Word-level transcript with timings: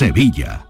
Sevilla. 0.00 0.69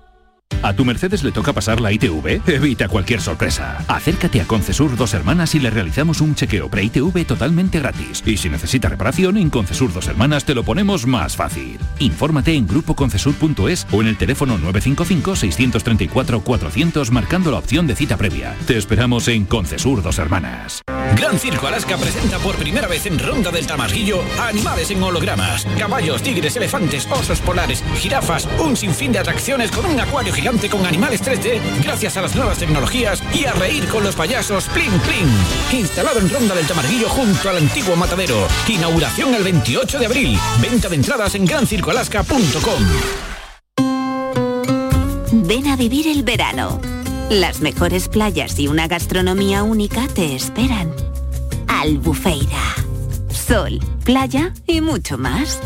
¿A 0.63 0.75
tu 0.75 0.85
Mercedes 0.85 1.25
le 1.25 1.33
toca 1.33 1.55
pasar 1.55 1.81
la 1.81 1.91
ITV? 1.91 2.43
Evita 2.47 2.87
cualquier 2.89 3.23
sorpresa. 3.23 3.83
Acércate 3.89 4.43
a 4.43 4.45
Concesur 4.45 4.95
Dos 4.95 5.15
Hermanas 5.15 5.55
y 5.55 5.59
le 5.59 5.71
realizamos 5.71 6.21
un 6.21 6.35
chequeo 6.35 6.69
pre-ITV 6.69 7.25
totalmente 7.25 7.79
gratis. 7.79 8.23
Y 8.27 8.37
si 8.37 8.51
necesita 8.51 8.91
reparación, 8.91 9.39
en 9.39 9.49
Concesur 9.49 9.91
Dos 9.91 10.09
Hermanas 10.09 10.45
te 10.45 10.55
lo 10.55 10.63
ponemos 10.63 11.07
más 11.07 11.35
fácil. 11.35 11.79
Infórmate 11.99 12.53
en 12.55 12.67
grupoconcesur.es 12.67 13.87
o 13.91 14.03
en 14.03 14.09
el 14.09 14.19
teléfono 14.19 14.59
955-634-400 14.59 17.11
marcando 17.11 17.51
la 17.51 17.57
opción 17.57 17.87
de 17.87 17.97
cita 17.97 18.19
previa. 18.19 18.55
Te 18.67 18.77
esperamos 18.77 19.29
en 19.29 19.47
Concesur 19.47 20.03
Dos 20.03 20.19
Hermanas. 20.19 20.83
Gran 21.17 21.39
Circo 21.39 21.69
Alaska 21.69 21.97
presenta 21.97 22.39
por 22.39 22.57
primera 22.57 22.87
vez 22.87 23.07
en 23.07 23.19
Ronda 23.19 23.51
del 23.51 23.67
Tamarguillo 23.67 24.21
a 24.39 24.49
animales 24.49 24.91
en 24.91 25.03
hologramas. 25.03 25.67
Caballos, 25.79 26.23
tigres, 26.23 26.55
elefantes, 26.57 27.09
osos 27.11 27.41
polares, 27.41 27.83
jirafas, 27.97 28.47
un 28.59 28.77
sinfín 28.77 29.13
de 29.13 29.21
atracciones 29.21 29.71
con 29.71 29.87
un 29.87 29.99
acuario 29.99 30.35
gigante 30.35 30.50
con 30.51 30.85
animales 30.85 31.23
3D 31.23 31.61
gracias 31.85 32.17
a 32.17 32.23
las 32.23 32.35
nuevas 32.35 32.59
tecnologías 32.59 33.23
y 33.33 33.45
a 33.45 33.53
reír 33.53 33.87
con 33.87 34.03
los 34.03 34.17
payasos 34.17 34.65
Plin 34.65 34.91
Plin. 35.01 35.29
Instalado 35.79 36.19
en 36.19 36.29
Ronda 36.29 36.57
del 36.57 36.67
Tamarguillo 36.67 37.09
junto 37.09 37.49
al 37.49 37.59
antiguo 37.59 37.95
matadero. 37.95 38.49
Inauguración 38.67 39.33
el 39.37 39.45
28 39.45 40.01
de 40.01 40.07
abril. 40.07 40.39
Venta 40.61 40.89
de 40.89 40.97
entradas 40.97 41.37
en 41.37 41.45
grancircoalaska.com. 41.47 42.85
Ven 45.47 45.69
a 45.69 45.77
vivir 45.77 46.09
el 46.09 46.25
verano. 46.25 46.81
Las 47.31 47.61
mejores 47.61 48.09
playas 48.09 48.59
y 48.59 48.67
una 48.67 48.89
gastronomía 48.89 49.63
única 49.63 50.09
te 50.09 50.35
esperan. 50.35 50.93
Albufeira. 51.69 52.75
Sol, 53.29 53.79
playa 54.05 54.53
y 54.67 54.81
mucho 54.81 55.17
más. 55.17 55.61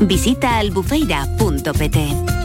Visita 0.00 0.58
albufeira.pt. 0.58 2.39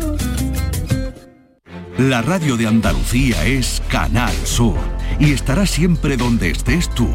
La 1.98 2.22
radio 2.22 2.58
de 2.58 2.68
Andalucía 2.68 3.46
es 3.46 3.82
Canal 3.88 4.36
Sur 4.44 4.76
y 5.18 5.32
estará 5.32 5.66
siempre 5.66 6.18
donde 6.18 6.50
estés 6.50 6.94
tú. 6.94 7.08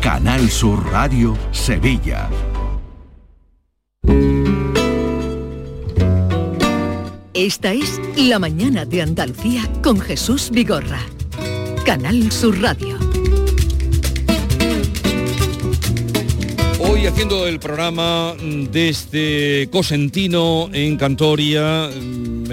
Canal 0.00 0.48
Sur 0.48 0.92
Radio 0.92 1.36
Sevilla. 1.50 2.30
Esta 7.34 7.72
es 7.72 8.00
La 8.16 8.38
mañana 8.38 8.84
de 8.84 9.02
Andalucía 9.02 9.68
con 9.82 9.98
Jesús 9.98 10.50
Vigorra. 10.52 11.00
Canal 11.84 12.30
Sur 12.30 12.60
Radio. 12.60 12.96
Hoy 16.78 17.06
haciendo 17.06 17.48
el 17.48 17.58
programa 17.58 18.34
desde 18.70 19.68
Cosentino 19.72 20.68
en 20.72 20.96
Cantoria, 20.96 21.90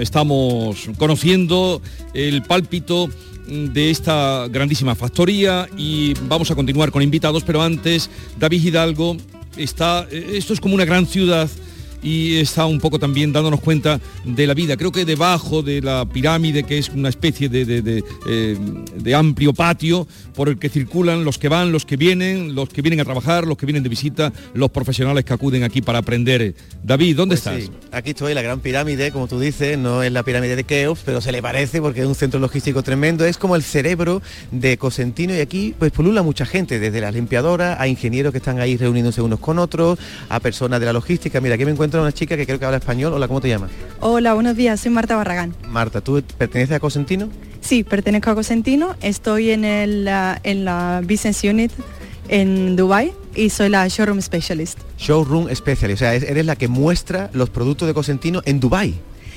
estamos 0.00 0.88
conociendo 0.98 1.80
el 2.14 2.42
pálpito 2.42 3.08
de 3.46 3.90
esta 3.90 4.46
grandísima 4.48 4.94
factoría 4.94 5.68
y 5.76 6.14
vamos 6.28 6.50
a 6.50 6.54
continuar 6.54 6.90
con 6.90 7.02
invitados, 7.02 7.42
pero 7.44 7.62
antes 7.62 8.10
David 8.38 8.64
Hidalgo 8.64 9.16
está, 9.56 10.06
eh, 10.10 10.32
esto 10.34 10.52
es 10.52 10.60
como 10.60 10.74
una 10.74 10.84
gran 10.84 11.06
ciudad 11.06 11.48
y 12.02 12.36
está 12.38 12.66
un 12.66 12.80
poco 12.80 12.98
también 12.98 13.32
dándonos 13.32 13.60
cuenta 13.60 14.00
de 14.24 14.46
la 14.46 14.54
vida. 14.54 14.76
Creo 14.76 14.92
que 14.92 15.04
debajo 15.04 15.62
de 15.62 15.82
la 15.82 16.06
pirámide, 16.06 16.62
que 16.64 16.78
es 16.78 16.88
una 16.88 17.08
especie 17.08 17.48
de, 17.48 17.64
de- 17.64 17.82
de, 17.82 18.04
eh, 18.28 18.56
de 18.96 19.14
amplio 19.14 19.52
patio 19.52 20.06
por 20.34 20.48
el 20.48 20.58
que 20.58 20.68
circulan 20.68 21.24
los 21.24 21.38
que 21.38 21.48
van, 21.48 21.72
los 21.72 21.84
que 21.84 21.96
vienen, 21.96 22.54
los 22.54 22.68
que 22.68 22.82
vienen 22.82 23.00
a 23.00 23.04
trabajar, 23.04 23.46
los 23.46 23.56
que 23.58 23.66
vienen 23.66 23.82
de 23.82 23.88
visita, 23.88 24.32
los 24.54 24.70
profesionales 24.70 25.24
que 25.24 25.32
acuden 25.32 25.62
aquí 25.64 25.82
para 25.82 25.98
aprender. 25.98 26.54
David, 26.82 27.16
¿dónde 27.16 27.36
Pues 27.36 27.46
estás? 27.46 27.62
sí, 27.64 27.70
aquí 27.92 28.10
estoy, 28.10 28.32
la 28.34 28.42
gran 28.42 28.60
pirámide, 28.60 29.10
como 29.12 29.26
tú 29.28 29.38
dices, 29.40 29.76
no 29.76 30.02
es 30.02 30.12
la 30.12 30.22
pirámide 30.22 30.56
de 30.56 30.64
Keops, 30.64 31.02
pero 31.04 31.20
se 31.20 31.32
le 31.32 31.42
parece 31.42 31.80
porque 31.80 32.00
es 32.00 32.06
un 32.06 32.14
centro 32.14 32.40
logístico 32.40 32.82
tremendo, 32.82 33.24
es 33.24 33.36
como 33.36 33.56
el 33.56 33.62
cerebro 33.62 34.22
de 34.52 34.78
Cosentino 34.78 35.34
y 35.34 35.40
aquí 35.40 35.74
pues 35.78 35.92
pulula 35.92 36.22
mucha 36.22 36.46
gente, 36.46 36.78
desde 36.78 37.00
las 37.00 37.14
limpiadoras 37.14 37.78
a 37.80 37.88
ingenieros 37.88 38.32
que 38.32 38.38
están 38.38 38.60
ahí 38.60 38.76
reuniéndose 38.76 39.20
unos 39.20 39.40
con 39.40 39.58
otros, 39.58 39.98
a 40.28 40.40
personas 40.40 40.80
de 40.80 40.86
la 40.86 40.92
logística. 40.92 41.40
Mira, 41.40 41.56
aquí 41.56 41.64
me 41.64 41.72
encuentro 41.72 41.89
una 41.98 42.12
chica 42.12 42.36
que 42.36 42.46
creo 42.46 42.58
que 42.58 42.64
habla 42.64 42.78
español. 42.78 43.12
Hola, 43.12 43.26
¿cómo 43.26 43.40
te 43.40 43.48
llamas? 43.48 43.70
Hola, 44.00 44.34
buenos 44.34 44.54
días, 44.56 44.80
soy 44.80 44.92
Marta 44.92 45.16
Barragán. 45.16 45.54
Marta, 45.68 46.00
¿tú 46.00 46.22
perteneces 46.38 46.76
a 46.76 46.80
Cosentino? 46.80 47.28
Sí, 47.60 47.82
pertenezco 47.84 48.30
a 48.30 48.34
Cosentino, 48.34 48.94
estoy 49.02 49.50
en, 49.50 49.64
el, 49.64 50.08
en 50.44 50.64
la 50.64 51.02
Business 51.02 51.42
Unit 51.44 51.72
en 52.28 52.76
Dubai 52.76 53.12
y 53.34 53.50
soy 53.50 53.68
la 53.68 53.86
Showroom 53.88 54.20
Specialist. 54.22 54.78
Showroom 54.98 55.48
Special, 55.54 55.90
o 55.92 55.96
sea, 55.96 56.14
es- 56.14 56.22
eres 56.22 56.46
la 56.46 56.56
que 56.56 56.68
muestra 56.68 57.28
los 57.32 57.50
productos 57.50 57.88
de 57.88 57.94
Cosentino 57.94 58.40
en 58.44 58.60
Dubai. 58.60 58.94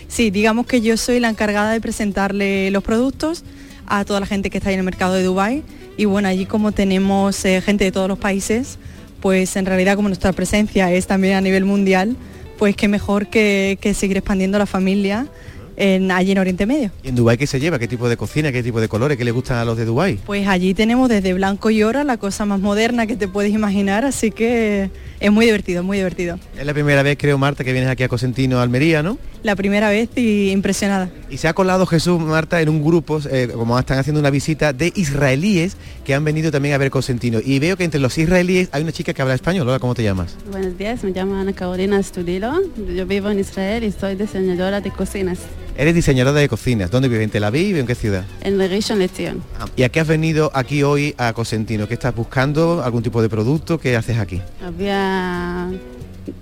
Sí, 0.07 0.29
digamos 0.29 0.67
que 0.67 0.81
yo 0.81 0.95
soy 0.97 1.19
la 1.19 1.29
encargada 1.29 1.71
de 1.71 1.81
presentarle 1.81 2.69
los 2.71 2.83
productos 2.83 3.43
a 3.87 4.05
toda 4.05 4.19
la 4.19 4.25
gente 4.25 4.49
que 4.49 4.59
está 4.59 4.69
ahí 4.69 4.75
en 4.75 4.79
el 4.81 4.85
mercado 4.85 5.13
de 5.15 5.23
Dubai 5.23 5.63
y 5.97 6.05
bueno, 6.05 6.27
allí 6.27 6.45
como 6.45 6.71
tenemos 6.71 7.43
eh, 7.45 7.61
gente 7.61 7.83
de 7.83 7.91
todos 7.91 8.07
los 8.07 8.19
países, 8.19 8.77
pues 9.21 9.55
en 9.55 9.65
realidad 9.65 9.95
como 9.95 10.07
nuestra 10.09 10.31
presencia 10.33 10.91
es 10.91 11.07
también 11.07 11.35
a 11.35 11.41
nivel 11.41 11.65
mundial, 11.65 12.15
pues 12.63 12.77
qué 12.77 12.87
mejor 12.87 13.27
que, 13.27 13.77
que 13.81 13.93
seguir 13.93 14.15
expandiendo 14.15 14.57
la 14.57 14.65
familia 14.65 15.27
en, 15.75 16.11
allí 16.11 16.31
en 16.31 16.37
Oriente 16.37 16.65
Medio. 16.65 16.91
¿Y 17.03 17.09
en 17.09 17.15
Dubai 17.15 17.37
qué 17.37 17.45
se 17.45 17.59
lleva? 17.59 17.77
¿Qué 17.77 17.89
tipo 17.89 18.07
de 18.07 18.15
cocina? 18.15 18.53
¿Qué 18.53 18.63
tipo 18.63 18.79
de 18.79 18.87
colores? 18.87 19.17
¿Qué 19.17 19.25
le 19.25 19.31
gustan 19.31 19.57
a 19.57 19.65
los 19.65 19.75
de 19.75 19.83
Dubai? 19.83 20.17
Pues 20.25 20.47
allí 20.47 20.73
tenemos 20.73 21.09
desde 21.09 21.33
blanco 21.33 21.71
y 21.71 21.83
oro 21.83 22.05
la 22.05 22.15
cosa 22.15 22.45
más 22.45 22.61
moderna 22.61 23.05
que 23.05 23.17
te 23.17 23.27
puedes 23.27 23.51
imaginar, 23.51 24.05
así 24.05 24.31
que 24.31 24.89
es 25.19 25.29
muy 25.29 25.45
divertido, 25.45 25.83
muy 25.83 25.97
divertido. 25.97 26.39
Es 26.57 26.65
la 26.65 26.73
primera 26.73 27.03
vez, 27.03 27.17
creo, 27.19 27.37
Marta, 27.37 27.65
que 27.65 27.73
vienes 27.73 27.89
aquí 27.89 28.03
a 28.03 28.07
Cosentino, 28.07 28.61
Almería, 28.61 29.03
¿no? 29.03 29.17
La 29.41 29.57
primera 29.57 29.89
vez 29.89 30.07
y 30.15 30.51
impresionada. 30.51 31.09
Y 31.33 31.37
se 31.37 31.47
ha 31.47 31.53
colado 31.55 31.87
Jesús, 31.87 32.21
Marta, 32.21 32.61
en 32.61 32.69
un 32.69 32.83
grupo, 32.83 33.19
eh, 33.27 33.49
como 33.55 33.79
están 33.79 33.97
haciendo 33.97 34.19
una 34.19 34.29
visita, 34.29 34.71
de 34.71 34.93
israelíes 34.95 35.77
que 36.05 36.13
han 36.13 36.23
venido 36.23 36.51
también 36.51 36.75
a 36.75 36.77
ver 36.77 36.91
Cosentino. 36.91 37.39
Y 37.43 37.57
veo 37.57 37.75
que 37.75 37.83
entre 37.83 37.99
los 37.99 38.15
israelíes 38.19 38.69
hay 38.71 38.83
una 38.83 38.91
chica 38.91 39.15
que 39.15 39.21
habla 39.23 39.33
español. 39.33 39.67
Hola, 39.67 39.79
¿cómo 39.79 39.95
te 39.95 40.03
llamas? 40.03 40.35
Buenos 40.51 40.77
días, 40.77 41.03
me 41.03 41.09
llamo 41.09 41.33
Ana 41.35 41.51
Carolina 41.53 42.03
Studilo. 42.03 42.53
Yo 42.95 43.07
vivo 43.07 43.29
en 43.31 43.39
Israel 43.39 43.83
y 43.83 43.91
soy 43.91 44.13
diseñadora 44.13 44.79
de 44.79 44.91
cocinas 44.91 45.39
Eres 45.75 45.95
diseñadora 45.95 46.39
de 46.39 46.47
cocinas. 46.47 46.91
¿Dónde 46.91 47.07
vives? 47.07 47.23
¿En 47.23 47.29
Tel 47.31 47.43
Aviv? 47.45 47.77
¿En 47.77 47.87
qué 47.87 47.95
ciudad? 47.95 48.25
en 48.41 48.59
la 48.59 48.67
región 48.67 48.99
Lezion. 48.99 49.41
Ah, 49.59 49.65
¿Y 49.75 49.81
a 49.81 49.89
qué 49.89 50.01
has 50.01 50.07
venido 50.07 50.51
aquí 50.53 50.83
hoy 50.83 51.15
a 51.17 51.33
Cosentino? 51.33 51.87
¿Qué 51.87 51.95
estás 51.95 52.13
buscando? 52.13 52.83
¿Algún 52.83 53.01
tipo 53.01 53.23
de 53.23 53.29
producto? 53.29 53.79
¿Qué 53.79 53.95
haces 53.95 54.19
aquí? 54.19 54.39
Había, 54.63 55.71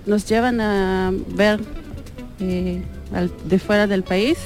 nos 0.04 0.26
llevan 0.28 0.60
a 0.60 1.14
ver 1.34 1.60
eh, 2.40 2.82
al- 3.14 3.32
de 3.48 3.58
fuera 3.58 3.86
del 3.86 4.02
país 4.02 4.36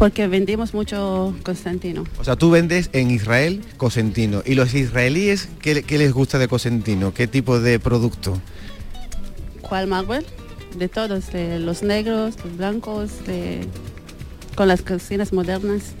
porque 0.00 0.26
vendimos 0.28 0.72
mucho 0.72 1.34
Constantino. 1.42 2.04
O 2.18 2.24
sea, 2.24 2.34
tú 2.34 2.50
vendes 2.50 2.88
en 2.94 3.10
Israel 3.10 3.60
Cosentino. 3.76 4.42
¿Y 4.46 4.54
los 4.54 4.72
israelíes 4.74 5.48
qué, 5.60 5.82
qué 5.82 5.98
les 5.98 6.12
gusta 6.14 6.38
de 6.38 6.48
Cosentino? 6.48 7.12
¿Qué 7.12 7.26
tipo 7.26 7.60
de 7.60 7.78
producto? 7.78 8.40
¿Cuál 9.60 9.86
Marvel? 9.88 10.24
De 10.76 10.88
todos, 10.88 11.30
de 11.32 11.58
los 11.58 11.82
negros, 11.82 12.34
los 12.42 12.56
blancos, 12.56 13.10
de- 13.26 13.60
con 14.54 14.68
las 14.68 14.80
cocinas 14.80 15.34
modernas. 15.34 15.92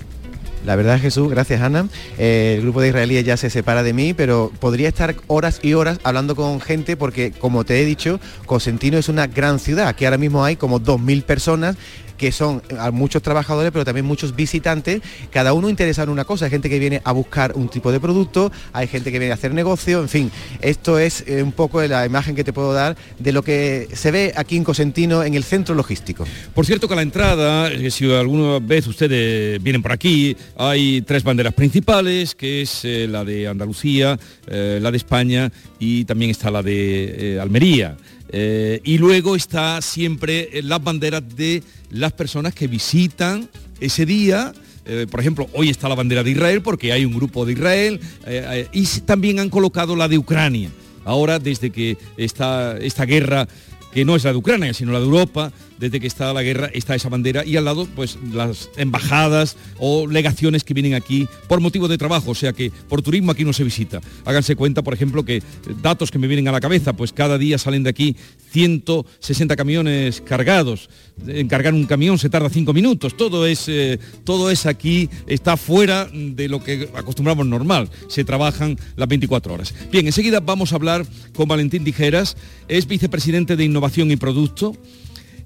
La 0.64 0.76
verdad, 0.76 0.98
Jesús, 1.00 1.28
gracias 1.30 1.60
Ana. 1.62 1.86
Eh, 2.18 2.54
el 2.56 2.62
grupo 2.62 2.80
de 2.82 2.88
israelíes 2.88 3.24
ya 3.24 3.36
se 3.36 3.48
separa 3.48 3.82
de 3.82 3.92
mí, 3.94 4.12
pero 4.14 4.50
podría 4.60 4.88
estar 4.88 5.14
horas 5.26 5.60
y 5.62 5.72
horas 5.74 5.98
hablando 6.04 6.36
con 6.36 6.60
gente 6.60 6.96
porque, 6.96 7.32
como 7.32 7.64
te 7.64 7.80
he 7.80 7.84
dicho, 7.84 8.20
Cosentino 8.46 8.98
es 8.98 9.08
una 9.08 9.26
gran 9.26 9.58
ciudad. 9.58 9.88
Aquí 9.88 10.04
ahora 10.04 10.18
mismo 10.18 10.44
hay 10.44 10.56
como 10.56 10.78
2.000 10.78 11.22
personas 11.22 11.76
que 12.20 12.32
son 12.32 12.62
eh, 12.68 12.90
muchos 12.92 13.22
trabajadores, 13.22 13.72
pero 13.72 13.82
también 13.82 14.04
muchos 14.04 14.36
visitantes, 14.36 15.00
cada 15.30 15.54
uno 15.54 15.70
interesado 15.70 16.08
en 16.08 16.12
una 16.12 16.26
cosa. 16.26 16.44
Hay 16.44 16.50
gente 16.50 16.68
que 16.68 16.78
viene 16.78 17.00
a 17.02 17.12
buscar 17.12 17.52
un 17.54 17.70
tipo 17.70 17.90
de 17.90 17.98
producto, 17.98 18.52
hay 18.74 18.88
gente 18.88 19.10
que 19.10 19.18
viene 19.18 19.32
a 19.32 19.36
hacer 19.36 19.54
negocio, 19.54 20.02
en 20.02 20.08
fin. 20.10 20.30
Esto 20.60 20.98
es 20.98 21.24
eh, 21.26 21.42
un 21.42 21.52
poco 21.52 21.80
la 21.80 22.04
imagen 22.04 22.36
que 22.36 22.44
te 22.44 22.52
puedo 22.52 22.74
dar 22.74 22.94
de 23.18 23.32
lo 23.32 23.42
que 23.42 23.88
se 23.94 24.10
ve 24.10 24.34
aquí 24.36 24.58
en 24.58 24.64
Cosentino, 24.64 25.24
en 25.24 25.32
el 25.32 25.44
centro 25.44 25.74
logístico. 25.74 26.26
Por 26.54 26.66
cierto 26.66 26.88
que 26.88 26.92
a 26.92 26.96
la 26.96 27.02
entrada, 27.02 27.72
eh, 27.72 27.90
si 27.90 28.12
alguna 28.12 28.58
vez 28.58 28.86
ustedes 28.86 29.62
vienen 29.62 29.80
por 29.80 29.92
aquí, 29.92 30.36
hay 30.58 31.00
tres 31.00 31.24
banderas 31.24 31.54
principales, 31.54 32.34
que 32.34 32.60
es 32.60 32.84
eh, 32.84 33.06
la 33.08 33.24
de 33.24 33.48
Andalucía, 33.48 34.18
la 34.46 34.90
de 34.90 34.96
España 34.96 35.50
y 35.78 36.04
también 36.04 36.32
está 36.32 36.50
la 36.50 36.62
de 36.62 37.38
Almería. 37.40 37.96
Eh, 38.32 38.80
y 38.84 38.98
luego 38.98 39.36
está 39.36 39.82
siempre 39.82 40.48
las 40.62 40.82
banderas 40.82 41.22
de 41.36 41.62
las 41.90 42.12
personas 42.12 42.54
que 42.54 42.66
visitan 42.66 43.48
ese 43.80 44.06
día. 44.06 44.52
Eh, 44.86 45.06
por 45.10 45.20
ejemplo, 45.20 45.48
hoy 45.52 45.68
está 45.68 45.88
la 45.88 45.94
bandera 45.94 46.22
de 46.22 46.30
Israel 46.30 46.62
porque 46.62 46.92
hay 46.92 47.04
un 47.04 47.12
grupo 47.12 47.44
de 47.44 47.52
Israel 47.52 48.00
eh, 48.26 48.68
y 48.72 48.86
también 49.00 49.40
han 49.40 49.50
colocado 49.50 49.96
la 49.96 50.08
de 50.08 50.18
Ucrania. 50.18 50.70
Ahora, 51.04 51.38
desde 51.38 51.70
que 51.70 51.96
está 52.16 52.76
esta 52.78 53.04
guerra 53.04 53.48
que 53.92 54.04
no 54.04 54.16
es 54.16 54.24
la 54.24 54.32
de 54.32 54.38
Ucrania, 54.38 54.74
sino 54.74 54.92
la 54.92 55.00
de 55.00 55.04
Europa, 55.04 55.52
desde 55.78 55.98
que 55.98 56.06
está 56.06 56.32
la 56.32 56.42
guerra 56.42 56.70
está 56.72 56.94
esa 56.94 57.08
bandera 57.08 57.44
y 57.44 57.56
al 57.56 57.64
lado 57.64 57.88
pues 57.96 58.18
las 58.32 58.68
embajadas 58.76 59.56
o 59.78 60.06
legaciones 60.06 60.62
que 60.62 60.74
vienen 60.74 60.94
aquí 60.94 61.26
por 61.48 61.60
motivo 61.60 61.88
de 61.88 61.98
trabajo, 61.98 62.32
o 62.32 62.34
sea 62.34 62.52
que 62.52 62.70
por 62.88 63.02
turismo 63.02 63.32
aquí 63.32 63.44
no 63.44 63.52
se 63.52 63.64
visita. 63.64 64.00
Háganse 64.24 64.56
cuenta, 64.56 64.82
por 64.82 64.94
ejemplo, 64.94 65.24
que 65.24 65.42
datos 65.82 66.10
que 66.10 66.18
me 66.18 66.26
vienen 66.26 66.48
a 66.48 66.52
la 66.52 66.60
cabeza, 66.60 66.92
pues 66.92 67.12
cada 67.12 67.38
día 67.38 67.58
salen 67.58 67.82
de 67.82 67.90
aquí 67.90 68.16
160 68.52 69.56
camiones 69.56 70.20
cargados. 70.20 70.90
En 71.26 71.48
cargar 71.48 71.74
un 71.74 71.86
camión 71.86 72.18
se 72.18 72.30
tarda 72.30 72.48
cinco 72.50 72.72
minutos. 72.72 73.16
Todo 73.16 73.46
es, 73.46 73.68
eh, 73.68 73.98
todo 74.24 74.50
es 74.50 74.66
aquí, 74.66 75.08
está 75.26 75.56
fuera 75.56 76.08
de 76.12 76.48
lo 76.48 76.62
que 76.62 76.88
acostumbramos 76.94 77.46
normal. 77.46 77.90
Se 78.08 78.24
trabajan 78.24 78.78
las 78.96 79.08
24 79.08 79.54
horas. 79.54 79.74
Bien, 79.90 80.06
enseguida 80.06 80.40
vamos 80.40 80.72
a 80.72 80.76
hablar 80.76 81.06
con 81.34 81.48
Valentín 81.48 81.84
Tijeras, 81.84 82.36
es 82.68 82.86
vicepresidente 82.86 83.56
de 83.56 83.64
Innovación 83.64 83.79
y 83.82 84.16
Producto. 84.16 84.76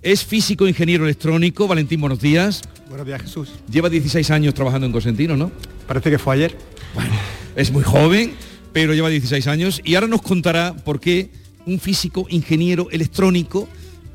Es 0.02 0.24
físico 0.24 0.66
ingeniero 0.66 1.04
electrónico. 1.04 1.66
Valentín, 1.68 2.00
buenos 2.00 2.20
días. 2.20 2.62
Buenos 2.88 3.06
días, 3.06 3.22
Jesús. 3.22 3.52
Lleva 3.70 3.88
16 3.88 4.30
años 4.30 4.54
trabajando 4.54 4.86
en 4.86 4.92
Cosentino, 4.92 5.36
¿no? 5.36 5.50
Parece 5.86 6.10
que 6.10 6.18
fue 6.18 6.34
ayer. 6.34 6.56
Bueno, 6.94 7.12
es 7.56 7.70
muy 7.70 7.82
joven, 7.82 8.32
pero 8.72 8.92
lleva 8.92 9.08
16 9.08 9.46
años 9.46 9.80
y 9.84 9.94
ahora 9.94 10.08
nos 10.08 10.22
contará 10.22 10.74
por 10.74 11.00
qué 11.00 11.30
un 11.66 11.78
físico 11.78 12.26
ingeniero 12.28 12.88
electrónico 12.90 13.68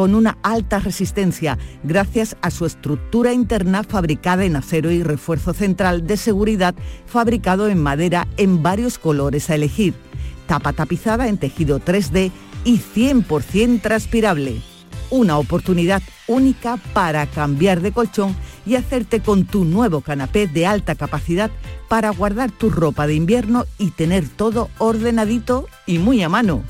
con 0.00 0.14
una 0.14 0.38
alta 0.42 0.78
resistencia 0.78 1.58
gracias 1.82 2.34
a 2.40 2.50
su 2.50 2.64
estructura 2.64 3.34
interna 3.34 3.84
fabricada 3.84 4.46
en 4.46 4.56
acero 4.56 4.90
y 4.90 5.02
refuerzo 5.02 5.52
central 5.52 6.06
de 6.06 6.16
seguridad 6.16 6.74
fabricado 7.04 7.68
en 7.68 7.82
madera 7.82 8.26
en 8.38 8.62
varios 8.62 8.96
colores 8.96 9.50
a 9.50 9.56
elegir, 9.56 9.92
tapa 10.46 10.72
tapizada 10.72 11.28
en 11.28 11.36
tejido 11.36 11.80
3D 11.80 12.32
y 12.64 12.78
100% 12.78 13.82
transpirable. 13.82 14.62
Una 15.10 15.36
oportunidad 15.36 16.00
única 16.26 16.78
para 16.94 17.26
cambiar 17.26 17.82
de 17.82 17.92
colchón 17.92 18.34
y 18.64 18.76
hacerte 18.76 19.20
con 19.20 19.44
tu 19.44 19.66
nuevo 19.66 20.00
canapé 20.00 20.46
de 20.46 20.64
alta 20.64 20.94
capacidad 20.94 21.50
para 21.88 22.08
guardar 22.08 22.50
tu 22.50 22.70
ropa 22.70 23.06
de 23.06 23.16
invierno 23.16 23.66
y 23.76 23.90
tener 23.90 24.26
todo 24.26 24.70
ordenadito 24.78 25.66
y 25.84 25.98
muy 25.98 26.22
a 26.22 26.30
mano. 26.30 26.62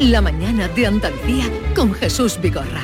La 0.00 0.20
mañana 0.20 0.68
de 0.68 0.86
Andalucía 0.86 1.46
con 1.74 1.92
Jesús 1.92 2.38
Vigorra. 2.40 2.82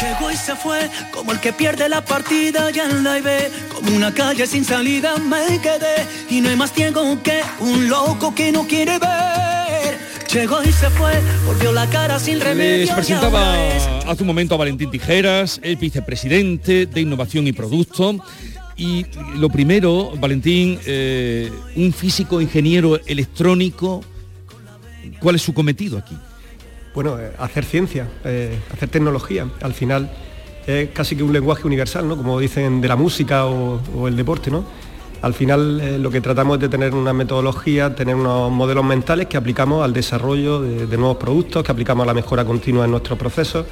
Llegó 0.00 0.30
y 0.30 0.36
se 0.36 0.54
fue, 0.54 0.90
como 1.12 1.32
el 1.32 1.40
que 1.40 1.52
pierde 1.54 1.88
la 1.88 2.04
partida 2.04 2.70
ya 2.70 2.88
la 2.88 3.20
ve, 3.20 3.50
como 3.72 3.96
una 3.96 4.12
calle 4.12 4.46
sin 4.46 4.64
salida 4.64 5.16
me 5.16 5.58
quedé, 5.60 6.06
y 6.28 6.42
no 6.42 6.50
hay 6.50 6.56
más 6.56 6.72
ciego 6.72 7.18
que 7.22 7.40
un 7.60 7.88
loco 7.88 8.34
que 8.34 8.52
no 8.52 8.66
quiere 8.66 8.98
ver. 8.98 9.98
Llegó 10.30 10.62
y 10.62 10.72
se 10.72 10.90
fue, 10.90 11.12
volvió 11.46 11.72
la 11.72 11.86
cara 11.88 12.18
sin 12.18 12.40
remedio. 12.40 12.86
Les 12.86 12.90
presentaba 12.90 13.54
hace 14.06 14.22
un 14.22 14.26
momento 14.26 14.54
a 14.54 14.58
Valentín 14.58 14.90
Tijeras, 14.90 15.58
el 15.62 15.76
vicepresidente 15.76 16.84
de 16.84 17.00
Innovación 17.00 17.46
y 17.46 17.52
Producto. 17.52 18.16
Y 18.82 19.06
lo 19.36 19.48
primero, 19.48 20.10
Valentín, 20.18 20.76
eh, 20.86 21.52
un 21.76 21.92
físico 21.92 22.40
ingeniero 22.40 22.98
electrónico, 23.06 24.02
¿cuál 25.20 25.36
es 25.36 25.42
su 25.42 25.54
cometido 25.54 25.98
aquí? 25.98 26.18
Bueno, 26.92 27.16
eh, 27.16 27.30
hacer 27.38 27.64
ciencia, 27.64 28.08
eh, 28.24 28.58
hacer 28.72 28.88
tecnología. 28.88 29.46
Al 29.60 29.72
final 29.72 30.10
es 30.66 30.88
casi 30.88 31.14
que 31.14 31.22
un 31.22 31.32
lenguaje 31.32 31.64
universal, 31.64 32.08
¿no? 32.08 32.16
Como 32.16 32.40
dicen 32.40 32.80
de 32.80 32.88
la 32.88 32.96
música 32.96 33.46
o, 33.46 34.08
el 34.08 34.16
deporte, 34.16 34.50
¿no? 34.50 34.64
Al 35.22 35.34
final 35.34 36.02
lo 36.02 36.10
que 36.10 36.20
tratamos 36.20 36.56
es 36.56 36.62
de 36.62 36.68
tener 36.68 36.92
una 36.92 37.12
metodología, 37.12 37.94
tener 37.94 38.16
unos 38.16 38.50
modelos 38.50 38.84
mentales 38.84 39.28
que 39.28 39.36
aplicamos 39.36 39.84
al 39.84 39.92
desarrollo 39.92 40.60
de, 40.60 40.96
nuevos 40.96 41.18
productos, 41.18 41.62
que 41.62 41.70
aplicamos 41.70 42.02
a 42.02 42.06
la 42.08 42.14
mejora 42.14 42.44
continua 42.44 42.86
en 42.86 42.90
nuestros 42.90 43.16
procesos 43.16 43.64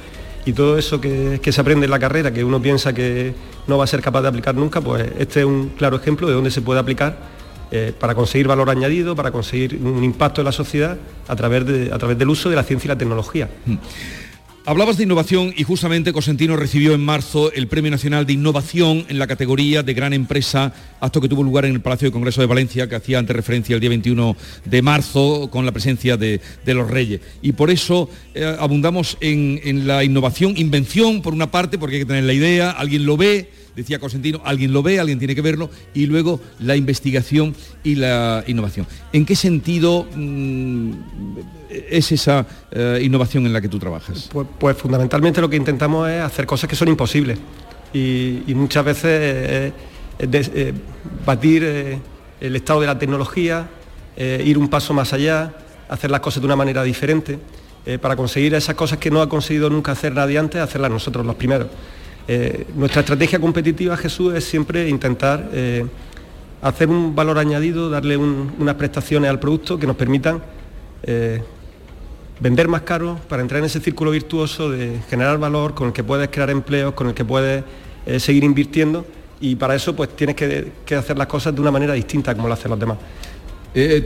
y 0.45 0.53
todo 0.53 0.77
eso 0.77 0.99
que, 0.99 1.39
se 1.43 1.61
aprende 1.61 1.85
en 1.85 1.91
la 1.91 1.99
carrera, 1.99 2.31
que 2.33 2.43
uno 2.43 2.61
piensa 2.61 2.93
que 2.93 3.33
no 3.67 3.77
va 3.77 3.83
a 3.83 3.87
ser 3.87 4.01
capaz 4.01 4.21
de 4.21 4.27
aplicar 4.29 4.55
nunca, 4.55 4.81
pues 4.81 5.05
este 5.19 5.41
es 5.41 5.45
un 5.45 5.69
claro 5.69 5.97
ejemplo 5.97 6.27
de 6.27 6.33
dónde 6.33 6.51
se 6.51 6.61
puede 6.61 6.79
aplicar 6.79 7.17
eh, 7.71 7.93
para 7.97 8.15
conseguir 8.15 8.47
valor 8.47 8.69
añadido, 8.69 9.15
para 9.15 9.31
conseguir 9.31 9.79
un 9.81 10.03
impacto 10.03 10.41
en 10.41 10.45
la 10.45 10.51
sociedad 10.51 10.97
a 11.27 11.35
través, 11.35 11.65
de, 11.65 11.91
a 11.93 11.97
través 11.97 12.17
del 12.17 12.29
uso 12.29 12.49
de 12.49 12.55
la 12.55 12.63
ciencia 12.63 12.87
y 12.87 12.89
la 12.89 12.97
tecnología. 12.97 13.49
Mm. 13.65 13.75
Hablabas 14.63 14.97
de 14.97 15.05
innovación 15.05 15.55
y 15.57 15.63
justamente 15.63 16.13
Cosentino 16.13 16.55
recibió 16.55 16.93
en 16.93 17.03
marzo 17.03 17.51
el 17.51 17.67
Premio 17.67 17.89
Nacional 17.89 18.27
de 18.27 18.33
Innovación 18.33 19.05
en 19.09 19.17
la 19.17 19.25
categoría 19.25 19.81
de 19.81 19.95
Gran 19.95 20.13
Empresa, 20.13 20.71
acto 20.99 21.19
que 21.19 21.27
tuvo 21.27 21.41
lugar 21.41 21.65
en 21.65 21.73
el 21.73 21.81
Palacio 21.81 22.09
de 22.09 22.11
Congreso 22.11 22.41
de 22.41 22.47
Valencia, 22.47 22.87
que 22.87 22.93
hacía 22.93 23.17
antes 23.17 23.35
referencia 23.35 23.73
el 23.73 23.79
día 23.79 23.89
21 23.89 24.37
de 24.65 24.81
marzo 24.83 25.49
con 25.49 25.65
la 25.65 25.71
presencia 25.71 26.15
de, 26.15 26.39
los 26.67 26.91
Reyes. 26.91 27.21
Y 27.41 27.53
por 27.53 27.71
eso 27.71 28.07
eh, 28.35 28.55
abundamos 28.59 29.17
en 29.19 29.87
la 29.87 30.03
innovación, 30.03 30.53
invención 30.55 31.23
por 31.23 31.33
una 31.33 31.49
parte, 31.49 31.79
porque 31.79 31.95
hay 31.95 32.01
que 32.03 32.07
tener 32.07 32.25
la 32.25 32.33
idea, 32.33 32.69
alguien 32.69 33.07
lo 33.07 33.17
ve, 33.17 33.49
decía 33.75 33.99
Cosentino, 33.99 34.41
alguien 34.43 34.73
lo 34.73 34.83
ve, 34.83 34.99
alguien 34.99 35.19
tiene 35.19 35.35
que 35.35 35.41
verlo, 35.41 35.69
y 35.93 36.05
luego 36.05 36.39
la 36.59 36.75
investigación 36.75 37.55
y 37.83 37.95
la 37.95 38.43
innovación. 38.47 38.87
¿En 39.13 39.25
qué 39.25 39.35
sentido 39.35 40.07
mm, 40.15 40.91
es 41.89 42.11
esa 42.11 42.45
eh, 42.71 42.99
innovación 43.03 43.45
en 43.45 43.53
la 43.53 43.61
que 43.61 43.69
tú 43.69 43.79
trabajas? 43.79 44.29
Pues, 44.31 44.47
pues, 44.59 44.77
fundamentalmente 44.77 45.41
lo 45.41 45.49
que 45.49 45.55
intentamos 45.55 46.09
es 46.09 46.21
hacer 46.21 46.45
cosas 46.45 46.69
que 46.69 46.75
son 46.75 46.87
imposibles 46.87 47.37
y, 47.93 48.43
muchas 48.55 48.85
veces 48.85 49.73
eh, 50.19 50.73
batir 51.25 51.63
eh, 51.65 51.99
el 52.39 52.55
estado 52.55 52.81
de 52.81 52.87
la 52.87 52.97
tecnología, 52.99 53.69
ir 54.17 54.57
un 54.57 54.67
paso 54.67 54.93
más 54.93 55.13
allá, 55.13 55.53
hacer 55.89 56.11
las 56.11 56.19
cosas 56.19 56.41
de 56.41 56.45
una 56.45 56.55
manera 56.55 56.83
diferente. 56.83 57.39
para 58.01 58.15
conseguir 58.15 58.53
esas 58.53 58.75
cosas 58.75 58.99
que 58.99 59.09
no 59.09 59.21
ha 59.21 59.29
conseguido 59.29 59.69
nunca 59.69 59.93
hacer 59.93 60.13
nadie 60.13 60.37
antes, 60.37 60.61
hacerlas 60.61 60.91
nosotros 60.91 61.25
los 61.25 61.35
primeros. 61.35 61.67
Eh, 62.33 62.65
nuestra 62.75 63.01
estrategia 63.01 63.39
competitiva, 63.39 63.97
Jesús, 63.97 64.33
es 64.33 64.45
siempre 64.45 64.87
intentar 64.87 65.49
eh, 65.51 65.85
hacer 66.61 66.87
un 66.87 67.13
valor 67.13 67.37
añadido, 67.37 67.89
darle 67.89 68.15
unas 68.15 68.75
prestaciones 68.75 69.29
al 69.29 69.37
producto 69.37 69.77
que 69.77 69.85
nos 69.85 69.97
permitan 69.97 70.41
eh, 71.03 71.43
vender 72.39 72.69
más 72.69 72.83
caro 72.83 73.19
para 73.27 73.41
entrar 73.41 73.59
en 73.59 73.65
ese 73.65 73.81
círculo 73.81 74.11
virtuoso 74.11 74.69
de 74.71 75.01
generar 75.09 75.39
valor 75.39 75.73
con 75.73 75.87
el 75.87 75.93
que 75.93 76.05
puedes 76.05 76.29
crear 76.29 76.49
empleos, 76.49 76.93
con 76.93 77.07
el 77.07 77.13
que 77.13 77.25
puedes 77.25 77.65
seguir 78.19 78.45
invirtiendo 78.45 79.05
y 79.41 79.55
para 79.55 79.75
eso 79.75 79.93
pues 79.93 80.15
tienes 80.15 80.37
que, 80.37 80.71
que, 80.85 80.95
hacer 80.95 81.17
las 81.17 81.27
cosas 81.27 81.53
de 81.53 81.59
una 81.59 81.69
manera 81.69 81.91
distinta 81.93 82.33
como 82.33 82.47
lo 82.47 82.53
hacen 82.53 82.71
los 82.71 82.79
demás. 82.79 82.97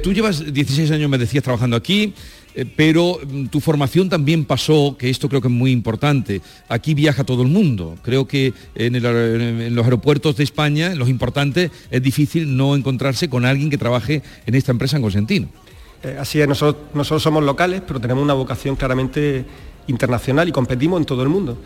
tú 0.01 0.11
llevas 0.11 0.51
16 0.51 0.89
años, 0.89 1.11
me 1.11 1.19
decías, 1.19 1.43
trabajando 1.43 1.75
aquí. 1.75 2.15
Eh, 2.55 2.65
pero 2.73 3.19
mm, 3.21 3.47
tu 3.47 3.59
formación 3.59 4.07
también 4.07 4.45
pasó, 4.45 4.95
que 4.97 5.09
esto 5.09 5.27
creo 5.27 5.41
que 5.41 5.49
es 5.49 5.53
muy 5.53 5.71
importante, 5.71 6.41
aquí 6.69 6.93
viaja 6.93 7.25
todo 7.25 7.41
el 7.41 7.49
mundo. 7.49 7.95
Creo 8.01 8.25
que 8.27 8.53
en, 8.75 9.75
los 9.75 9.83
aeropuertos 9.83 10.37
de 10.37 10.45
España, 10.45 10.93
en 10.93 10.97
los 10.97 11.09
importantes, 11.09 11.69
es 11.91 12.01
difícil 12.01 12.55
no 12.55 12.75
encontrarse 12.75 13.29
con 13.29 13.45
alguien 13.45 13.69
que 13.69 13.77
trabaje 13.77 14.23
en 14.45 14.55
esta 14.55 14.71
empresa 14.71 14.95
en 14.95 15.03
Consentino. 15.03 15.47
Eh, 16.01 16.15
así 16.17 16.39
es, 16.39 16.47
nosotros, 16.47 16.85
nosotros 16.93 17.21
somos 17.21 17.43
locales, 17.43 17.81
pero 17.85 17.99
tenemos 17.99 18.23
una 18.23 18.33
vocación 18.33 18.77
claramente 18.77 19.43
internacional 19.87 20.47
y 20.47 20.53
competimos 20.53 20.99
en 20.99 21.05
todo 21.05 21.23
el 21.23 21.29
mundo. 21.29 21.57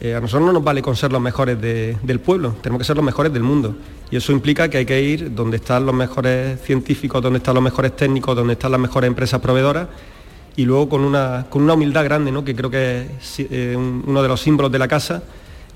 Eh, 0.00 0.14
a 0.14 0.20
nosotros 0.20 0.46
no 0.46 0.52
nos 0.52 0.62
vale 0.62 0.80
con 0.80 0.94
ser 0.94 1.10
los 1.10 1.20
mejores 1.20 1.60
del 1.60 2.20
pueblo, 2.20 2.54
tenemos 2.62 2.78
que 2.78 2.84
ser 2.84 2.94
los 2.94 3.04
mejores 3.04 3.32
del 3.32 3.42
mundo. 3.42 3.74
Y 4.12 4.16
eso 4.16 4.30
implica 4.30 4.70
que 4.70 4.78
hay 4.78 4.86
que 4.86 5.02
ir 5.02 5.34
donde 5.34 5.56
están 5.56 5.84
los 5.84 5.94
mejores 5.94 6.60
científicos, 6.62 7.20
donde 7.20 7.38
están 7.38 7.54
los 7.54 7.64
mejores 7.64 7.96
técnicos, 7.96 8.36
donde 8.36 8.52
están 8.52 8.70
las 8.70 8.80
mejores 8.80 9.08
empresas 9.08 9.40
proveedoras 9.40 9.88
y 10.58 10.64
luego 10.64 10.88
con 10.88 11.02
una, 11.02 11.46
con 11.48 11.62
una 11.62 11.74
humildad 11.74 12.02
grande, 12.02 12.32
¿no? 12.32 12.44
que 12.44 12.52
creo 12.52 12.68
que 12.68 13.06
es 13.20 13.36
eh, 13.38 13.76
uno 13.76 14.20
de 14.20 14.26
los 14.26 14.40
símbolos 14.40 14.72
de 14.72 14.80
la 14.80 14.88
casa. 14.88 15.22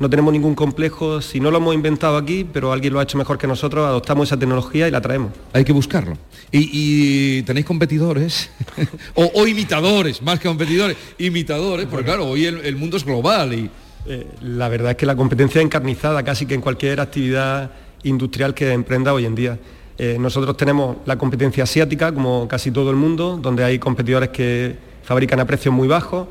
No 0.00 0.10
tenemos 0.10 0.32
ningún 0.32 0.56
complejo, 0.56 1.22
si 1.22 1.38
no 1.38 1.52
lo 1.52 1.58
hemos 1.58 1.72
inventado 1.72 2.16
aquí, 2.16 2.44
pero 2.52 2.72
alguien 2.72 2.92
lo 2.92 2.98
ha 2.98 3.04
hecho 3.04 3.16
mejor 3.16 3.38
que 3.38 3.46
nosotros, 3.46 3.86
adoptamos 3.86 4.28
esa 4.28 4.36
tecnología 4.36 4.88
y 4.88 4.90
la 4.90 5.00
traemos. 5.00 5.30
Hay 5.52 5.64
que 5.64 5.72
buscarlo. 5.72 6.18
¿Y, 6.50 7.42
tenéis 7.42 7.64
competidores? 7.64 8.50
o, 9.14 9.46
imitadores, 9.46 10.20
más 10.20 10.40
que 10.40 10.48
competidores, 10.48 10.96
imitadores, 11.16 11.86
porque 11.86 12.06
claro, 12.06 12.26
hoy 12.26 12.46
el, 12.46 12.74
mundo 12.74 12.96
es 12.96 13.04
global 13.04 13.54
y... 13.54 13.70
Eh, 14.04 14.26
la 14.40 14.68
verdad 14.68 14.90
es 14.90 14.96
que 14.96 15.06
la 15.06 15.14
competencia 15.14 15.60
es 15.60 15.64
encarnizada 15.64 16.24
casi 16.24 16.44
que 16.44 16.54
en 16.54 16.60
cualquier 16.60 16.98
actividad 16.98 17.70
industrial 18.02 18.52
que 18.52 18.72
emprenda 18.72 19.14
hoy 19.14 19.26
en 19.26 19.36
día. 19.36 19.60
Eh, 19.98 20.16
nosotros 20.18 20.56
tenemos 20.56 20.96
la 21.04 21.16
competencia 21.18 21.64
asiática, 21.64 22.12
como 22.12 22.48
casi 22.48 22.70
todo 22.70 22.90
el 22.90 22.96
mundo, 22.96 23.38
donde 23.40 23.62
hay 23.62 23.78
competidores 23.78 24.30
que 24.30 24.76
fabrican 25.02 25.38
a 25.40 25.44
precios 25.44 25.74
muy 25.74 25.86
bajos 25.86 26.28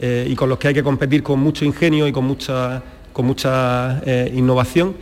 eh, 0.00 0.26
y 0.28 0.34
con 0.34 0.48
los 0.48 0.58
que 0.58 0.68
hay 0.68 0.74
que 0.74 0.82
competir 0.82 1.22
con 1.22 1.38
mucho 1.38 1.64
ingenio 1.64 2.08
y 2.08 2.12
con 2.12 2.24
mucha, 2.24 2.82
con 3.12 3.26
mucha 3.26 4.00
eh, 4.04 4.32
innovación, 4.34 4.96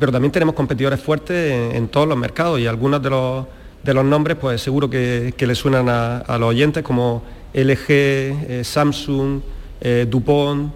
pero 0.00 0.10
también 0.10 0.32
tenemos 0.32 0.54
competidores 0.54 1.00
fuertes 1.00 1.74
en, 1.74 1.88
todos 1.88 2.08
los 2.08 2.16
mercados 2.16 2.58
y 2.58 2.66
algunos 2.66 3.02
de 3.02 3.10
los, 3.10 3.46
de 3.82 3.94
los 3.94 4.04
nombres 4.04 4.38
pues 4.40 4.62
seguro 4.62 4.88
que, 4.88 5.34
que 5.36 5.46
le 5.46 5.54
suenan 5.54 5.88
a, 5.88 6.38
los 6.38 6.48
oyentes 6.48 6.82
como 6.82 7.22
LG, 7.52 8.64
Samsung, 8.64 9.40
Dupont, 10.08 10.72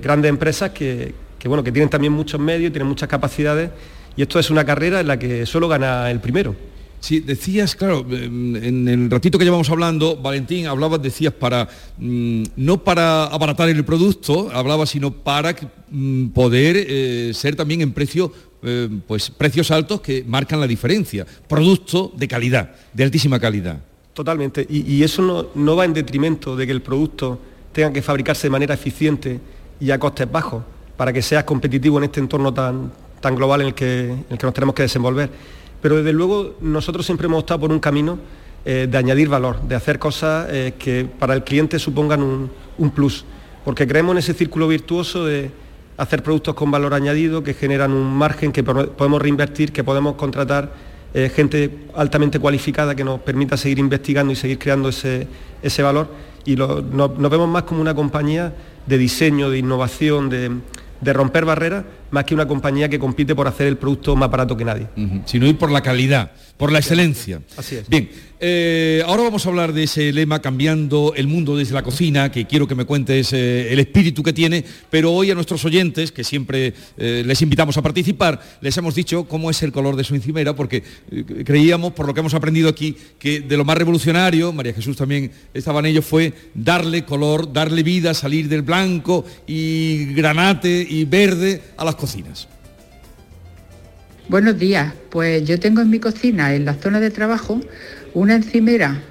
grandes 0.00 0.28
empresas 0.28 0.70
que, 0.70 1.14
bueno, 1.44 1.62
que 1.62 1.70
tienen 1.70 1.90
también 1.90 2.14
muchos 2.14 2.40
medios, 2.40 2.72
tienen 2.72 2.88
muchas 2.88 3.08
capacidades 3.08 3.70
y 4.16 4.22
esto 4.22 4.38
es 4.38 4.50
una 4.50 4.64
carrera 4.64 5.00
en 5.00 5.08
la 5.08 5.18
que 5.18 5.46
solo 5.46 5.68
gana 5.68 6.10
el 6.10 6.20
primero. 6.20 6.54
Sí, 7.00 7.20
decías, 7.20 7.74
claro, 7.74 8.04
em, 8.10 8.54
en 8.56 8.88
el 8.88 9.10
ratito 9.10 9.38
que 9.38 9.44
llevamos 9.44 9.70
hablando, 9.70 10.16
Valentín, 10.16 10.66
hablabas, 10.66 11.00
decías, 11.00 11.32
para 11.32 11.66
mm, 11.96 12.42
no 12.56 12.84
para 12.84 13.24
abaratar 13.24 13.70
el 13.70 13.84
producto, 13.86 14.50
hablabas, 14.52 14.90
sino 14.90 15.10
para 15.10 15.56
mm, 15.90 16.28
poder 16.28 16.76
eh, 16.76 17.32
ser 17.32 17.56
también 17.56 17.80
en 17.80 17.92
precio, 17.92 18.30
eh, 18.62 18.88
pues 19.06 19.30
precios 19.30 19.70
altos 19.70 20.02
que 20.02 20.22
marcan 20.26 20.60
la 20.60 20.66
diferencia. 20.66 21.26
Producto 21.48 22.12
de 22.14 22.28
calidad, 22.28 22.74
de 22.92 23.04
altísima 23.04 23.40
calidad. 23.40 23.80
Totalmente. 24.12 24.66
Y, 24.68 25.02
eso 25.02 25.22
no, 25.22 25.46
no 25.54 25.76
va 25.76 25.86
en 25.86 25.94
detrimento 25.94 26.54
de 26.54 26.66
que 26.66 26.72
el 26.72 26.82
producto 26.82 27.40
tenga 27.72 27.90
que 27.92 28.02
fabricarse 28.02 28.48
de 28.48 28.50
manera 28.50 28.74
eficiente 28.74 29.40
y 29.80 29.90
a 29.90 29.98
costes 29.98 30.30
bajos 30.30 30.62
para 30.98 31.14
que 31.14 31.22
seas 31.22 31.44
competitivo 31.44 31.96
en 31.96 32.04
este 32.04 32.20
entorno 32.20 32.52
tan, 32.52 32.92
tan 33.20 33.36
global 33.36 33.60
en 33.60 33.66
el 33.68 33.74
que, 33.74 34.14
nos 34.42 34.54
tenemos 34.54 34.74
que 34.74 34.82
desenvolver. 34.82 35.30
Pero 35.80 35.96
desde 35.96 36.12
luego 36.12 36.56
nosotros 36.60 37.06
siempre 37.06 37.26
hemos 37.26 37.40
optado 37.40 37.60
por 37.60 37.70
un 37.70 37.78
camino 37.78 38.18
eh, 38.64 38.86
de 38.90 38.98
añadir 38.98 39.28
valor, 39.28 39.60
de 39.62 39.74
hacer 39.74 39.98
cosas 39.98 40.46
eh, 40.50 40.74
que 40.78 41.06
para 41.18 41.34
el 41.34 41.44
cliente 41.44 41.78
supongan 41.78 42.22
un, 42.22 42.90
plus, 42.90 43.24
porque 43.64 43.86
creemos 43.86 44.12
en 44.12 44.18
ese 44.18 44.34
círculo 44.34 44.68
virtuoso 44.68 45.24
de 45.24 45.50
hacer 45.96 46.22
productos 46.22 46.54
con 46.54 46.70
valor 46.70 46.94
añadido 46.94 47.42
que 47.42 47.54
generan 47.54 47.92
un 47.92 48.12
margen 48.14 48.52
que 48.52 48.62
podemos 48.62 49.20
reinvertir, 49.20 49.72
que 49.72 49.84
podemos 49.84 50.14
contratar 50.14 50.72
eh, 51.12 51.30
gente 51.34 51.86
altamente 51.94 52.38
cualificada 52.38 52.94
que 52.94 53.04
nos 53.04 53.20
permita 53.20 53.56
seguir 53.56 53.78
investigando 53.78 54.32
y 54.32 54.36
seguir 54.36 54.58
creando 54.58 54.88
ese, 54.88 55.26
valor. 55.82 56.08
Y 56.46 56.56
nos 56.56 57.30
vemos 57.30 57.48
más 57.48 57.64
como 57.64 57.82
una 57.82 57.94
compañía 57.94 58.54
de 58.86 58.96
diseño, 58.96 59.50
de 59.50 59.58
innovación, 59.58 60.30
de, 60.30 60.50
de 61.00 61.12
romper 61.12 61.44
barreras 61.44 61.84
más 62.10 62.24
que 62.24 62.34
una 62.34 62.46
compañía 62.46 62.88
que 62.88 62.98
compite 62.98 63.34
por 63.34 63.46
hacer 63.46 63.66
el 63.66 63.76
producto 63.76 64.16
más 64.16 64.30
barato 64.30 64.56
que 64.56 64.64
nadie. 64.64 64.86
Sino 65.24 65.46
ir 65.46 65.58
por 65.58 65.70
la 65.70 65.82
calidad, 65.82 66.32
por 66.56 66.72
la 66.72 66.78
excelencia. 66.78 67.40
Así 67.56 67.76
es. 67.76 67.88
Bien, 67.88 68.08
eh, 68.42 69.02
ahora 69.06 69.24
vamos 69.24 69.44
a 69.44 69.50
hablar 69.50 69.74
de 69.74 69.82
ese 69.82 70.12
lema 70.14 70.40
cambiando 70.40 71.12
el 71.14 71.26
mundo 71.26 71.58
desde 71.58 71.74
la 71.74 71.82
cocina, 71.82 72.32
que 72.32 72.46
quiero 72.46 72.66
que 72.66 72.74
me 72.74 72.86
cuentes 72.86 73.34
eh, 73.34 73.70
el 73.70 73.78
espíritu 73.80 74.22
que 74.22 74.32
tiene, 74.32 74.64
pero 74.88 75.12
hoy 75.12 75.30
a 75.30 75.34
nuestros 75.34 75.62
oyentes, 75.66 76.10
que 76.10 76.24
siempre 76.24 76.72
eh, 76.96 77.22
les 77.26 77.42
invitamos 77.42 77.76
a 77.76 77.82
participar, 77.82 78.40
les 78.62 78.74
hemos 78.78 78.94
dicho 78.94 79.24
cómo 79.24 79.50
es 79.50 79.62
el 79.62 79.72
color 79.72 79.94
de 79.94 80.04
su 80.04 80.14
encimera, 80.14 80.56
porque 80.56 80.82
creíamos, 81.44 81.92
por 81.92 82.06
lo 82.06 82.14
que 82.14 82.20
hemos 82.20 82.32
aprendido 82.32 82.70
aquí, 82.70 82.96
que 83.18 83.40
de 83.40 83.56
lo 83.58 83.64
más 83.66 83.76
revolucionario, 83.76 84.54
María 84.54 84.72
Jesús 84.72 84.96
también 84.96 85.30
estaba 85.52 85.80
en 85.80 85.86
ello, 85.86 86.00
fue 86.00 86.32
darle 86.54 87.04
color, 87.04 87.52
darle 87.52 87.82
vida, 87.82 88.14
salir 88.14 88.48
del 88.48 88.62
blanco 88.62 89.26
y 89.46 90.14
granate 90.14 90.86
y 90.88 91.04
verde 91.04 91.60
a 91.76 91.84
las 91.84 91.94
cocinas. 92.00 92.48
Buenos 94.28 94.58
días, 94.58 94.92
pues 95.10 95.44
yo 95.44 95.58
tengo 95.58 95.80
en 95.82 95.90
mi 95.90 95.98
cocina, 95.98 96.54
en 96.54 96.64
la 96.64 96.74
zona 96.74 97.00
de 97.00 97.10
trabajo, 97.10 97.60
una 98.14 98.36
encimera 98.36 99.02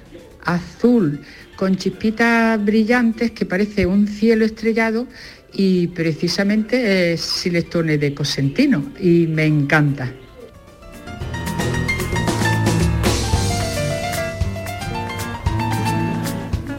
azul 0.44 1.20
con 1.56 1.76
chispitas 1.76 2.62
brillantes 2.64 3.30
que 3.32 3.44
parece 3.44 3.86
un 3.86 4.08
cielo 4.08 4.44
estrellado 4.44 5.06
y 5.52 5.88
precisamente 5.88 7.12
es 7.12 7.20
Silestone 7.20 7.98
de 7.98 8.14
Cosentino 8.14 8.82
y 8.98 9.26
me 9.26 9.44
encanta. 9.44 10.10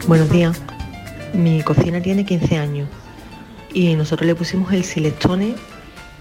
Buenos 0.08 0.30
días, 0.30 0.60
mi 1.32 1.62
cocina 1.62 2.02
tiene 2.02 2.26
15 2.26 2.56
años 2.56 2.88
y 3.72 3.94
nosotros 3.94 4.26
le 4.26 4.34
pusimos 4.34 4.72
el 4.72 4.82
Silestone 4.82 5.54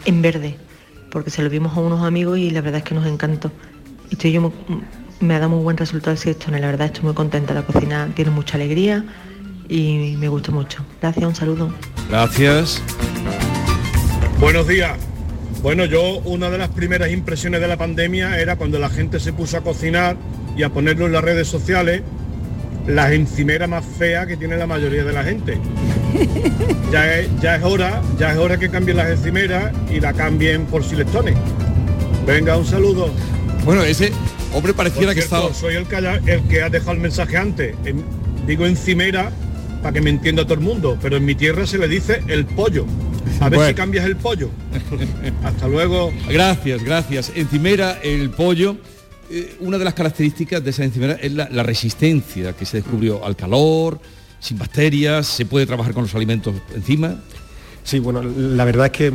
en 0.06 0.22
verde 0.22 0.58
porque 1.12 1.30
se 1.30 1.44
lo 1.44 1.50
vimos 1.50 1.76
a 1.78 1.82
unos 1.82 2.04
amigos 2.04 2.38
y 2.40 2.52
la 2.52 2.62
verdad 2.62 2.80
es 2.80 2.84
que 2.86 2.96
nos 2.96 3.06
encantó. 3.06 3.52
Y 4.10 4.14
estoy 4.14 4.32
yo 4.32 4.42
muy- 4.42 4.52
me 5.20 5.36
ha 5.36 5.40
dado 5.40 5.52
muy 5.52 5.64
buen 5.64 5.78
resultado 5.78 6.12
el 6.14 6.18
Silestones, 6.18 6.62
la 6.62 6.68
verdad 6.68 6.88
estoy 6.88 7.04
muy 7.04 7.14
contenta. 7.14 7.54
La 7.54 7.64
cocina 7.64 8.08
tiene 8.16 8.32
mucha 8.32 8.56
alegría 8.56 9.04
y 9.68 10.16
me 10.18 10.28
gusta 10.30 10.52
mucho. 10.52 10.86
Gracias, 11.02 11.26
un 11.26 11.36
saludo. 11.36 11.74
Gracias. 12.10 12.82
Buenos 14.40 14.68
días. 14.68 14.98
Bueno, 15.62 15.86
yo 15.86 16.18
una 16.26 16.50
de 16.50 16.58
las 16.58 16.70
primeras 16.70 17.12
impresiones 17.12 17.62
de 17.62 17.68
la 17.68 17.78
pandemia 17.78 18.40
era 18.40 18.56
cuando 18.56 18.80
la 18.80 18.90
gente 18.90 19.20
se 19.20 19.32
puso 19.34 19.58
a 19.58 19.62
cocinar 19.62 20.18
y 20.58 20.64
a 20.64 20.70
ponerlo 20.70 21.06
en 21.06 21.12
las 21.12 21.24
redes 21.24 21.48
sociales, 21.48 22.02
las 22.88 23.12
encimeras 23.12 23.70
más 23.70 23.86
feas 23.86 24.28
que 24.28 24.38
tiene 24.38 24.58
la 24.58 24.68
mayoría 24.68 25.04
de 25.04 25.14
la 25.14 25.24
gente. 25.24 25.58
Ya 26.92 27.20
es, 27.20 27.30
ya 27.42 27.56
es 27.56 27.64
hora, 27.64 28.02
ya 28.20 28.34
es 28.34 28.38
hora 28.38 28.58
que 28.58 28.68
cambien 28.70 28.98
las 28.98 29.10
encimeras 29.10 29.72
y 29.90 30.02
la 30.02 30.12
cambien 30.12 30.66
por 30.66 30.84
silestones. 30.84 31.36
Venga, 32.28 32.58
un 32.58 32.66
saludo. 32.66 33.10
Bueno, 33.64 33.82
ese 33.84 34.12
hombre 34.54 34.74
pareciera 34.74 35.14
que 35.14 35.22
estaba... 35.22 35.54
Soy 35.54 35.76
el 35.76 35.86
que, 35.86 35.96
haya- 35.96 36.20
el 36.26 36.42
que 36.50 36.62
ha 36.62 36.70
dejado 36.70 36.92
el 36.92 37.00
mensaje 37.00 37.38
antes. 37.38 37.76
En- 37.86 38.04
digo 38.46 38.66
encimera 38.66 39.32
para 39.82 39.94
que 39.94 40.02
me 40.02 40.10
entienda 40.10 40.44
todo 40.44 40.56
el 40.56 40.60
mundo, 40.60 40.98
pero 41.02 41.16
en 41.16 41.24
mi 41.24 41.34
tierra 41.34 41.66
se 41.66 41.78
le 41.78 41.88
dice 41.88 42.22
el 42.28 42.46
pollo. 42.46 42.86
A 43.40 43.48
ver 43.48 43.56
Bueno. 43.58 43.70
si 43.70 43.74
cambias 43.76 44.04
el 44.06 44.18
pollo. 44.18 44.50
Hasta 45.46 45.68
luego. 45.70 46.12
Gracias, 46.30 46.84
gracias. 46.84 47.32
Encimera, 47.36 48.00
el 48.04 48.32
pollo. 48.32 48.76
Eh, 49.32 49.56
una 49.62 49.78
de 49.78 49.86
las 49.86 49.94
características 49.94 50.64
de 50.64 50.70
esa 50.70 50.84
encimera 50.84 51.14
es 51.14 51.32
la, 51.32 51.48
la 51.50 51.64
resistencia 51.64 52.54
que 52.54 52.66
se 52.66 52.78
descubrió 52.78 53.26
al 53.26 53.36
calor, 53.36 54.00
sin 54.40 54.58
bacterias, 54.58 55.28
se 55.28 55.46
puede 55.46 55.66
trabajar 55.66 55.94
con 55.94 56.04
los 56.04 56.16
alimentos 56.16 56.54
encima. 56.76 57.16
Sí, 57.84 58.00
bueno, 58.00 58.22
la 58.24 58.66
verdad 58.66 58.88
es 58.88 58.92
que 58.92 59.14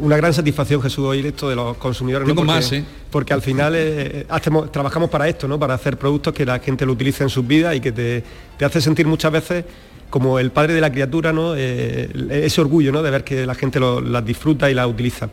una 0.00 0.16
gran 0.16 0.32
satisfacción 0.32 0.80
Jesús 0.80 1.04
oír 1.04 1.26
esto 1.26 1.48
de 1.48 1.56
los 1.56 1.76
consumidores. 1.78 2.26
Tengo 2.26 2.42
porque, 2.42 2.52
más, 2.52 2.72
¿eh? 2.72 2.84
Porque 3.10 3.34
al 3.34 3.42
final 3.42 3.72
eh, 3.76 4.26
hacemos, 4.28 4.70
trabajamos 4.70 5.10
para 5.10 5.28
esto, 5.28 5.48
¿no? 5.48 5.58
Para 5.58 5.74
hacer 5.74 5.98
productos 5.98 6.32
que 6.32 6.46
la 6.46 6.58
gente 6.60 6.86
lo 6.86 6.92
utilice 6.92 7.24
en 7.24 7.30
sus 7.30 7.46
vidas 7.46 7.74
y 7.74 7.80
que 7.80 7.90
te, 7.90 8.22
te 8.56 8.64
hace 8.64 8.80
sentir 8.80 9.06
muchas 9.06 9.32
veces 9.32 9.64
como 10.10 10.38
el 10.38 10.52
padre 10.52 10.74
de 10.74 10.80
la 10.80 10.92
criatura, 10.92 11.32
¿no? 11.32 11.54
Eh, 11.56 12.08
ese 12.30 12.60
orgullo, 12.60 12.92
¿no? 12.92 13.02
De 13.02 13.10
ver 13.10 13.24
que 13.24 13.44
la 13.44 13.54
gente 13.54 13.80
las 13.80 14.24
disfruta 14.24 14.70
y 14.70 14.74
las 14.74 14.86
utiliza. 14.86 15.28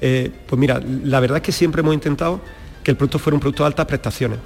Pues 0.00 0.58
mira, 0.58 0.80
la 1.04 1.18
verdad 1.18 1.38
es 1.38 1.42
que 1.42 1.52
siempre 1.52 1.80
hemos 1.80 1.94
intentado 1.94 2.40
que 2.88 2.92
el 2.92 2.96
producto 2.96 3.18
fuera 3.18 3.34
un 3.34 3.40
producto 3.40 3.64
de 3.64 3.66
altas 3.66 3.84
prestaciones. 3.84 4.38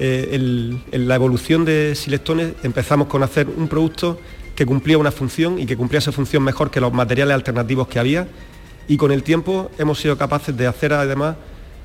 Eh, 0.00 0.82
en 0.90 1.06
la 1.06 1.14
evolución 1.14 1.64
de 1.64 1.94
Silectones 1.94 2.54
empezamos 2.64 3.06
con 3.06 3.22
hacer 3.22 3.46
un 3.48 3.68
producto 3.68 4.18
que 4.56 4.66
cumplía 4.66 4.98
una 4.98 5.12
función 5.12 5.60
y 5.60 5.64
que 5.64 5.76
cumplía 5.76 6.00
esa 6.00 6.10
función 6.10 6.42
mejor 6.42 6.72
que 6.72 6.80
los 6.80 6.92
materiales 6.92 7.36
alternativos 7.36 7.86
que 7.86 8.00
había 8.00 8.26
y 8.88 8.96
con 8.96 9.12
el 9.12 9.22
tiempo 9.22 9.70
hemos 9.78 10.00
sido 10.00 10.18
capaces 10.18 10.56
de 10.56 10.66
hacer 10.66 10.92
además 10.92 11.36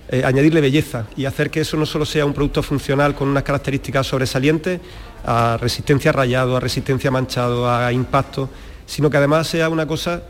eh, 0.10 0.24
añadirle 0.26 0.62
belleza 0.62 1.06
y 1.16 1.26
hacer 1.26 1.52
que 1.52 1.62
eso 1.62 1.78
no 1.78 1.86
solo 1.86 2.08
sea 2.08 2.26
un 2.26 2.34
producto 2.34 2.64
funcional 2.64 3.14
con 3.14 3.28
unas 3.28 3.44
características 3.44 4.08
sobresalientes 4.08 4.82
a 5.24 5.58
resistencia 5.62 6.10
a 6.10 6.14
rayado, 6.16 6.58
a 6.58 6.60
resistencia 6.60 7.10
a 7.10 7.12
manchado, 7.12 7.70
a 7.70 7.94
impacto, 7.94 8.50
sino 8.88 9.12
que 9.12 9.18
además 9.18 9.46
sea 9.46 9.70
una 9.70 9.86
cosa 9.86 10.24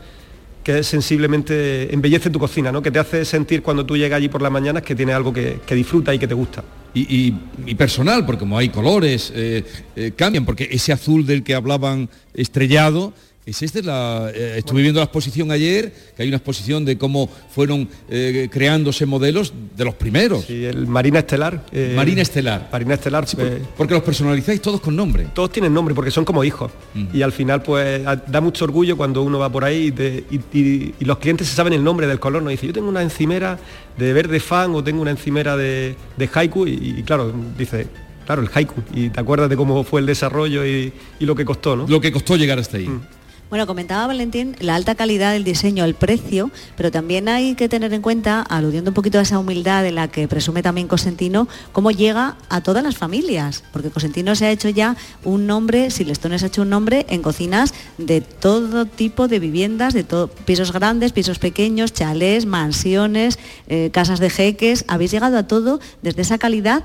que 0.62 0.82
sensiblemente 0.82 1.92
embellece 1.92 2.30
tu 2.30 2.38
cocina, 2.38 2.70
¿no? 2.70 2.82
que 2.82 2.90
te 2.90 2.98
hace 2.98 3.24
sentir 3.24 3.62
cuando 3.62 3.86
tú 3.86 3.96
llegas 3.96 4.18
allí 4.18 4.28
por 4.28 4.42
las 4.42 4.52
mañanas 4.52 4.82
que 4.82 4.94
tiene 4.94 5.12
algo 5.12 5.32
que, 5.32 5.60
disfruta 5.70 6.14
y 6.14 6.18
que 6.18 6.28
te 6.28 6.34
gusta. 6.34 6.62
Y 6.92 7.32
personal, 7.76 8.26
porque 8.26 8.40
como 8.40 8.58
hay 8.58 8.68
colores, 8.68 9.32
eh, 9.34 9.64
eh, 9.94 10.12
cambian, 10.16 10.44
porque 10.44 10.68
ese 10.70 10.92
azul 10.92 11.24
del 11.24 11.42
que 11.44 11.54
hablaban 11.54 12.08
estrellado, 12.34 13.12
es 13.46 13.62
este 13.62 13.82
la. 13.82 14.30
eh, 14.34 14.56
estuve 14.58 14.82
viendo 14.82 15.00
la 15.00 15.04
exposición 15.04 15.50
ayer, 15.50 15.92
que 16.16 16.22
hay 16.22 16.28
una 16.28 16.36
exposición 16.36 16.84
de 16.84 16.96
cómo 16.98 17.28
fueron 17.52 17.88
eh, 18.08 18.48
creándose 18.50 19.06
modelos 19.06 19.52
de 19.76 19.84
los 19.84 19.94
primeros. 19.94 20.44
Sí, 20.44 20.64
el 20.64 20.86
Marina 20.86 21.20
Estelar. 21.20 21.64
eh, 21.72 21.94
Marina 21.96 22.22
Estelar. 22.22 22.68
Marina 22.70 22.94
Estelar. 22.94 23.24
eh, 23.38 23.62
Porque 23.76 23.94
los 23.94 24.02
personalizáis 24.02 24.60
todos 24.60 24.80
con 24.80 24.94
nombre. 24.94 25.26
todos 25.34 25.50
tienen 25.50 25.72
nombre 25.74 25.94
porque 25.94 26.10
son 26.10 26.24
como 26.24 26.44
hijos. 26.44 26.70
Y 27.12 27.22
al 27.22 27.32
final 27.32 27.62
pues 27.62 28.02
da 28.04 28.40
mucho 28.40 28.64
orgullo 28.64 28.96
cuando 28.96 29.22
uno 29.22 29.38
va 29.38 29.50
por 29.50 29.64
ahí 29.64 29.86
y, 29.86 29.92
te- 29.92 30.24
y- 30.30 30.58
y- 30.58 30.94
y 31.00 31.04
los 31.04 31.18
clientes 31.18 31.48
se 31.48 31.54
saben 31.56 31.72
el 31.72 31.82
nombre 31.82 32.06
del 32.06 32.20
color. 32.20 32.42
Nos 32.42 32.50
dice, 32.52 32.66
yo 32.66 32.72
tengo 32.72 32.88
una 32.88 33.02
encimera 33.02 33.58
de 33.98 34.12
verde 34.12 34.38
fan 34.38 34.74
o 34.74 34.84
tengo 34.84 35.00
una 35.02 35.10
encimera 35.10 35.56
de, 35.56 35.96
de 36.16 36.30
haiku 36.32 36.66
y, 36.66 37.02
claro, 37.04 37.32
dice, 37.58 37.86
claro, 38.26 38.42
el 38.42 38.50
haiku. 38.54 38.80
Y 38.94 39.08
te 39.08 39.18
acuerdas 39.18 39.48
de 39.50 39.56
cómo 39.56 39.82
fue 39.82 40.00
el 40.00 40.06
desarrollo 40.06 40.64
y, 40.64 40.92
y 41.18 41.24
lo 41.24 41.34
que 41.34 41.44
costó, 41.44 41.74
¿no? 41.74 41.86
Lo 41.88 42.00
que 42.00 42.12
costó 42.12 42.36
llegar 42.36 42.58
hasta 42.58 42.76
ahí. 42.76 42.88
Bueno, 43.50 43.66
comentaba 43.66 44.06
Valentín 44.06 44.54
la 44.60 44.76
alta 44.76 44.94
calidad 44.94 45.32
del 45.32 45.42
diseño, 45.42 45.84
el 45.84 45.94
precio, 45.94 46.52
pero 46.76 46.92
también 46.92 47.28
hay 47.28 47.56
que 47.56 47.68
tener 47.68 47.92
en 47.92 48.00
cuenta, 48.00 48.42
aludiendo 48.42 48.92
un 48.92 48.94
poquito 48.94 49.18
a 49.18 49.22
esa 49.22 49.40
humildad 49.40 49.82
de 49.82 49.90
la 49.90 50.06
que 50.06 50.28
presume 50.28 50.62
también 50.62 50.86
Cosentino, 50.86 51.48
cómo 51.72 51.90
llega 51.90 52.36
a 52.48 52.60
todas 52.60 52.84
las 52.84 52.96
familias, 52.96 53.64
porque 53.72 53.90
Cosentino 53.90 54.36
se 54.36 54.46
ha 54.46 54.52
hecho 54.52 54.68
ya 54.68 54.96
un 55.24 55.48
nombre, 55.48 55.90
Silestones 55.90 56.44
ha 56.44 56.46
hecho 56.46 56.62
un 56.62 56.70
nombre 56.70 57.06
en 57.08 57.22
cocinas 57.22 57.74
de 57.98 58.20
todo 58.20 58.86
tipo 58.86 59.26
de 59.26 59.40
viviendas, 59.40 59.94
de 59.94 60.06
pisos 60.44 60.72
grandes, 60.72 61.10
pisos 61.10 61.40
pequeños, 61.40 61.92
chalés, 61.92 62.46
mansiones, 62.46 63.40
eh, 63.66 63.90
casas 63.92 64.20
de 64.20 64.30
jeques, 64.30 64.84
habéis 64.86 65.10
llegado 65.10 65.36
a 65.36 65.48
todo 65.48 65.80
desde 66.02 66.22
esa 66.22 66.38
calidad 66.38 66.84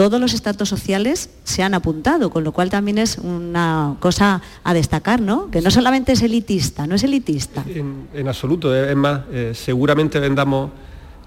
todos 0.00 0.18
los 0.18 0.32
estratos 0.32 0.66
sociales 0.70 1.28
se 1.44 1.62
han 1.62 1.74
apuntado, 1.74 2.30
con 2.30 2.42
lo 2.42 2.52
cual 2.52 2.70
también 2.70 2.96
es 2.96 3.18
una 3.18 3.96
cosa 4.00 4.40
a 4.64 4.72
destacar, 4.72 5.20
¿no? 5.20 5.50
Que 5.50 5.60
no 5.60 5.70
solamente 5.70 6.12
es 6.12 6.22
elitista, 6.22 6.86
no 6.86 6.94
es 6.94 7.02
elitista. 7.04 7.62
En, 7.68 8.26
absoluto, 8.26 8.74
es 8.74 8.96
más, 8.96 9.20
eh, 9.30 9.52
seguramente 9.54 10.18
vendamos 10.18 10.70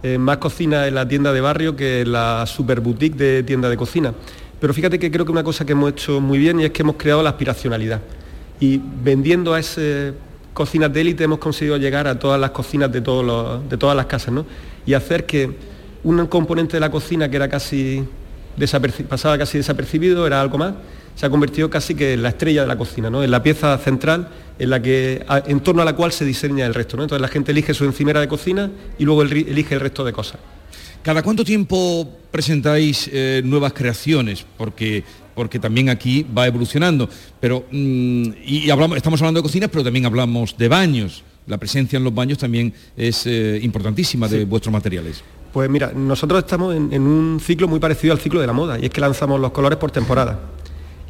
eh, 0.01 0.17
más 0.17 0.37
cocina 0.37 0.87
en 0.87 0.95
la 0.95 1.07
tienda 1.07 1.31
de 1.31 1.39
barrio 1.39 1.75
que 1.75 2.01
en 2.01 2.13
la 2.13 2.47
super 2.47 2.79
boutique 2.81 3.15
de 3.15 3.43
tienda 3.43 3.69
de 3.69 3.77
cocina. 3.77 4.11
Pero 4.59 4.73
fíjate 4.73 4.97
que 4.97 5.11
creo 5.11 5.23
que 5.23 5.31
una 5.31 5.43
cosa 5.43 5.63
que 5.67 5.73
hemos 5.73 5.91
hecho 5.91 6.19
muy 6.19 6.39
bien 6.39 6.59
y 6.59 6.63
es 6.63 6.71
que 6.71 6.81
hemos 6.81 6.95
creado 6.95 7.21
la 7.21 7.29
aspiracionalidad. 7.29 8.01
Y 8.59 8.81
vendiendo 9.03 9.53
a 9.53 9.59
ese 9.59 10.15
cocinas 10.51 10.91
de 10.91 11.01
élite 11.01 11.23
hemos 11.25 11.37
conseguido 11.37 11.77
llegar 11.77 12.07
a 12.07 12.17
todas 12.17 12.41
las 12.41 12.49
cocinas 12.49 12.91
de, 12.91 13.01
todos 13.01 13.23
los- 13.23 13.69
de 13.69 13.77
todas 13.77 13.95
las 13.95 14.07
casas, 14.07 14.33
¿no? 14.33 14.47
Y 14.83 14.95
hacer 14.95 15.27
que 15.27 15.55
un 16.03 16.25
componente 16.25 16.77
de 16.77 16.79
la 16.79 16.89
cocina 16.89 17.29
que 17.29 17.35
era 17.35 17.47
casi 17.47 18.03
pasaba 19.07 19.37
casi 19.37 19.57
desapercibido, 19.57 20.25
era 20.27 20.41
algo 20.41 20.57
más, 20.57 20.73
se 21.15 21.25
ha 21.25 21.29
convertido 21.29 21.69
casi 21.69 21.95
que 21.95 22.13
en 22.13 22.23
la 22.23 22.29
estrella 22.29 22.61
de 22.61 22.67
la 22.67 22.77
cocina, 22.77 23.09
¿no? 23.09 23.23
en 23.23 23.31
la 23.31 23.43
pieza 23.43 23.77
central 23.77 24.29
en, 24.59 24.69
la 24.69 24.81
que, 24.81 25.25
en 25.47 25.59
torno 25.59 25.81
a 25.81 25.85
la 25.85 25.95
cual 25.95 26.11
se 26.11 26.25
diseña 26.25 26.65
el 26.65 26.73
resto. 26.73 26.97
¿no? 26.97 27.03
Entonces 27.03 27.21
la 27.21 27.27
gente 27.27 27.51
elige 27.51 27.73
su 27.73 27.85
encimera 27.85 28.19
de 28.19 28.27
cocina 28.27 28.69
y 28.97 29.05
luego 29.05 29.21
elige 29.23 29.75
el 29.75 29.81
resto 29.81 30.03
de 30.03 30.13
cosas. 30.13 30.39
¿Cada 31.03 31.21
cuánto 31.21 31.43
tiempo 31.43 32.09
presentáis 32.31 33.09
eh, 33.11 33.41
nuevas 33.43 33.73
creaciones? 33.73 34.45
Porque, 34.57 35.03
porque 35.35 35.59
también 35.59 35.89
aquí 35.89 36.25
va 36.35 36.47
evolucionando. 36.47 37.09
Pero, 37.41 37.65
mm, 37.69 38.23
y, 38.45 38.57
y 38.65 38.69
hablamos, 38.69 38.95
estamos 38.95 39.21
hablando 39.21 39.41
de 39.41 39.43
cocinas, 39.43 39.69
pero 39.69 39.83
también 39.83 40.05
hablamos 40.05 40.57
de 40.57 40.69
baños. 40.69 41.23
La 41.45 41.57
presencia 41.57 41.97
en 41.97 42.05
los 42.05 42.15
baños 42.15 42.37
también 42.37 42.73
es 42.95 43.27
eh, 43.27 43.59
importantísima 43.61 44.29
de 44.29 44.45
vuestros 44.45 44.71
materiales. 44.71 45.21
Pues 45.53 45.69
mira, 45.69 45.91
nosotros 45.95 46.39
estamos 46.39 46.75
en, 46.75 46.99
un 47.03 47.39
ciclo 47.39 47.67
muy 47.67 47.79
parecido 47.79 48.11
al 48.11 48.19
ciclo 48.19 48.41
de 48.41 48.47
la 48.47 48.53
moda 48.53 48.79
y 48.79 48.85
es 48.85 48.89
que 48.89 48.99
lanzamos 48.99 49.39
los 49.39 49.51
colores 49.51 49.77
por 49.77 49.91
temporada. 49.91 50.39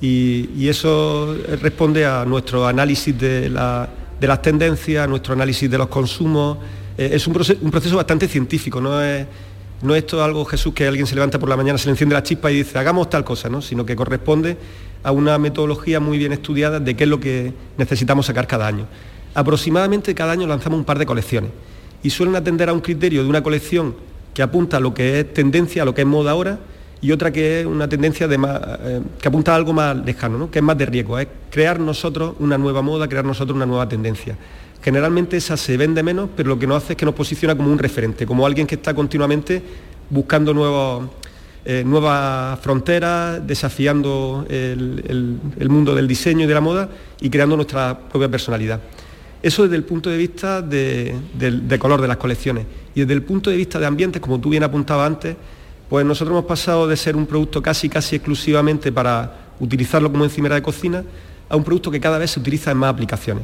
Y, 0.02 0.68
eso 0.68 1.34
responde 1.62 2.06
a 2.06 2.26
nuestro 2.26 2.68
análisis 2.68 3.18
de, 3.18 3.50
la- 3.50 3.88
de 4.20 4.28
las 4.28 4.42
tendencias, 4.42 5.08
nuestro 5.08 5.34
análisis 5.34 5.72
de 5.72 5.78
los 5.78 5.88
consumos. 5.88 6.58
Eh, 6.98 7.12
es 7.14 7.26
un, 7.26 7.34
proce- 7.34 7.58
un 7.62 7.72
proceso 7.72 7.96
bastante 7.96 8.28
científico, 8.28 8.82
no 8.82 9.02
es, 9.02 9.26
no 9.82 9.96
es 9.96 10.14
algo, 10.14 10.44
Jesús, 10.44 10.74
que 10.74 10.86
alguien 10.88 11.08
se 11.08 11.16
levanta 11.16 11.40
por 11.40 11.48
la 11.48 11.56
mañana, 11.56 11.78
se 11.78 11.86
le 11.86 11.92
enciende 11.92 12.14
la 12.14 12.22
chispa 12.24 12.52
y 12.52 12.56
dice, 12.58 12.78
hagamos 12.78 13.10
tal 13.10 13.24
cosa, 13.24 13.48
¿no? 13.48 13.62
sino 13.62 13.86
que 13.86 13.96
corresponde 13.96 14.58
a 15.04 15.12
una 15.14 15.38
metodología 15.38 16.02
muy 16.02 16.18
bien 16.18 16.34
estudiada 16.34 16.82
de 16.82 16.96
qué 16.98 17.06
es 17.06 17.10
lo 17.10 17.22
que 17.22 17.54
necesitamos 17.78 18.26
sacar 18.26 18.46
cada 18.46 18.68
año. 18.68 18.88
Aproximadamente 19.36 20.14
cada 20.14 20.34
año 20.34 20.48
lanzamos 20.48 20.80
un 20.80 20.86
par 20.86 21.00
de 21.00 21.06
colecciones 21.06 21.52
y 22.04 22.10
suelen 22.10 22.36
atender 22.36 22.68
a 22.68 22.74
un 22.74 22.82
criterio 22.82 23.24
de 23.24 23.30
una 23.30 23.42
colección 23.42 23.96
que 24.34 24.42
apunta 24.42 24.78
a 24.78 24.80
lo 24.80 24.94
que 24.94 25.20
es 25.20 25.34
tendencia, 25.34 25.84
a 25.84 25.86
lo 25.86 25.94
que 25.94 26.02
es 26.02 26.08
moda 26.08 26.32
ahora, 26.32 26.60
y 27.02 27.12
otra 27.12 27.32
que 27.32 27.60
es 27.62 27.66
una 27.66 27.88
tendencia 27.90 28.28
de 28.28 28.38
más, 28.38 28.60
eh, 28.82 29.02
que 29.22 29.28
apunta 29.28 29.52
a 29.52 29.56
algo 29.56 29.74
más 29.74 29.96
lejano, 30.06 30.38
¿no? 30.38 30.50
que 30.52 30.60
es 30.60 30.64
más 30.66 30.78
de 30.78 30.86
riesgo, 30.86 31.20
es 31.20 31.28
crear 31.52 31.80
nosotros 31.80 32.36
una 32.40 32.58
nueva 32.58 32.82
moda, 32.82 33.08
crear 33.08 33.26
nosotros 33.26 33.56
una 33.56 33.66
nueva 33.66 33.88
tendencia. 33.90 34.38
Generalmente 34.82 35.38
esa 35.38 35.56
se 35.58 35.78
vende 35.78 36.02
menos, 36.04 36.30
pero 36.36 36.50
lo 36.50 36.60
que 36.60 36.66
nos 36.68 36.84
hace 36.84 36.94
es 36.94 36.98
que 36.98 37.06
nos 37.06 37.14
posiciona 37.16 37.56
como 37.56 37.72
un 37.72 37.78
referente, 37.78 38.26
como 38.26 38.46
alguien 38.46 38.66
que 38.68 38.76
está 38.76 38.94
continuamente 38.94 39.62
buscando 40.10 40.54
nuevos, 40.54 41.06
eh, 41.66 41.84
nuevas 41.86 42.60
fronteras, 42.60 43.46
desafiando 43.46 44.46
el, 44.50 45.04
el- 45.08 45.38
el 45.60 45.70
mundo 45.70 45.96
del 45.96 46.08
diseño 46.08 46.44
y 46.44 46.48
de 46.48 46.54
la 46.54 46.62
moda 46.62 46.90
y 47.22 47.30
creando 47.30 47.56
nuestra 47.56 47.98
propia 47.98 48.28
personalidad. 48.30 48.80
Eso 49.44 49.64
desde 49.64 49.76
el 49.76 49.84
punto 49.84 50.10
de 50.10 50.18
vista 50.18 50.62
de, 50.62 51.14
color 51.78 52.02
de 52.02 52.08
las 52.08 52.16
colecciones. 52.16 52.66
Y 52.96 53.02
desde 53.02 53.14
el 53.14 53.24
punto 53.24 53.50
de 53.50 53.58
vista 53.58 53.78
de 53.78 53.86
ambientes, 53.86 54.22
como 54.22 54.40
tú 54.40 54.50
bien 54.50 54.64
apuntabas 54.64 55.06
antes, 55.06 55.36
pues 55.90 56.06
nosotros 56.06 56.34
hemos 56.34 56.46
pasado 56.46 56.88
de 56.88 56.96
ser 56.96 57.18
un 57.18 57.26
producto 57.26 57.62
casi 57.62 57.90
casi 57.90 58.16
exclusivamente 58.16 58.92
para 58.94 59.52
utilizarlo 59.60 60.10
como 60.10 60.24
encimera 60.24 60.56
de 60.56 60.62
cocina 60.62 61.04
a 61.50 61.58
un 61.58 61.64
producto 61.64 61.92
que 61.92 62.00
cada 62.00 62.18
vez 62.18 62.32
se 62.32 62.40
utiliza 62.40 62.72
en 62.72 62.78
más 62.78 62.90
aplicaciones. 62.90 63.44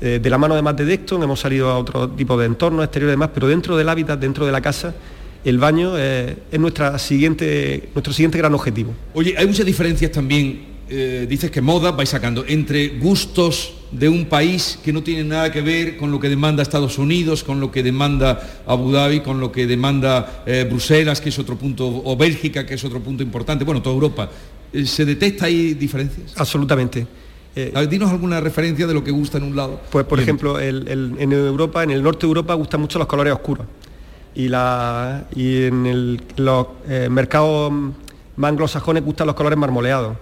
Eh, 0.00 0.18
de 0.22 0.30
la 0.30 0.38
mano 0.38 0.54
además 0.54 0.76
de 0.76 0.86
Decton 0.86 1.22
hemos 1.22 1.38
salido 1.38 1.70
a 1.70 1.78
otro 1.78 2.08
tipo 2.10 2.38
de 2.38 2.46
entornos 2.46 2.84
exteriores 2.84 3.12
y 3.12 3.16
demás, 3.16 3.30
pero 3.32 3.46
dentro 3.46 3.76
del 3.76 3.88
hábitat, 3.90 4.18
dentro 4.18 4.46
de 4.46 4.52
la 4.52 4.62
casa, 4.62 4.94
el 5.44 5.58
baño 5.58 5.92
eh, 5.96 6.36
es 6.50 6.58
nuestra 6.58 6.98
siguiente, 6.98 7.90
nuestro 7.94 8.12
siguiente 8.12 8.38
gran 8.38 8.54
objetivo. 8.54 8.94
Oye, 9.12 9.34
hay 9.36 9.46
muchas 9.46 9.66
diferencias 9.66 10.10
también, 10.10 10.75
eh, 10.88 11.26
dices 11.28 11.50
que 11.50 11.60
moda 11.60 11.90
vais 11.92 12.08
sacando, 12.08 12.44
entre 12.46 12.98
gustos 12.98 13.72
de 13.90 14.08
un 14.08 14.26
país 14.26 14.78
que 14.84 14.92
no 14.92 15.02
tiene 15.02 15.24
nada 15.24 15.50
que 15.50 15.60
ver 15.60 15.96
con 15.96 16.10
lo 16.10 16.18
que 16.20 16.28
demanda 16.28 16.62
Estados 16.62 16.98
Unidos, 16.98 17.42
con 17.44 17.60
lo 17.60 17.70
que 17.70 17.82
demanda 17.82 18.62
Abu 18.66 18.92
Dhabi, 18.92 19.20
con 19.20 19.40
lo 19.40 19.50
que 19.50 19.66
demanda 19.66 20.42
eh, 20.46 20.66
Bruselas, 20.68 21.20
que 21.20 21.30
es 21.30 21.38
otro 21.38 21.56
punto, 21.56 21.86
o 22.04 22.16
Bélgica, 22.16 22.64
que 22.66 22.74
es 22.74 22.84
otro 22.84 23.00
punto 23.00 23.22
importante, 23.22 23.64
bueno, 23.64 23.82
toda 23.82 23.94
Europa. 23.94 24.30
Eh, 24.72 24.84
¿Se 24.86 25.04
detecta 25.04 25.46
ahí 25.46 25.74
diferencias? 25.74 26.32
Absolutamente. 26.36 27.06
Ver, 27.54 27.88
dinos 27.88 28.10
alguna 28.10 28.38
referencia 28.38 28.86
de 28.86 28.92
lo 28.92 29.02
que 29.02 29.10
gusta 29.10 29.38
en 29.38 29.44
un 29.44 29.56
lado. 29.56 29.80
Pues 29.90 30.04
por 30.04 30.18
Bien. 30.18 30.28
ejemplo, 30.28 30.60
el- 30.60 30.86
el- 30.88 31.14
en 31.18 31.32
Europa, 31.32 31.82
en 31.82 31.90
el 31.90 32.02
norte 32.02 32.26
de 32.26 32.28
Europa 32.28 32.52
gustan 32.52 32.82
mucho 32.82 32.98
los 32.98 33.08
colores 33.08 33.32
oscuros. 33.32 33.66
Y, 34.34 34.48
la, 34.48 35.24
y 35.34 35.62
en 35.62 35.86
el- 35.86 36.20
los 36.36 36.66
mercados 37.08 37.72
anglosajones 38.42 39.02
gustan 39.02 39.26
los 39.28 39.34
colores 39.36 39.58
marmoleados. 39.58 40.18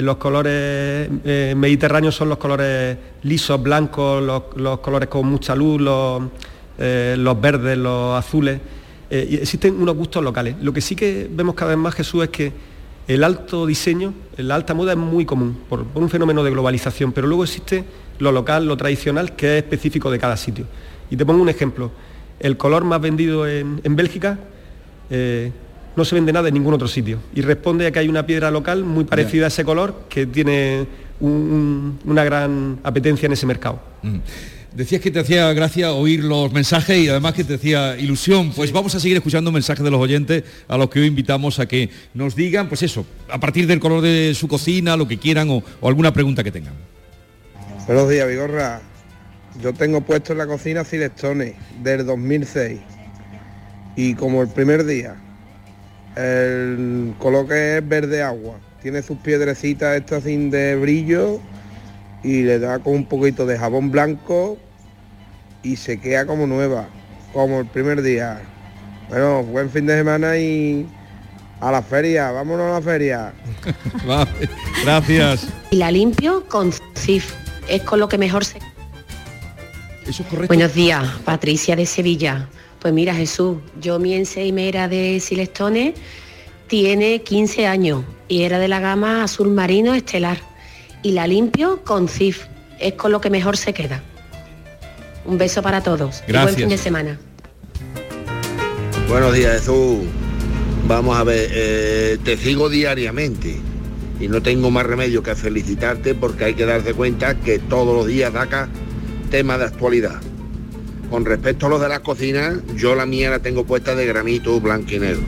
Los 0.00 0.16
colores 0.16 1.10
eh, 1.24 1.54
mediterráneos 1.56 2.14
son 2.14 2.28
los 2.28 2.38
colores 2.38 2.96
lisos, 3.24 3.60
blancos, 3.60 4.22
los, 4.22 4.78
colores 4.78 5.08
con 5.08 5.26
mucha 5.26 5.56
luz, 5.56 5.80
los, 5.80 6.22
eh, 6.78 7.16
verdes, 7.40 7.76
los 7.76 8.16
azules. 8.16 8.60
Eh, 9.10 9.26
y 9.28 9.34
existen 9.36 9.74
unos 9.74 9.96
gustos 9.96 10.22
locales. 10.22 10.54
Lo 10.62 10.72
que 10.72 10.80
sí 10.80 10.94
que 10.94 11.28
vemos 11.28 11.56
cada 11.56 11.70
vez 11.70 11.78
más, 11.78 11.96
Jesús, 11.96 12.22
es 12.22 12.28
que 12.28 12.52
el 13.08 13.24
alto 13.24 13.66
diseño, 13.66 14.14
la 14.36 14.54
alta 14.54 14.72
moda 14.72 14.92
es 14.92 14.98
muy 14.98 15.24
común 15.24 15.58
por, 15.68 15.84
un 15.94 16.08
fenómeno 16.08 16.44
de 16.44 16.52
globalización, 16.52 17.10
pero 17.10 17.26
luego 17.26 17.42
existe 17.42 17.84
lo 18.20 18.30
local, 18.30 18.68
lo 18.68 18.76
tradicional, 18.76 19.34
que 19.34 19.58
es 19.58 19.64
específico 19.64 20.12
de 20.12 20.20
cada 20.20 20.36
sitio. 20.36 20.66
Y 21.10 21.16
te 21.16 21.26
pongo 21.26 21.42
un 21.42 21.48
ejemplo. 21.48 21.90
El 22.38 22.56
color 22.56 22.84
más 22.84 23.00
vendido 23.00 23.48
en, 23.48 23.80
Bélgica 23.96 24.38
no 25.98 26.04
se 26.06 26.14
vende 26.14 26.32
nada 26.32 26.48
en 26.48 26.54
ningún 26.54 26.72
otro 26.72 26.88
sitio. 26.88 27.18
Y 27.34 27.42
responde 27.42 27.86
a 27.86 27.90
que 27.90 27.98
hay 27.98 28.08
una 28.08 28.24
piedra 28.24 28.50
local 28.50 28.84
muy 28.84 29.04
parecida 29.04 29.44
a 29.44 29.48
ese 29.48 29.64
color 29.64 30.04
que 30.08 30.24
tiene 30.26 30.86
un- 31.20 31.30
un- 31.30 31.98
una 32.10 32.24
gran 32.24 32.78
apetencia 32.82 33.26
en 33.26 33.32
ese 33.32 33.44
mercado. 33.44 33.82
Mm. 34.02 34.16
Decías 34.74 35.00
que 35.00 35.10
te 35.10 35.18
hacía 35.18 35.52
gracia 35.54 35.92
oír 35.92 36.22
los 36.22 36.52
mensajes 36.52 36.96
y 36.98 37.08
además 37.08 37.32
que 37.34 37.42
te 37.42 37.54
hacía 37.54 37.96
ilusión. 37.98 38.52
Pues 38.52 38.70
vamos 38.70 38.94
a 38.94 39.00
seguir 39.00 39.16
escuchando 39.16 39.50
mensajes 39.50 39.82
de 39.82 39.90
los 39.90 40.00
oyentes 40.00 40.44
a 40.68 40.76
los 40.76 40.88
que 40.90 41.00
hoy 41.00 41.06
invitamos 41.06 41.58
a 41.58 41.66
que 41.66 41.88
nos 42.14 42.36
digan, 42.36 42.68
pues 42.68 42.82
eso, 42.82 43.04
a 43.30 43.40
partir 43.40 43.66
del 43.66 43.80
color 43.80 44.00
de 44.02 44.34
su 44.34 44.46
cocina, 44.46 44.96
lo 44.96 45.08
que 45.08 45.18
quieran 45.18 45.50
o, 45.50 45.62
o 45.80 45.88
alguna 45.88 46.12
pregunta 46.12 46.44
que 46.44 46.52
tengan. 46.52 46.74
Buenos 47.86 48.08
días, 48.08 48.28
Vigorra. 48.28 48.80
Yo 49.62 49.72
tengo 49.72 50.02
puesto 50.02 50.32
en 50.32 50.38
la 50.38 50.46
cocina 50.46 50.84
Silestone 50.84 51.56
del 51.82 52.06
2006 52.06 52.78
y 53.96 54.14
como 54.14 54.42
el 54.42 54.48
primer 54.48 54.84
día 54.84 55.16
el 56.18 57.14
color 57.18 57.46
que 57.46 57.78
es 57.78 57.88
verde 57.88 58.22
agua, 58.22 58.56
tiene 58.82 59.02
sus 59.02 59.18
piedrecitas 59.18 59.96
estas 59.96 60.24
sin 60.24 60.50
de 60.50 60.74
brillo 60.74 61.40
y 62.24 62.42
le 62.42 62.58
da 62.58 62.80
con 62.80 62.94
un 62.94 63.04
poquito 63.04 63.46
de 63.46 63.56
jabón 63.56 63.92
blanco 63.92 64.58
y 65.62 65.76
se 65.76 66.00
queda 66.00 66.26
como 66.26 66.46
nueva, 66.46 66.88
como 67.32 67.60
el 67.60 67.66
primer 67.66 68.02
día. 68.02 68.40
Bueno, 69.08 69.44
buen 69.44 69.70
fin 69.70 69.86
de 69.86 69.96
semana 69.96 70.36
y 70.36 70.86
a 71.60 71.70
la 71.70 71.82
feria, 71.82 72.32
vámonos 72.32 72.66
a 72.66 72.80
la 72.80 72.82
feria. 72.82 73.32
Vale, 74.06 74.48
Gracias. 74.84 75.46
Y 75.70 75.76
la 75.76 75.92
limpio 75.92 76.44
con 76.48 76.72
CIF. 76.96 77.32
Es 77.68 77.82
con 77.82 78.00
lo 78.00 78.08
que 78.08 78.18
mejor 78.18 78.44
se... 78.44 78.58
Eso 80.06 80.22
es 80.22 80.28
correcto. 80.28 80.48
Buenos 80.48 80.74
días, 80.74 81.06
Patricia 81.24 81.76
de 81.76 81.84
Sevilla. 81.84 82.48
Pues 82.80 82.94
mira 82.94 83.14
Jesús, 83.14 83.58
yo 83.80 83.98
mi 83.98 84.14
enseimera 84.14 84.88
de 84.88 85.20
Silestone 85.20 85.94
tiene 86.68 87.22
15 87.22 87.66
años 87.66 88.04
y 88.28 88.42
era 88.42 88.58
de 88.58 88.68
la 88.68 88.78
gama 88.78 89.24
azul 89.24 89.50
marino 89.50 89.94
estelar. 89.94 90.38
Y 91.02 91.12
la 91.12 91.26
limpio 91.26 91.82
con 91.84 92.08
CIF. 92.08 92.44
Es 92.78 92.94
con 92.94 93.10
lo 93.10 93.20
que 93.20 93.30
mejor 93.30 93.56
se 93.56 93.72
queda. 93.72 94.02
Un 95.24 95.38
beso 95.38 95.62
para 95.62 95.82
todos. 95.82 96.22
y 96.26 96.32
Gracias. 96.32 96.42
buen 96.42 96.54
fin 96.54 96.68
de 96.68 96.78
semana. 96.78 97.18
Buenos 99.08 99.34
días, 99.34 99.60
Jesús. 99.60 99.98
Vamos 100.86 101.16
a 101.16 101.24
ver, 101.24 101.50
eh, 101.52 102.18
te 102.24 102.36
sigo 102.36 102.68
diariamente 102.68 103.56
y 104.20 104.28
no 104.28 104.42
tengo 104.42 104.70
más 104.70 104.86
remedio 104.86 105.22
que 105.22 105.34
felicitarte 105.34 106.14
porque 106.14 106.44
hay 106.44 106.54
que 106.54 106.64
darse 106.66 106.94
cuenta 106.94 107.34
que 107.34 107.58
todos 107.58 107.96
los 107.96 108.06
días 108.06 108.32
saca 108.32 108.68
temas 109.30 109.58
de 109.58 109.64
actualidad. 109.66 110.20
Con 111.10 111.24
respecto 111.24 111.66
a 111.66 111.68
los 111.70 111.80
de 111.80 111.88
las 111.88 112.00
cocinas, 112.00 112.58
yo 112.76 112.94
la 112.94 113.06
mía 113.06 113.30
la 113.30 113.38
tengo 113.38 113.64
puesta 113.64 113.94
de 113.94 114.04
granito 114.04 114.60
blanco 114.60 114.94
y 114.94 114.98
negro, 114.98 115.22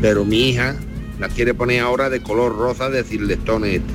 pero 0.00 0.24
mi 0.24 0.50
hija 0.50 0.76
la 1.18 1.28
quiere 1.28 1.52
poner 1.52 1.80
ahora 1.80 2.08
de 2.10 2.22
color 2.22 2.56
rosa 2.56 2.90
de 2.90 3.02
cirlestone 3.02 3.76
este. 3.76 3.92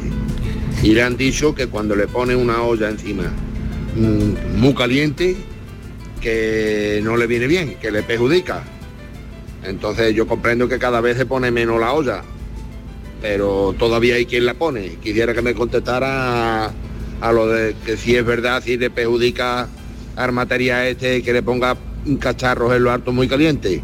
Y 0.83 0.93
le 0.93 1.03
han 1.03 1.15
dicho 1.15 1.55
que 1.55 1.67
cuando 1.67 1.95
le 1.95 2.07
pone 2.07 2.35
una 2.35 2.63
olla 2.63 2.89
encima 2.89 3.31
mm, 3.95 4.59
muy 4.59 4.73
caliente, 4.73 5.37
que 6.19 6.99
no 7.03 7.15
le 7.15 7.27
viene 7.27 7.47
bien, 7.47 7.75
que 7.79 7.91
le 7.91 8.03
perjudica. 8.03 8.63
Entonces 9.63 10.13
yo 10.13 10.27
comprendo 10.27 10.67
que 10.67 10.79
cada 10.79 10.99
vez 10.99 11.17
se 11.17 11.25
pone 11.25 11.49
menos 11.49 11.79
la 11.79 11.93
olla, 11.93 12.23
pero 13.21 13.73
todavía 13.79 14.15
hay 14.15 14.25
quien 14.25 14.45
la 14.45 14.55
pone. 14.55 14.97
Quisiera 15.01 15.33
que 15.33 15.41
me 15.41 15.53
contestara 15.53 16.65
a, 16.65 16.71
a 17.21 17.31
lo 17.31 17.47
de 17.47 17.73
que 17.85 17.95
si 17.95 18.17
es 18.17 18.25
verdad, 18.25 18.61
si 18.61 18.77
le 18.77 18.89
perjudica 18.89 19.69
al 20.15 20.31
material 20.31 20.87
este 20.87 21.21
que 21.21 21.33
le 21.33 21.43
ponga 21.43 21.77
un 22.05 22.17
cacharro 22.17 22.73
en 22.73 22.83
lo 22.83 22.91
alto 22.91 23.11
muy 23.11 23.27
caliente. 23.27 23.81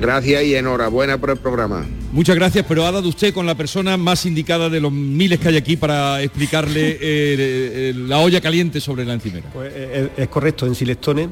Gracias 0.00 0.44
y 0.44 0.54
enhorabuena 0.54 1.18
por 1.18 1.30
el 1.30 1.38
programa. 1.38 1.84
Muchas 2.12 2.36
gracias, 2.36 2.64
pero 2.66 2.86
ha 2.86 2.92
dado 2.92 3.08
usted 3.08 3.34
con 3.34 3.44
la 3.44 3.54
persona 3.54 3.96
más 3.96 4.24
indicada 4.24 4.70
de 4.70 4.80
los 4.80 4.92
miles 4.92 5.38
que 5.40 5.48
hay 5.48 5.56
aquí 5.56 5.76
para 5.76 6.22
explicarle 6.22 6.90
eh, 6.92 6.98
eh, 7.00 7.94
la 7.96 8.18
olla 8.18 8.40
caliente 8.40 8.80
sobre 8.80 9.04
la 9.04 9.14
encimera. 9.14 9.50
Pues, 9.52 9.72
eh, 9.74 10.10
es, 10.16 10.22
es 10.22 10.28
correcto, 10.28 10.66
en 10.66 10.74
Silestone, 10.74 11.28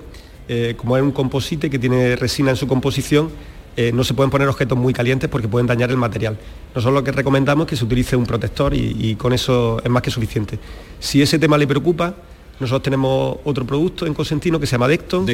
eh, 0.49 0.75
como 0.77 0.97
es 0.97 1.03
un 1.03 1.13
composite 1.13 1.71
que 1.71 1.79
tiene 1.79 2.15
resina 2.17 2.51
en 2.51 2.57
su 2.57 2.67
composición, 2.67 3.31
eh, 3.77 3.91
no 3.93 4.05
se 4.05 4.15
pueden 4.15 4.31
poner 4.31 4.49
objetos 4.49 4.77
muy 4.77 4.93
calientes 4.93 5.29
porque 5.29 5.49
pueden 5.49 5.67
dañar 5.67 5.91
el 5.91 5.97
material. 5.97 6.39
Nosotros 6.75 6.95
lo 6.95 7.05
que 7.05 7.13
recomendamos 7.13 7.67
es 7.67 7.71
que 7.71 7.77
se 7.77 7.85
utilice 7.85 8.17
un 8.17 8.27
protector 8.27 8.73
y, 8.75 8.97
y 8.99 9.17
con 9.17 9.33
eso 9.33 9.81
es 9.83 9.91
más 9.91 10.03
que 10.03 10.11
suficiente. 10.11 10.59
Si 11.01 11.21
ese 11.21 11.39
tema 11.39 11.59
le 11.59 11.67
preocupa, 11.67 12.15
nosotros 12.59 12.83
tenemos 12.83 13.38
otro 13.45 13.66
producto 13.66 14.07
en 14.07 14.14
Cosentino 14.14 14.59
que 14.59 14.66
se 14.66 14.73
llama 14.73 14.88
Decton, 14.88 15.27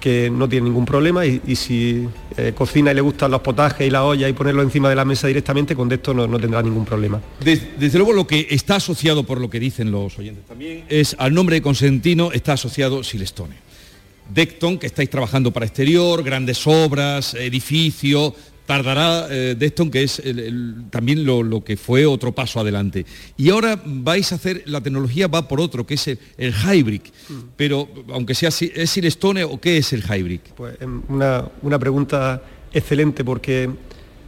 que 0.00 0.28
no 0.30 0.48
tiene 0.48 0.64
ningún 0.64 0.84
problema 0.84 1.24
y, 1.24 1.40
y 1.46 1.54
si 1.56 2.06
eh, 2.36 2.52
cocina 2.56 2.90
y 2.90 2.94
le 2.94 3.00
gustan 3.00 3.30
los 3.30 3.40
potajes 3.40 3.86
y 3.86 3.90
la 3.90 4.04
olla 4.04 4.28
y 4.28 4.32
ponerlo 4.32 4.62
encima 4.62 4.88
de 4.88 4.96
la 4.96 5.04
mesa 5.04 5.26
directamente, 5.28 5.74
con 5.76 5.88
Decton 5.88 6.16
no, 6.16 6.26
no 6.26 6.38
tendrá 6.38 6.62
ningún 6.62 6.84
problema. 6.84 7.20
Des- 7.44 7.78
Desde, 7.78 7.98
luego 7.98 8.12
lo 8.12 8.26
que 8.26 8.46
está 8.50 8.76
asociado, 8.76 9.22
por 9.24 9.40
lo 9.40 9.48
que 9.48 9.60
dicen 9.60 9.90
los 9.90 10.18
oyentes 10.18 10.44
también, 10.46 10.84
es 10.88 11.14
al 11.18 11.32
nombre 11.34 11.54
de 11.56 11.62
Consentino 11.62 12.32
está 12.32 12.54
asociado 12.54 13.02
Silestone. 13.04 13.54
Decton, 14.28 14.78
que 14.78 14.86
estáis 14.88 15.08
trabajando 15.08 15.52
para 15.52 15.66
exterior, 15.66 16.22
grandes 16.24 16.66
obras, 16.66 17.34
edificio, 17.34 18.34
tardará 18.66 19.28
eh, 19.30 19.54
Decton, 19.58 19.90
que 19.90 20.02
es 20.02 20.18
el- 20.18 20.38
el- 20.40 20.74
también 20.90 21.24
lo, 21.24 21.42
lo 21.42 21.62
que 21.64 21.76
fue 21.76 22.04
otro 22.04 22.32
paso 22.32 22.60
adelante. 22.60 23.06
Y 23.36 23.50
ahora 23.50 23.80
vais 23.84 24.32
a 24.32 24.34
hacer, 24.34 24.62
la 24.66 24.80
tecnología 24.80 25.28
va 25.28 25.46
por 25.48 25.60
otro, 25.60 25.86
que 25.86 25.94
es 25.94 26.08
el, 26.08 26.18
el 26.36 26.52
hybrid. 26.52 27.00
Pero 27.56 27.88
aunque 28.12 28.34
sea, 28.34 28.50
si- 28.50 28.72
¿es 28.74 28.90
Silestone 28.90 29.44
o 29.44 29.60
qué 29.60 29.78
es 29.78 29.92
el 29.92 30.02
hybrid? 30.02 30.40
Pues 30.56 30.76
em, 30.80 31.02
una, 31.08 31.44
una 31.62 31.78
pregunta 31.78 32.42
excelente 32.72 33.24
porque 33.24 33.70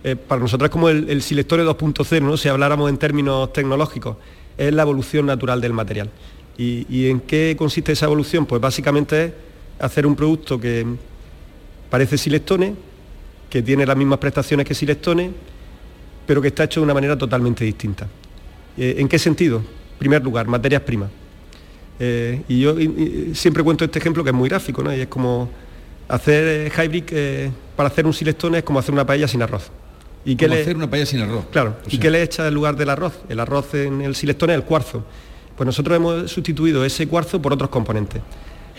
eh, 0.05 0.15
para 0.17 0.41
nosotros 0.41 0.71
como 0.71 0.89
el, 0.89 1.11
el 1.11 1.21
Silestone 1.23 1.65
2.0, 1.65 2.23
¿no? 2.23 2.37
si 2.37 2.49
habláramos 2.49 2.89
en 2.89 2.97
términos 2.99 3.53
tecnológicos, 3.53 4.17
es 4.57 4.73
la 4.73 4.83
evolución 4.83 5.27
natural 5.27 5.61
del 5.61 5.73
material. 5.73 6.09
¿Y, 6.57 6.87
y 6.89 7.09
en 7.11 7.21
qué 7.21 7.55
consiste 7.59 7.93
esa 7.93 8.07
evolución? 8.07 8.47
Pues 8.47 8.61
básicamente 8.61 9.25
es 9.27 9.33
hacer 9.81 10.07
un 10.07 10.15
producto 10.17 10.59
que 10.61 10.87
parece 11.91 12.19
Silestone, 12.19 12.75
que 13.51 13.63
tiene 13.63 13.87
las 13.87 13.97
mismas 13.97 14.19
prestaciones 14.19 14.67
que 14.67 14.75
Silestone, 14.75 15.31
pero 16.27 16.43
que 16.43 16.49
está 16.49 16.65
hecho 16.65 16.81
de 16.81 16.85
una 16.85 16.95
manera 16.95 17.17
totalmente 17.17 17.65
distinta. 17.65 18.07
Eh, 18.77 18.97
¿En 18.99 19.09
qué 19.09 19.19
sentido? 19.19 19.59
En 19.59 19.99
primer 19.99 20.23
lugar, 20.23 20.47
materias 20.47 20.83
primas. 20.83 21.11
Eh, 21.99 22.43
y 22.49 22.61
yo 22.61 22.79
y- 22.79 22.85
y 23.31 23.35
siempre 23.35 23.63
cuento 23.65 23.85
este 23.85 23.99
ejemplo 23.99 24.23
que 24.23 24.31
es 24.31 24.37
muy 24.37 24.49
gráfico, 24.49 24.83
¿no? 24.83 24.95
Y 24.95 25.01
es 25.01 25.09
como 25.09 25.51
hacer 26.09 26.69
eh, 26.69 26.73
hybrid 26.85 27.05
eh, 27.11 27.51
para 27.77 27.89
hacer 27.89 28.07
un 28.07 28.13
silestone 28.15 28.59
es 28.59 28.65
como 28.65 28.79
hacer 28.79 28.93
una 28.93 29.05
paella 29.07 29.27
sin 29.27 29.43
arroz. 29.43 29.71
¿Y 30.25 30.37
Como 30.37 30.55
le- 30.55 30.61
hacer 30.61 30.77
una 30.77 30.89
paella 30.89 31.07
sin 31.07 31.21
arroz. 31.21 31.47
Claro. 31.51 31.77
O 31.83 31.87
¿Y 31.89 31.93
sea. 31.93 32.01
qué 32.01 32.11
le 32.11 32.23
echa 32.23 32.47
en 32.47 32.55
lugar 32.55 32.77
del 32.77 32.91
arroz? 32.91 33.15
El 33.29 33.41
arroz 33.41 33.75
en 33.75 34.01
el 34.03 34.15
silestone 34.15 34.53
es 34.53 34.59
el 34.59 34.65
cuarzo. 34.65 35.05
Pues 35.57 35.67
nosotros 35.67 35.97
hemos 35.97 36.31
sustituido 36.31 36.85
ese 36.85 37.09
cuarzo 37.09 37.43
por 37.43 37.53
otros 37.53 37.71
componentes. 37.71 38.23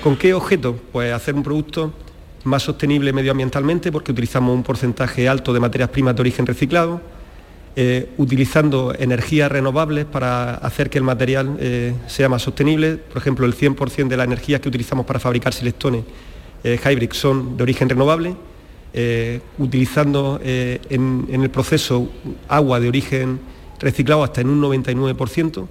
¿Con 0.01 0.15
qué 0.15 0.33
objeto? 0.33 0.79
Pues 0.93 1.11
hacer 1.11 1.35
un 1.35 1.43
producto 1.43 1.91
más 2.43 2.63
sostenible 2.63 3.13
medioambientalmente 3.13 3.91
porque 3.91 4.11
utilizamos 4.11 4.55
un 4.55 4.63
porcentaje 4.63 5.27
alto 5.27 5.53
de 5.53 5.59
materias 5.59 5.89
primas 5.89 6.15
de 6.15 6.21
origen 6.21 6.45
reciclado, 6.45 7.01
eh, 7.75 8.09
utilizando 8.17 8.93
energías 8.97 9.51
renovables 9.51 10.05
para 10.05 10.55
hacer 10.55 10.89
que 10.89 10.97
el 10.97 11.03
material 11.03 11.55
eh, 11.59 11.93
sea 12.07 12.27
más 12.27 12.41
sostenible. 12.41 12.97
Por 12.97 13.17
ejemplo, 13.17 13.45
el 13.45 13.55
100% 13.55 14.07
de 14.07 14.17
las 14.17 14.25
energías 14.25 14.59
que 14.59 14.69
utilizamos 14.69 15.05
para 15.05 15.19
fabricar 15.19 15.53
silestones 15.53 16.03
eh, 16.63 16.79
hybrid 16.83 17.11
son 17.11 17.55
de 17.55 17.63
origen 17.63 17.87
renovable, 17.87 18.35
utilizando 19.59 20.41
en, 20.43 21.27
el 21.29 21.49
proceso 21.51 22.09
agua 22.47 22.79
de 22.79 22.87
origen 22.87 23.39
reciclado 23.79 24.23
hasta 24.23 24.41
en 24.41 24.49
un 24.49 24.61
99%. 24.61 25.67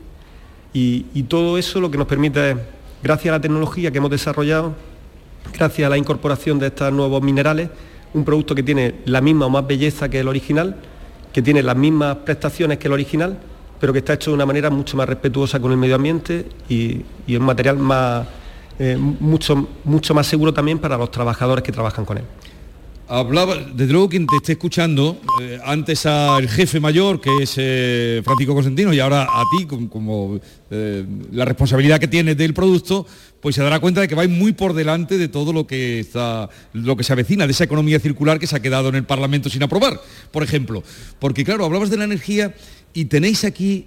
Y, 0.73 1.07
y 1.13 1.25
todo 1.25 1.59
eso 1.59 1.81
lo 1.81 1.91
que 1.91 1.99
nos 1.99 2.07
permite 2.07 2.53
es, 2.53 2.57
gracias 3.03 3.33
a 3.33 3.37
la 3.39 3.41
tecnología 3.41 3.91
que 3.91 3.99
hemos 3.99 4.11
desarrollado, 4.11 4.75
gracias 5.53 5.87
a 5.87 5.91
la 5.91 5.99
incorporación 5.99 6.59
de 6.59 6.69
estos 6.69 6.93
nuevos 6.93 7.23
minerales, 7.23 7.69
un 8.15 8.25
producto 8.25 8.55
que 8.55 8.63
tiene 8.63 8.97
la 9.05 9.21
misma 9.21 9.47
o 9.47 9.51
más 9.51 9.67
belleza 9.67 10.09
que 10.09 10.21
el 10.21 10.29
original, 10.29 10.77
que 11.33 11.43
tiene 11.43 11.63
las 11.63 11.77
mismas 11.77 12.17
prestaciones 12.17 12.79
que 12.79 12.89
el 12.89 12.93
original, 12.93 13.39
pero 13.81 13.93
que 13.93 14.01
está 14.01 14.15
hecho 14.15 14.31
de 14.31 14.35
una 14.35 14.47
manera 14.47 14.71
mucho 14.71 14.97
más 14.97 15.09
respetuosa 15.09 15.61
con 15.61 15.71
el 15.73 15.79
medio 15.79 15.95
ambiente 15.95 16.47
y, 16.69 17.05
un 17.29 17.45
material 17.45 17.79
eh, 18.79 18.97
mucho, 18.97 19.69
mucho 19.85 20.15
más 20.15 20.27
seguro 20.27 20.53
también 20.53 20.79
para 20.79 20.97
los 20.97 21.11
trabajadores 21.11 21.63
que 21.63 21.73
trabajan 21.73 22.05
con 22.05 22.19
él. 22.19 22.25
Hablaba, 23.11 23.55
desde 23.55 23.91
luego 23.91 24.11
quien 24.11 24.27
te 24.27 24.37
esté 24.37 24.53
escuchando, 24.53 25.17
eh, 25.41 25.59
antes 25.65 26.05
al 26.05 26.47
jefe 26.47 26.79
mayor, 26.79 27.23
que 27.23 27.31
es 27.43 27.55
eh, 27.57 28.21
Francisco 28.23 28.93
y 28.93 29.01
ahora 29.01 29.23
a 29.23 29.45
ti, 29.57 29.65
como, 29.67 30.39
la 31.33 31.47
responsabilidad 31.47 31.99
que 31.99 32.09
tienes 32.09 32.37
del 32.37 32.53
producto, 32.53 33.07
pues 33.41 33.55
se 33.55 33.63
dará 33.63 33.81
cuenta 33.81 34.01
de 34.01 34.09
que 34.09 34.15
vais 34.15 34.31
muy 34.31 34.53
por 34.53 34.75
delante 34.75 35.19
de 35.19 35.29
todo 35.29 35.53
lo 35.53 35.67
que 35.67 36.01
está, 36.01 36.49
lo 36.73 36.97
que 36.97 37.05
se 37.05 37.13
avecina, 37.13 37.47
de 37.47 37.53
esa 37.53 37.65
economía 37.65 38.01
circular 38.01 38.39
que 38.39 38.47
se 38.47 38.57
ha 38.57 38.61
quedado 38.61 38.89
en 38.89 38.97
el 38.97 39.05
Parlamento 39.05 39.49
sin 39.49 39.63
aprobar, 39.63 40.01
por 40.31 40.43
ejemplo. 40.43 40.83
Porque 41.19 41.45
claro, 41.45 41.65
hablabas 41.65 41.91
de 41.91 41.99
la 41.99 42.05
energía 42.05 42.55
y 42.93 43.07
tenéis 43.07 43.45
aquí 43.45 43.87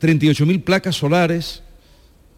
38.000 0.00 0.64
placas 0.64 0.96
solares 0.96 1.62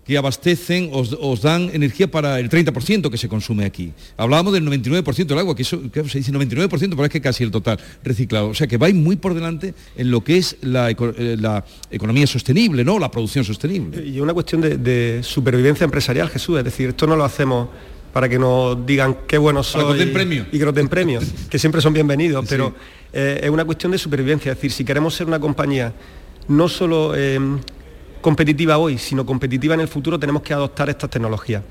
que 0.04 0.18
abastecen, 0.18 0.90
os, 0.92 1.40
dan 1.40 1.70
energía 1.72 2.10
para 2.10 2.38
el 2.38 2.50
30% 2.50 3.10
que 3.10 3.16
se 3.16 3.28
consume 3.28 3.64
aquí. 3.64 3.92
Hablábamos 4.16 4.52
del 4.52 4.64
99% 4.66 5.26
del 5.26 5.38
agua, 5.38 5.56
que 5.56 5.62
eso 5.62 5.80
se 5.92 6.18
dice 6.18 6.32
99%, 6.32 6.68
pero 6.90 7.04
es 7.04 7.10
que 7.10 7.20
casi 7.20 7.42
el 7.42 7.50
total 7.50 7.78
reciclado. 8.02 8.48
O 8.48 8.54
sea 8.54 8.66
que 8.66 8.76
vais 8.76 8.94
muy 8.94 9.16
por 9.16 9.34
delante 9.34 9.74
en 9.96 10.10
lo 10.10 10.22
que 10.22 10.36
es 10.36 10.56
la, 10.60 10.90
eh, 10.90 11.62
economía 11.90 12.26
sostenible, 12.26 12.84
¿no? 12.84 12.98
La 12.98 13.10
producción 13.10 13.44
sostenible. 13.44 14.06
Y 14.06 14.20
una 14.20 14.34
cuestión 14.34 14.60
de, 14.60 15.20
supervivencia 15.22 15.84
empresarial, 15.84 16.28
Jesús, 16.28 16.58
es 16.58 16.64
decir, 16.64 16.90
esto 16.90 17.06
no 17.06 17.16
lo 17.16 17.24
hacemos 17.24 17.68
para 18.12 18.28
que 18.28 18.38
nos 18.38 18.86
digan 18.86 19.18
qué 19.26 19.38
buenos 19.38 19.66
son 19.66 19.80
y 19.80 19.84
que 19.84 20.64
nos 20.64 20.74
den 20.74 20.88
premios, 20.88 21.24
que 21.50 21.58
siempre 21.58 21.80
son 21.80 21.92
bienvenidos, 21.92 22.44
pero 22.48 22.74
eh, 23.12 23.40
es 23.42 23.50
una 23.50 23.64
cuestión 23.64 23.90
de 23.90 23.98
supervivencia, 23.98 24.52
es 24.52 24.58
decir, 24.58 24.70
si 24.70 24.84
queremos 24.84 25.14
ser 25.14 25.26
una 25.26 25.40
compañía 25.40 25.92
no 26.48 26.68
solo 26.68 27.14
eh, 27.16 27.38
competitiva 28.24 28.78
hoy, 28.78 28.96
sino 28.96 29.26
competitiva 29.26 29.74
en 29.74 29.80
el 29.80 29.88
futuro, 29.88 30.18
tenemos 30.18 30.40
que 30.40 30.54
adoptar 30.54 30.88
estas 30.88 31.10
tecnologías. 31.10 31.62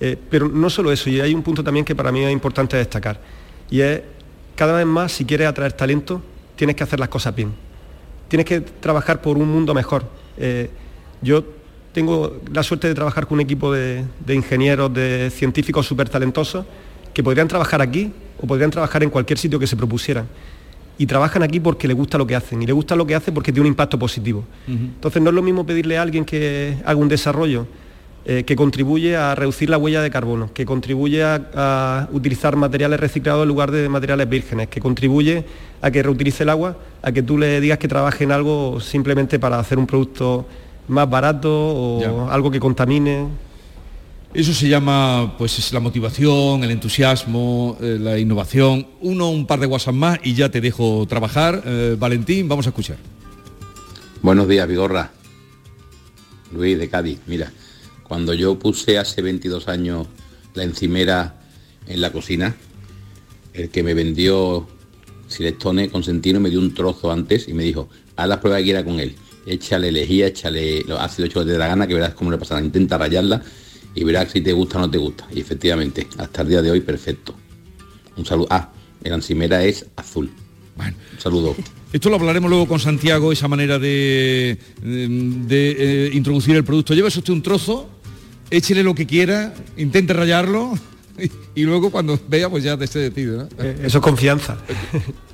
Eh, 0.00 0.16
pero 0.30 0.48
no 0.48 0.70
solo 0.70 0.90
eso, 0.90 1.10
y 1.10 1.20
hay 1.20 1.34
un 1.34 1.42
punto 1.42 1.62
también 1.62 1.84
que 1.84 1.94
para 1.94 2.10
mí 2.10 2.24
es 2.24 2.32
importante 2.32 2.78
destacar, 2.78 3.20
y 3.68 3.82
es 3.82 4.00
cada 4.56 4.72
vez 4.72 4.86
más, 4.86 5.12
si 5.12 5.26
quieres 5.26 5.46
atraer 5.46 5.74
talento, 5.74 6.22
tienes 6.56 6.76
que 6.76 6.82
hacer 6.82 6.98
las 6.98 7.10
cosas 7.10 7.34
bien. 7.34 7.52
Tienes 8.26 8.46
que 8.46 8.62
trabajar 8.62 9.20
por 9.20 9.36
un 9.36 9.50
mundo 9.50 9.74
mejor. 9.74 10.06
Eh, 10.38 10.70
yo 11.20 11.44
tengo 11.92 12.40
la 12.54 12.62
suerte 12.62 12.88
de 12.88 12.94
trabajar 12.94 13.26
con 13.26 13.34
un 13.36 13.42
equipo 13.42 13.70
de, 13.70 14.02
de 14.24 14.34
ingenieros, 14.34 14.90
de 14.94 15.30
científicos 15.30 15.86
súper 15.86 16.08
talentosos, 16.08 16.64
que 17.12 17.22
podrían 17.22 17.48
trabajar 17.48 17.82
aquí 17.82 18.14
o 18.40 18.46
podrían 18.46 18.70
trabajar 18.70 19.02
en 19.02 19.10
cualquier 19.10 19.38
sitio 19.38 19.58
que 19.58 19.66
se 19.66 19.76
propusieran 19.76 20.26
y 20.98 21.06
trabajan 21.06 21.44
aquí 21.44 21.60
porque 21.60 21.86
les 21.86 21.96
gusta 21.96 22.18
lo 22.18 22.26
que 22.26 22.34
hacen 22.34 22.60
y 22.60 22.66
les 22.66 22.74
gusta 22.74 22.96
lo 22.96 23.06
que 23.06 23.14
hacen 23.14 23.32
porque 23.32 23.52
tiene 23.52 23.68
un 23.68 23.72
impacto 23.72 23.98
positivo. 23.98 24.44
Entonces 24.66 25.22
no 25.22 25.30
es 25.30 25.34
lo 25.34 25.42
mismo 25.42 25.64
pedirle 25.64 25.96
a 25.96 26.02
alguien 26.02 26.24
que 26.24 26.76
haga 26.84 26.98
un 26.98 27.08
desarrollo 27.08 27.66
eh, 28.26 28.44
que 28.44 28.56
contribuye 28.56 29.16
a 29.16 29.34
reducir 29.34 29.70
la 29.70 29.78
huella 29.78 30.02
de 30.02 30.10
carbono, 30.10 30.52
que 30.52 30.66
contribuye 30.66 31.22
a, 31.22 32.08
utilizar 32.12 32.56
materiales 32.56 32.98
reciclados 33.00 33.44
en 33.44 33.48
lugar 33.48 33.70
de 33.70 33.88
materiales 33.88 34.28
vírgenes, 34.28 34.68
que 34.68 34.80
contribuye 34.80 35.44
a 35.80 35.90
que 35.90 36.02
reutilice 36.02 36.42
el 36.42 36.50
agua, 36.50 36.76
a 37.00 37.12
que 37.12 37.22
tú 37.22 37.38
le 37.38 37.60
digas 37.60 37.78
que 37.78 37.88
trabaje 37.88 38.24
en 38.24 38.32
algo 38.32 38.80
simplemente 38.80 39.38
para 39.38 39.58
hacer 39.58 39.78
un 39.78 39.86
producto 39.86 40.46
más 40.88 41.08
barato 41.08 41.48
o 41.50 42.28
algo 42.28 42.50
que 42.50 42.58
contamine. 42.58 43.28
Eso 44.38 44.54
se 44.54 44.68
llama, 44.68 45.34
pues, 45.36 45.58
es 45.58 45.72
la 45.72 45.80
motivación, 45.80 46.62
el 46.62 46.70
entusiasmo, 46.70 47.76
eh, 47.80 47.98
la 48.00 48.20
innovación. 48.20 48.86
Uno, 49.00 49.30
un 49.30 49.48
par 49.48 49.58
de 49.58 49.66
WhatsApp 49.66 49.96
más 49.96 50.20
y 50.22 50.34
ya 50.34 50.48
te 50.48 50.60
dejo 50.60 51.04
trabajar. 51.08 51.60
Eh, 51.66 51.96
Valentín, 51.98 52.48
vamos 52.48 52.64
a 52.64 52.68
escuchar. 52.68 52.98
Buenos 54.22 54.46
días, 54.46 54.68
Vigorra. 54.68 55.10
Luis 56.52 56.78
de 56.78 56.88
Cádiz. 56.88 57.18
Mira, 57.26 57.50
cuando 58.04 58.32
yo 58.32 58.56
puse 58.60 58.96
hace 58.96 59.22
22 59.22 59.66
años 59.66 60.06
la 60.54 60.62
encimera 60.62 61.40
en 61.88 62.00
la 62.00 62.12
cocina, 62.12 62.54
el 63.54 63.70
que 63.70 63.82
me 63.82 63.92
vendió 63.92 64.68
Silestone 65.26 65.90
Consentino 65.90 66.38
me 66.38 66.50
dio 66.50 66.60
un 66.60 66.74
trozo 66.74 67.10
antes 67.10 67.48
y 67.48 67.54
me 67.54 67.64
dijo, 67.64 67.88
haz 68.14 68.28
la 68.28 68.40
prueba 68.40 68.58
que 68.58 68.62
quiera 68.62 68.84
con 68.84 69.00
él. 69.00 69.16
Échale 69.46 69.90
lejía, 69.90 70.28
échale 70.28 70.84
los 70.86 71.00
ácidos 71.00 71.44
de 71.44 71.58
la 71.58 71.66
gana, 71.66 71.88
que 71.88 71.94
verás 71.94 72.14
cómo 72.14 72.30
le 72.30 72.38
pasará. 72.38 72.60
Intenta 72.60 72.96
rayarla 72.96 73.42
y 73.98 74.04
verás 74.04 74.30
si 74.30 74.40
te 74.40 74.52
gusta 74.52 74.78
o 74.78 74.82
no 74.82 74.90
te 74.90 74.98
gusta. 74.98 75.26
Y 75.32 75.40
efectivamente, 75.40 76.06
hasta 76.18 76.42
el 76.42 76.48
día 76.48 76.62
de 76.62 76.70
hoy, 76.70 76.80
perfecto. 76.80 77.34
Un 78.16 78.24
saludo. 78.24 78.46
Ah, 78.50 78.70
el 79.02 79.12
encimera 79.12 79.64
es 79.64 79.86
azul. 79.96 80.30
Bueno. 80.76 80.96
Un 81.14 81.20
saludo. 81.20 81.56
Esto 81.92 82.08
lo 82.08 82.16
hablaremos 82.16 82.48
luego 82.48 82.68
con 82.68 82.78
Santiago, 82.78 83.32
esa 83.32 83.48
manera 83.48 83.80
de, 83.80 84.56
de, 84.80 85.76
eh, 85.78 86.10
introducir 86.12 86.54
el 86.54 86.62
producto. 86.62 86.94
Lleva 86.94 87.08
usted 87.08 87.28
un 87.30 87.42
trozo, 87.42 87.88
échele 88.50 88.84
lo 88.84 88.94
que 88.94 89.06
quiera, 89.06 89.52
intente 89.76 90.12
rayarlo 90.12 90.78
y, 91.56 91.62
luego 91.62 91.90
cuando 91.90 92.20
vea, 92.28 92.48
pues 92.48 92.62
ya 92.62 92.76
te 92.76 92.84
esté 92.84 93.00
decidido. 93.00 93.48
Eh, 93.58 93.82
eso 93.82 93.98
es 93.98 94.04
confianza. 94.04 94.58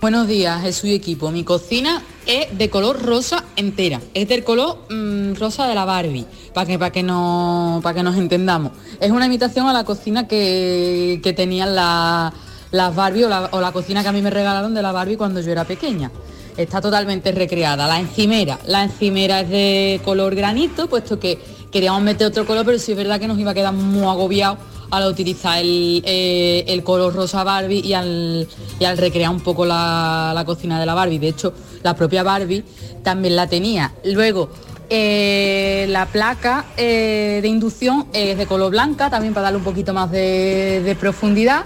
Buenos 0.00 0.28
días, 0.28 0.62
Jesús 0.62 0.84
y 0.84 0.94
equipo. 0.94 1.30
Mi 1.30 1.44
cocina 1.44 2.02
es 2.24 2.56
de 2.56 2.70
color 2.70 3.02
rosa 3.02 3.44
entera. 3.54 4.00
Es 4.14 4.28
del 4.28 4.44
color 4.44 4.78
mm, 4.88 5.34
rosa 5.34 5.66
de 5.66 5.74
la 5.74 5.84
Barbie, 5.84 6.24
para 6.54 6.66
que, 6.66 6.78
que, 6.90 7.02
no, 7.02 7.82
que 7.94 8.02
nos 8.02 8.16
entendamos. 8.16 8.72
Es 8.98 9.10
una 9.10 9.26
imitación 9.26 9.66
a 9.66 9.74
la 9.74 9.84
cocina 9.84 10.26
que, 10.26 11.20
tenían 11.36 11.74
las 11.74 12.96
Barbie 12.96 13.24
o 13.24 13.28
la, 13.28 13.72
cocina 13.74 14.00
que 14.02 14.08
a 14.08 14.12
mí 14.12 14.22
me 14.22 14.30
regalaron 14.30 14.72
de 14.72 14.80
la 14.80 14.90
Barbie 14.90 15.18
cuando 15.18 15.42
yo 15.42 15.52
era 15.52 15.64
pequeña. 15.64 16.10
Está 16.56 16.80
totalmente 16.80 17.30
recreada. 17.32 17.86
La 17.86 18.00
encimera, 18.00 18.58
la 18.64 18.84
encimera 18.84 19.40
es 19.40 19.50
de 19.50 20.00
color 20.02 20.34
granito, 20.34 20.88
puesto 20.88 21.20
que 21.20 21.38
queríamos 21.70 22.02
meter 22.02 22.26
otro 22.26 22.46
color, 22.46 22.64
pero 22.64 22.78
sí 22.78 22.92
es 22.92 22.98
verdad 22.98 23.20
que 23.20 23.28
nos 23.28 23.38
iba 23.38 23.52
a 23.52 23.54
quedar 23.54 23.72
muy 23.72 24.04
agobiado 24.04 24.58
al 24.90 25.08
utilizar 25.08 25.60
eh, 25.62 26.64
el, 26.66 26.82
color 26.82 27.14
rosa 27.14 27.44
Barbie 27.44 27.80
y 27.80 27.92
al, 27.92 28.48
al 28.84 28.98
recrear 28.98 29.30
un 29.30 29.40
poco 29.40 29.64
la, 29.64 30.42
cocina 30.44 30.80
de 30.80 30.86
la 30.86 30.94
Barbie. 30.94 31.18
De 31.18 31.28
hecho, 31.28 31.52
la 31.82 31.94
propia 31.94 32.22
Barbie 32.22 32.64
también 33.02 33.36
la 33.36 33.46
tenía. 33.46 33.92
Luego, 34.04 34.50
eh, 34.88 35.86
la 35.88 36.06
placa 36.06 36.66
eh, 36.76 37.38
de 37.40 37.48
inducción 37.48 38.06
es 38.12 38.36
de 38.36 38.46
color 38.46 38.72
blanca, 38.72 39.10
también 39.10 39.32
para 39.32 39.44
darle 39.44 39.58
un 39.58 39.64
poquito 39.64 39.94
más 39.94 40.10
de, 40.10 40.82
de, 40.84 40.94
profundidad. 40.96 41.64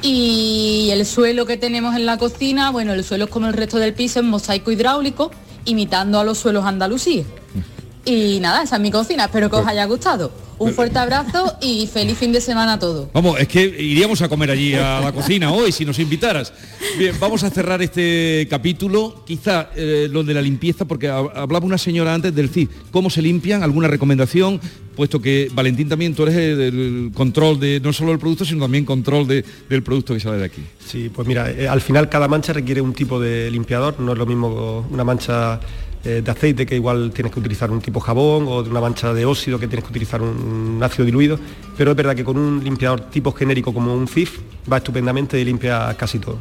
Y 0.00 0.88
el 0.92 1.04
suelo 1.04 1.44
que 1.44 1.56
tenemos 1.56 1.96
en 1.96 2.06
la 2.06 2.16
cocina, 2.16 2.70
bueno, 2.70 2.94
el 2.94 3.04
suelo 3.04 3.26
es 3.26 3.30
como 3.30 3.46
el 3.46 3.52
resto 3.52 3.78
del 3.78 3.92
piso, 3.92 4.20
es 4.20 4.24
mosaico 4.24 4.70
hidráulico, 4.70 5.30
imitando 5.66 6.18
a 6.18 6.24
los 6.24 6.38
suelos 6.38 6.64
andalusíes. 6.64 7.26
Y 8.06 8.38
nada, 8.38 8.62
esa 8.62 8.76
es 8.76 8.82
mi 8.82 8.92
cocina, 8.92 9.24
espero 9.24 9.50
que 9.50 9.56
os 9.56 9.62
pues 9.62 9.72
haya 9.72 9.84
gustado. 9.84 10.30
Un 10.58 10.72
fuerte 10.72 10.98
abrazo 10.98 11.54
y 11.60 11.86
feliz 11.86 12.16
fin 12.16 12.32
de 12.32 12.40
semana 12.40 12.74
a 12.74 12.78
todos. 12.78 13.08
Vamos, 13.12 13.38
es 13.38 13.48
que 13.48 13.62
iríamos 13.62 14.22
a 14.22 14.28
comer 14.28 14.52
allí 14.52 14.74
a 14.74 15.00
la 15.00 15.12
cocina 15.12 15.52
hoy 15.52 15.72
si 15.72 15.84
nos 15.84 15.98
invitaras. 15.98 16.52
Bien, 16.96 17.14
vamos 17.20 17.42
a 17.42 17.50
cerrar 17.50 17.82
este 17.82 18.46
capítulo, 18.48 19.24
quizá 19.26 19.70
eh, 19.74 20.08
lo 20.10 20.22
de 20.22 20.32
la 20.32 20.40
limpieza, 20.40 20.86
porque 20.86 21.08
hablaba 21.08 21.66
una 21.66 21.76
señora 21.78 22.14
antes 22.14 22.34
del 22.34 22.48
CID. 22.48 22.68
¿Cómo 22.90 23.10
se 23.10 23.20
limpian? 23.20 23.62
¿Alguna 23.64 23.88
recomendación? 23.88 24.60
Puesto 24.94 25.20
que, 25.20 25.50
Valentín, 25.52 25.90
también 25.90 26.14
tú 26.14 26.22
eres 26.22 26.36
el, 26.36 27.10
control 27.12 27.60
de 27.60 27.80
no 27.80 27.92
solo 27.92 28.10
del 28.10 28.18
producto, 28.18 28.46
sino 28.46 28.62
también 28.62 28.86
control 28.86 29.26
del 29.26 29.82
producto 29.82 30.14
que 30.14 30.20
sale 30.20 30.38
de 30.38 30.44
aquí. 30.46 30.62
Sí, 30.86 31.10
pues 31.14 31.28
mira, 31.28 31.50
eh, 31.50 31.68
al 31.68 31.82
final 31.82 32.08
cada 32.08 32.28
mancha 32.28 32.54
requiere 32.54 32.80
un 32.80 32.94
tipo 32.94 33.20
de 33.20 33.50
limpiador, 33.50 34.00
no 34.00 34.12
es 34.12 34.18
lo 34.18 34.24
mismo 34.24 34.86
una 34.90 35.04
mancha 35.04 35.60
eh, 36.06 36.22
de 36.22 36.30
aceite 36.30 36.66
que 36.66 36.76
igual 36.76 37.10
tienes 37.12 37.32
que 37.32 37.40
utilizar 37.40 37.68
un 37.72 37.80
tipo 37.80 37.98
jabón 37.98 38.46
o 38.46 38.62
de 38.62 38.70
una 38.70 38.80
mancha 38.80 39.12
de 39.12 39.26
óxido 39.26 39.58
que 39.58 39.66
tienes 39.66 39.84
que 39.84 39.90
utilizar 39.90 40.22
un, 40.22 40.78
ácido 40.80 41.04
diluido, 41.04 41.36
pero 41.76 41.90
es 41.90 41.96
verdad 41.96 42.14
que 42.14 42.22
con 42.22 42.38
un 42.38 42.62
limpiador 42.62 43.00
tipo 43.10 43.32
genérico 43.32 43.74
como 43.74 43.92
un 43.92 44.06
CIF 44.06 44.38
va 44.70 44.76
estupendamente 44.76 45.40
y 45.40 45.44
limpia 45.44 45.92
casi 45.98 46.20
todo. 46.20 46.38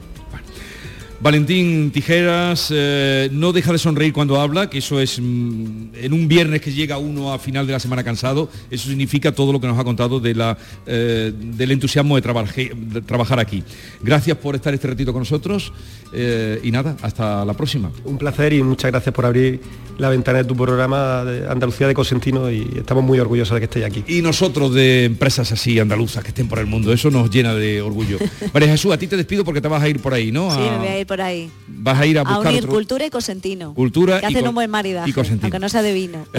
Valentín 1.25 1.89
Tijeras 1.89 2.67
eh, 2.71 3.29
no 3.31 3.51
deja 3.51 3.71
de 3.71 3.79
sonreír 3.79 4.13
cuando 4.13 4.39
habla, 4.39 4.69
que 4.69 4.77
eso 4.77 4.99
es 5.01 5.19
mm, 5.19 5.95
en 5.95 6.13
un 6.13 6.27
viernes 6.27 6.61
que 6.61 6.71
llega 6.71 6.99
uno 6.99 7.33
a 7.33 7.39
final 7.39 7.65
de 7.65 7.73
la 7.73 7.79
semana 7.79 8.03
cansado, 8.03 8.47
eso 8.69 8.89
significa 8.89 9.31
todo 9.31 9.51
lo 9.51 9.59
que 9.59 9.65
nos 9.65 9.79
ha 9.79 9.83
contado 9.83 10.19
de 10.19 10.35
la, 10.35 10.55
eh, 10.85 11.33
del 11.35 11.71
entusiasmo 11.71 12.15
de, 12.15 12.21
trabaje- 12.21 12.71
de 12.75 13.01
trabajar 13.01 13.39
aquí. 13.39 13.63
Gracias 14.03 14.37
por 14.37 14.53
estar 14.53 14.71
este 14.75 14.87
ratito 14.87 15.13
con 15.13 15.21
nosotros 15.21 15.73
eh, 16.13 16.59
y 16.63 16.69
nada, 16.69 16.95
hasta 17.01 17.43
la 17.43 17.55
próxima. 17.55 17.89
Un 18.03 18.19
placer 18.19 18.53
y 18.53 18.61
muchas 18.61 18.91
gracias 18.91 19.15
por 19.15 19.25
abrir 19.25 19.59
la 19.97 20.09
ventana 20.09 20.39
de 20.39 20.43
tu 20.43 20.55
programa 20.55 21.23
de 21.23 21.49
Andalucía 21.49 21.87
de 21.87 21.95
Cosentino 21.95 22.51
y 22.51 22.69
estamos 22.77 23.03
muy 23.03 23.17
orgullosos 23.19 23.55
de 23.55 23.61
que 23.61 23.65
estéis 23.65 23.85
aquí. 23.85 24.03
Y 24.07 24.21
nosotros 24.21 24.75
de 24.75 25.05
empresas 25.05 25.51
así 25.51 25.79
andaluzas 25.79 26.21
que 26.21 26.29
estén 26.29 26.47
por 26.47 26.59
el 26.59 26.67
mundo, 26.67 26.93
eso 26.93 27.09
nos 27.09 27.31
llena 27.31 27.55
de 27.55 27.81
orgullo. 27.81 28.19
María 28.53 28.69
Jesús, 28.69 28.93
a 28.93 28.97
ti 28.99 29.07
te 29.07 29.17
despido 29.17 29.43
porque 29.43 29.59
te 29.61 29.67
vas 29.69 29.81
a 29.81 29.89
ir 29.89 29.99
por 29.99 30.13
ahí, 30.13 30.31
¿no? 30.31 30.51
Sí, 30.53 30.59
A- 30.61 30.71
me 30.73 30.77
voy 30.77 30.87
a 30.89 30.99
ir 30.99 31.07
por 31.07 31.14
ahí. 31.21 31.49
Vas 31.67 31.99
a 31.99 32.05
ir 32.05 32.17
a 32.19 32.23
unir 32.39 32.59
otro- 32.59 32.71
cultura 32.71 33.05
y 33.05 33.09
cosentino. 33.09 33.73
Cultura 33.73 34.19
que 34.19 34.25
y 34.27 34.29
hacen 34.29 34.43
co- 34.43 34.49
un 34.49 34.55
buen 34.55 34.69
maridaje, 34.69 35.09
y 35.09 35.13
cosentino. 35.13 35.45
aunque 35.47 35.59
no 35.59 35.69
sea 35.69 35.81
de 35.81 35.93
vino. 35.93 36.25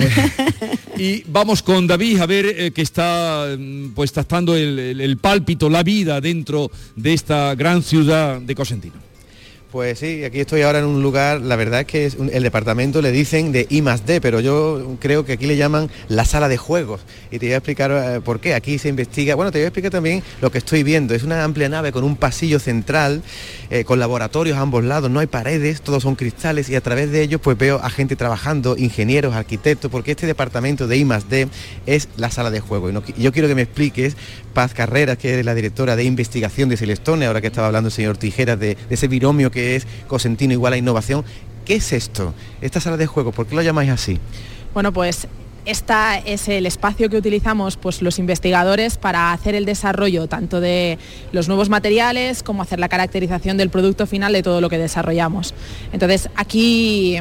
Y 0.98 1.22
vamos 1.28 1.62
con 1.62 1.86
David 1.86 2.20
a 2.20 2.26
ver 2.26 2.46
eh, 2.46 2.70
que 2.70 2.80
está 2.80 3.48
mm, 3.58 3.88
pues 3.94 4.12
tastando 4.12 4.56
el, 4.56 4.78
el- 4.78 5.00
el 5.02 5.16
pálpito, 5.18 5.68
la 5.68 5.82
vida 5.82 6.20
dentro 6.22 6.70
de 6.94 7.12
esta 7.12 7.54
gran 7.54 7.82
ciudad 7.82 8.40
de 8.40 8.54
Cosentino. 8.54 8.94
Pues 9.76 9.98
sí, 9.98 10.24
aquí 10.24 10.40
estoy 10.40 10.62
ahora 10.62 10.78
en 10.78 10.86
un 10.86 11.02
lugar, 11.02 11.42
la 11.42 11.54
verdad 11.54 11.80
es 11.80 11.86
que 11.86 12.06
el 12.06 12.42
departamento 12.42 13.02
le 13.02 13.12
dicen 13.12 13.52
de 13.52 13.66
I 13.68 13.82
D, 13.82 14.22
pero 14.22 14.40
yo 14.40 14.96
creo 15.00 15.26
que 15.26 15.34
aquí 15.34 15.46
le 15.46 15.58
llaman 15.58 15.90
la 16.08 16.24
sala 16.24 16.48
de 16.48 16.56
juegos. 16.56 17.02
Y 17.30 17.38
te 17.38 17.44
voy 17.44 17.52
a 17.52 17.56
explicar 17.58 17.90
eh, 17.90 18.20
por 18.22 18.40
qué. 18.40 18.54
Aquí 18.54 18.78
se 18.78 18.88
investiga, 18.88 19.34
bueno, 19.34 19.52
te 19.52 19.58
voy 19.58 19.64
a 19.64 19.68
explicar 19.68 19.90
también 19.90 20.22
lo 20.40 20.50
que 20.50 20.56
estoy 20.56 20.82
viendo. 20.82 21.14
Es 21.14 21.24
una 21.24 21.44
amplia 21.44 21.68
nave 21.68 21.92
con 21.92 22.04
un 22.04 22.16
pasillo 22.16 22.58
central, 22.58 23.20
eh, 23.68 23.84
con 23.84 23.98
laboratorios 23.98 24.56
a 24.56 24.62
ambos 24.62 24.82
lados, 24.82 25.10
no 25.10 25.20
hay 25.20 25.26
paredes, 25.26 25.82
todos 25.82 26.02
son 26.02 26.14
cristales 26.14 26.70
y 26.70 26.74
a 26.74 26.80
través 26.80 27.12
de 27.12 27.20
ellos 27.20 27.42
pues 27.44 27.58
veo 27.58 27.78
a 27.82 27.90
gente 27.90 28.16
trabajando, 28.16 28.78
ingenieros, 28.78 29.34
arquitectos, 29.34 29.90
porque 29.90 30.12
este 30.12 30.26
departamento 30.26 30.86
de 30.86 30.96
I 30.96 31.06
D 31.28 31.48
es 31.84 32.08
la 32.16 32.30
sala 32.30 32.50
de 32.50 32.60
juego. 32.60 32.88
Y 32.88 33.22
yo 33.22 33.30
quiero 33.30 33.46
que 33.46 33.54
me 33.54 33.62
expliques, 33.62 34.16
Paz 34.56 34.72
Carreras, 34.72 35.18
que 35.18 35.38
es 35.38 35.44
la 35.44 35.54
directora 35.54 35.96
de 35.96 36.04
investigación 36.04 36.70
de 36.70 36.78
Celestone, 36.78 37.26
ahora 37.26 37.42
que 37.42 37.48
estaba 37.48 37.66
hablando 37.66 37.88
el 37.88 37.92
señor 37.92 38.16
Tijeras 38.16 38.58
de, 38.58 38.78
ese 38.88 39.06
binomio 39.06 39.50
que 39.50 39.76
es 39.76 39.86
Cosentino 40.06 40.54
igual 40.54 40.72
a 40.72 40.78
innovación. 40.78 41.26
¿Qué 41.66 41.74
es 41.74 41.92
esto? 41.92 42.32
Esta 42.62 42.80
sala 42.80 42.96
de 42.96 43.06
juego, 43.06 43.32
¿por 43.32 43.46
qué 43.46 43.54
lo 43.54 43.60
llamáis 43.60 43.90
así? 43.90 44.18
Bueno, 44.72 44.94
pues 44.94 45.28
esta 45.66 46.16
es 46.16 46.48
el 46.48 46.64
espacio 46.64 47.10
que 47.10 47.18
utilizamos 47.18 47.76
pues, 47.76 48.00
los 48.00 48.18
investigadores 48.18 48.96
para 48.96 49.34
hacer 49.34 49.54
el 49.54 49.66
desarrollo 49.66 50.26
tanto 50.26 50.62
de 50.62 50.96
los 51.32 51.48
nuevos 51.48 51.68
materiales 51.68 52.42
como 52.42 52.62
hacer 52.62 52.80
la 52.80 52.88
caracterización 52.88 53.58
del 53.58 53.68
producto 53.68 54.06
final 54.06 54.32
de 54.32 54.42
todo 54.42 54.62
lo 54.62 54.70
que 54.70 54.78
desarrollamos. 54.78 55.52
Entonces 55.92 56.30
aquí, 56.34 57.18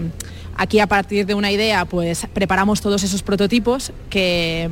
aquí 0.56 0.80
a 0.80 0.88
partir 0.88 1.26
de 1.26 1.34
una 1.34 1.52
idea 1.52 1.86
pues 1.86 2.28
preparamos 2.34 2.82
todos 2.82 3.04
esos 3.04 3.22
prototipos 3.24 3.92
que, 4.10 4.70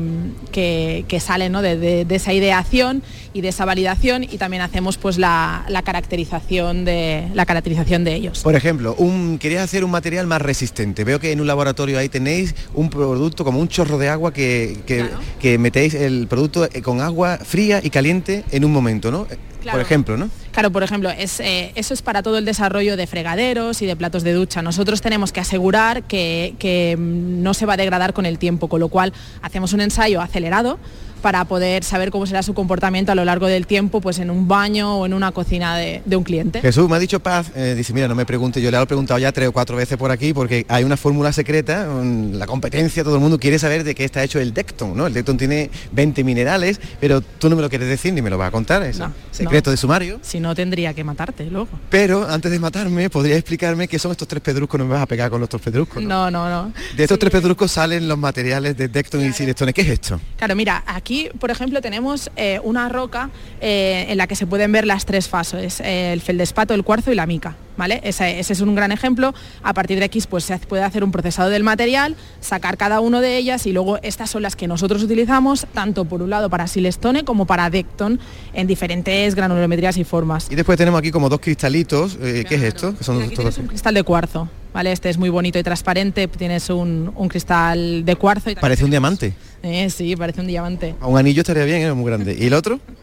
que- 0.52 1.06
que 1.08 1.20
salen 1.20 1.52
¿no? 1.52 1.62
de, 1.62 1.78
de- 1.78 2.06
de 2.06 2.16
esa 2.16 2.34
ideación 2.34 3.04
y 3.34 3.42
de 3.42 3.50
esa 3.50 3.66
validación 3.66 4.24
y 4.24 4.38
también 4.38 4.62
hacemos 4.62 4.98
pues 4.98 5.18
la, 5.18 5.66
la 5.68 5.82
caracterización 5.82 6.86
de 6.86 7.28
la 7.34 7.46
caracterización 7.46 8.04
de 8.04 8.16
ellos. 8.16 8.40
Por 8.44 8.56
ejemplo, 8.56 8.96
un, 8.98 9.38
quería 9.40 9.64
hacer 9.64 9.84
un 9.84 9.92
material 9.92 10.28
más 10.28 10.42
resistente. 10.42 11.04
Veo 11.04 11.20
que 11.20 11.32
en 11.32 11.42
un 11.42 11.48
laboratorio 11.48 11.98
ahí 12.00 12.10
tenéis 12.10 12.56
un 12.74 12.90
producto 12.90 13.44
como 13.44 13.60
un 13.60 13.68
chorro 13.68 13.98
de 13.98 14.10
agua 14.10 14.32
que, 14.34 14.80
que- 14.86 15.08
que 15.40 15.58
metéis 15.58 15.94
el 15.96 16.28
producto 16.28 16.66
eh, 16.66 16.82
con 16.82 17.02
agua 17.02 17.38
fría 17.44 17.80
y 17.84 17.90
caliente 17.90 18.44
en 18.52 18.64
un 18.66 18.72
momento, 18.72 19.12
¿no? 19.12 19.26
Claro. 19.62 19.78
Por 19.78 19.82
ejemplo, 19.82 20.18
¿no? 20.18 20.30
Claro, 20.54 20.72
por 20.72 20.84
ejemplo, 20.84 21.10
eh, 21.10 21.72
eso 21.74 21.94
es 21.96 22.02
para 22.04 22.22
todo 22.22 22.38
el 22.38 22.46
desarrollo 22.46 22.96
de 22.96 23.08
fregaderos 23.08 23.82
y 23.82 23.88
de 23.88 23.96
platos 23.96 24.22
de 24.22 24.34
ducha. 24.34 24.62
Nosotros 24.62 25.02
tenemos 25.02 25.32
que 25.32 25.40
asegurar 25.40 26.04
que, 26.04 26.54
que, 26.60 26.96
mm, 26.96 27.42
no 27.42 27.56
se 27.56 27.66
va 27.66 27.74
a 27.74 27.78
degradar 27.78 28.14
con 28.14 28.28
el 28.28 28.38
tiempo, 28.38 28.68
con 28.68 28.80
lo 28.80 28.88
cual 28.88 29.14
hacemos 29.42 29.74
un 29.74 29.82
ensayo 29.82 30.22
acelerado 30.22 30.78
para 31.24 31.46
poder 31.46 31.84
saber 31.86 32.12
cómo 32.12 32.28
será 32.28 32.44
su 32.44 32.54
comportamiento 32.54 33.14
a 33.14 33.16
lo 33.16 33.24
largo 33.24 33.48
del 33.48 33.66
tiempo, 33.66 34.02
pues 34.02 34.20
en 34.20 34.30
un 34.30 34.46
baño 34.48 34.98
o 35.00 35.06
en 35.06 35.14
una 35.14 35.32
cocina 35.32 35.78
de, 35.78 36.02
de 36.06 36.16
un 36.18 36.24
cliente. 36.24 36.60
Jesús 36.62 36.90
me 36.90 36.98
ha 36.98 37.00
dicho 37.00 37.22
Paz, 37.22 37.50
eh, 37.56 37.74
dice, 37.76 37.94
mira, 37.94 38.10
no 38.10 38.14
me 38.14 38.26
pregunte, 38.26 38.62
yo 38.62 38.70
le 38.70 38.80
he 38.80 38.86
preguntado 38.86 39.18
ya 39.20 39.32
tres 39.32 39.48
o 39.48 39.54
cuatro 39.54 39.78
veces 39.78 39.98
por 39.98 40.12
aquí 40.12 40.34
porque 40.34 40.66
hay 40.68 40.84
una 40.84 40.98
fórmula 40.98 41.32
secreta, 41.32 41.88
mm, 41.90 42.34
la 42.34 42.46
competencia, 42.46 43.06
todo 43.06 43.16
el 43.16 43.22
mundo 43.22 43.40
quiere 43.40 43.58
saber 43.58 43.86
de 43.86 43.96
qué 43.96 44.04
está 44.04 44.22
hecho 44.22 44.38
el 44.40 44.54
Decton, 44.54 44.98
¿no? 44.98 45.08
El 45.08 45.14
Decton 45.14 45.38
tiene 45.38 45.70
20 45.94 46.24
minerales, 46.26 46.82
pero 47.00 47.22
tú 47.22 47.50
no 47.50 47.56
me 47.56 47.62
lo 47.62 47.70
quieres 47.70 47.88
decir 47.88 48.12
ni 48.14 48.22
me 48.22 48.30
lo 48.30 48.38
vas 48.38 48.50
a 48.50 48.52
contar, 48.52 48.84
es 48.84 49.00
secreto 49.32 49.70
No. 49.70 49.72
de 49.72 49.78
sumario. 49.78 50.20
Si 50.22 50.42
no, 50.42 50.54
tendría 50.54 50.94
que 50.94 51.06
matarte 51.06 51.46
luego. 51.46 51.70
Pero 51.90 52.28
antes 52.30 52.52
de 52.52 52.60
matarme, 52.60 53.10
¿podría 53.10 53.38
explicarme 53.38 53.88
qué 53.88 53.98
son 53.98 54.12
estos 54.12 54.28
tres 54.28 54.42
pedruscos? 54.44 54.78
No 54.78 54.86
me 54.86 54.94
vas 54.94 55.04
a 55.04 55.06
pegar 55.08 55.30
con 55.30 55.40
los 55.40 55.48
tres 55.48 55.62
pedruscos. 55.62 56.04
No, 56.04 56.30
no, 56.30 56.50
no. 56.50 56.74
De 56.98 57.04
estos 57.04 57.18
tres 57.18 57.32
pedruscos 57.32 57.72
salen 57.72 58.10
los 58.10 58.18
materiales 58.18 58.76
de 58.76 58.90
Decton 58.90 59.24
y 59.24 59.32
Silestone. 59.32 59.72
¿Qué 59.74 59.82
es 59.84 59.88
esto? 59.90 60.20
Claro, 60.38 60.56
mira, 60.56 60.84
aquí, 60.86 61.13
por 61.40 61.52
ejemplo, 61.52 61.82
tenemos 61.82 62.32
eh, 62.36 62.60
una 62.64 62.90
roca 62.90 63.30
eh, 63.62 64.06
en 64.10 64.18
la 64.18 64.28
que 64.28 64.36
se 64.36 64.48
pueden 64.48 64.72
ver 64.72 64.86
las 64.86 65.06
tres 65.06 65.28
fases, 65.28 65.80
eh, 65.82 66.14
el 66.14 66.22
feldespato, 66.22 66.74
el 66.74 66.84
cuarzo 66.84 67.12
y 67.12 67.16
la 67.16 67.26
mica. 67.26 67.56
¿Vale? 67.76 68.02
Ese, 68.04 68.40
ese 68.40 68.54
es 68.54 68.62
un 68.62 68.76
gran 68.76 68.92
ejemplo. 68.92 69.34
A 69.64 69.74
partir 69.74 69.98
de 70.00 70.06
aquí 70.06 70.22
pues, 70.30 70.44
se 70.44 70.58
puede 70.60 70.84
hacer 70.84 71.04
un 71.04 71.12
procesado 71.12 71.50
del 71.50 71.64
material, 71.64 72.16
sacar 72.40 72.78
cada 72.78 73.00
uno 73.00 73.20
de 73.20 73.38
ellas 73.38 73.66
y 73.66 73.72
luego 73.74 73.98
estas 74.04 74.30
son 74.30 74.44
las 74.44 74.56
que 74.56 74.68
nosotros 74.68 75.02
utilizamos, 75.02 75.66
tanto 75.74 76.06
por 76.06 76.22
un 76.22 76.30
lado 76.30 76.50
para 76.50 76.68
Silestone 76.68 77.24
como 77.26 77.46
para 77.48 77.70
Decton, 77.72 78.20
en 78.54 78.68
diferentes 78.68 79.34
granulometrías 79.36 79.98
y 79.98 80.04
formas. 80.04 80.48
Y 80.52 80.56
después 80.56 80.78
tenemos 80.78 81.00
aquí 81.00 81.10
como 81.12 81.30
dos 81.30 81.40
cristalitos. 81.40 82.18
eh, 82.22 82.46
¿Qué 82.48 82.56
es 82.56 82.62
esto? 82.64 82.96
Que 82.96 83.04
son 83.04 83.28
todos- 83.32 83.58
Un 83.58 83.68
cristal 83.68 83.94
de 83.96 84.04
cuarzo, 84.04 84.48
¿vale? 84.74 84.92
Este 84.92 85.10
es 85.10 85.18
muy 85.18 85.30
bonito 85.30 85.58
y 85.58 85.64
transparente, 85.64 86.28
tienes 86.28 86.70
un, 86.70 87.12
un 87.16 87.28
cristal 87.28 88.06
de 88.06 88.16
cuarzo. 88.16 88.52
Y 88.52 88.56
Parece 88.56 88.84
un 88.86 88.92
diamante. 88.92 89.34
Eh, 89.64 89.90
sí, 89.90 90.16
parece 90.16 90.42
un 90.42 90.48
diamante. 90.48 90.94
A 91.02 91.08
un 91.08 91.18
anillo 91.18 91.42
estaría 91.42 91.64
bien, 91.66 91.82
es 91.82 91.96
muy 91.96 92.06
grande. 92.06 92.36
¿Y 92.40 92.46
el 92.46 92.54
otro? 92.54 92.80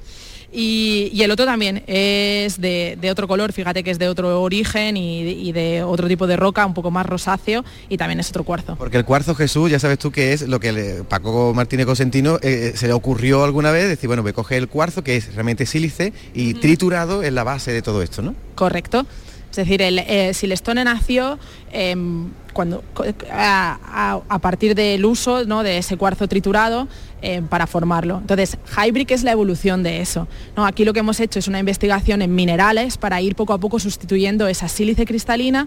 Y, 0.53 1.11
y 1.13 1.23
el 1.23 1.31
otro 1.31 1.45
también 1.45 1.85
es 1.87 2.61
de, 2.61 2.99
de 3.01 3.11
otro 3.11 3.29
color, 3.29 3.53
fíjate 3.53 3.85
que 3.85 3.93
es 3.93 3.99
de 4.01 4.09
otro 4.09 4.43
origen 4.43 4.97
y, 4.97 5.23
de- 5.23 5.31
y 5.31 5.53
de 5.53 5.83
otro 5.85 6.09
tipo 6.09 6.27
de 6.27 6.37
roca, 6.37 6.67
un 6.67 6.75
poco 6.75 6.91
más 6.91 7.07
rosáceo 7.07 7.65
y 7.89 7.97
también 7.97 8.19
es 8.19 8.31
otro 8.31 8.43
cuarzo. 8.43 8.75
Porque 8.77 8.97
el 8.97 9.05
cuarzo 9.05 9.35
Jesús, 9.37 9.71
ya 9.71 9.79
sabes 9.79 9.99
tú 10.01 10.11
que 10.11 10.33
es 10.33 10.43
lo 10.49 10.59
que 10.59 10.73
le- 10.73 11.05
Paco 11.05 11.55
Martínez 11.55 11.87
Cosentino 11.87 12.39
eh, 12.43 12.73
se 12.75 12.89
le 12.89 12.93
ocurrió 12.95 13.45
alguna 13.45 13.71
vez, 13.71 13.89
decir, 13.89 14.09
bueno, 14.09 14.23
voy 14.23 14.31
a 14.31 14.35
coger 14.35 14.59
el 14.59 14.69
cuarzo, 14.69 15.05
que 15.05 15.17
es 15.17 15.33
realmente 15.35 15.67
sílice, 15.67 16.13
y 16.35 16.55
triturado 16.55 17.23
en 17.23 17.37
la 17.37 17.45
base 17.45 17.73
de 17.73 17.83
todo 17.83 18.03
esto, 18.03 18.21
¿no? 18.21 18.35
Correcto. 18.57 19.07
Es 19.51 19.57
decir, 19.57 19.83
el 19.83 19.99
eh, 20.01 20.33
Silestone 20.35 20.85
nació 20.85 21.39
em, 21.73 22.29
cuando, 22.53 22.83
a, 23.31 24.39
partir 24.41 24.75
del 24.75 25.05
uso 25.05 25.45
¿no? 25.45 25.63
de 25.63 25.79
ese 25.79 25.97
cuarzo 25.97 26.29
triturado 26.29 26.89
em, 27.23 27.47
para 27.47 27.67
formarlo. 27.67 28.19
Entonces, 28.19 28.57
Hybrid 28.77 29.11
es 29.13 29.23
la 29.23 29.33
evolución 29.33 29.83
de 29.83 30.01
eso. 30.01 30.27
¿no? 30.57 30.67
Aquí 30.67 30.85
lo 30.85 30.93
que 30.93 31.01
hemos 31.01 31.21
hecho 31.21 31.39
es 31.39 31.49
una 31.49 31.59
investigación 31.59 32.23
en 32.23 32.35
minerales 32.35 32.97
para 32.97 33.21
ir 33.21 33.35
poco 33.35 33.53
a 33.53 33.59
poco 33.59 33.79
sustituyendo 33.79 34.49
esa 34.49 34.69
sílice 34.69 35.05
cristalina 35.07 35.67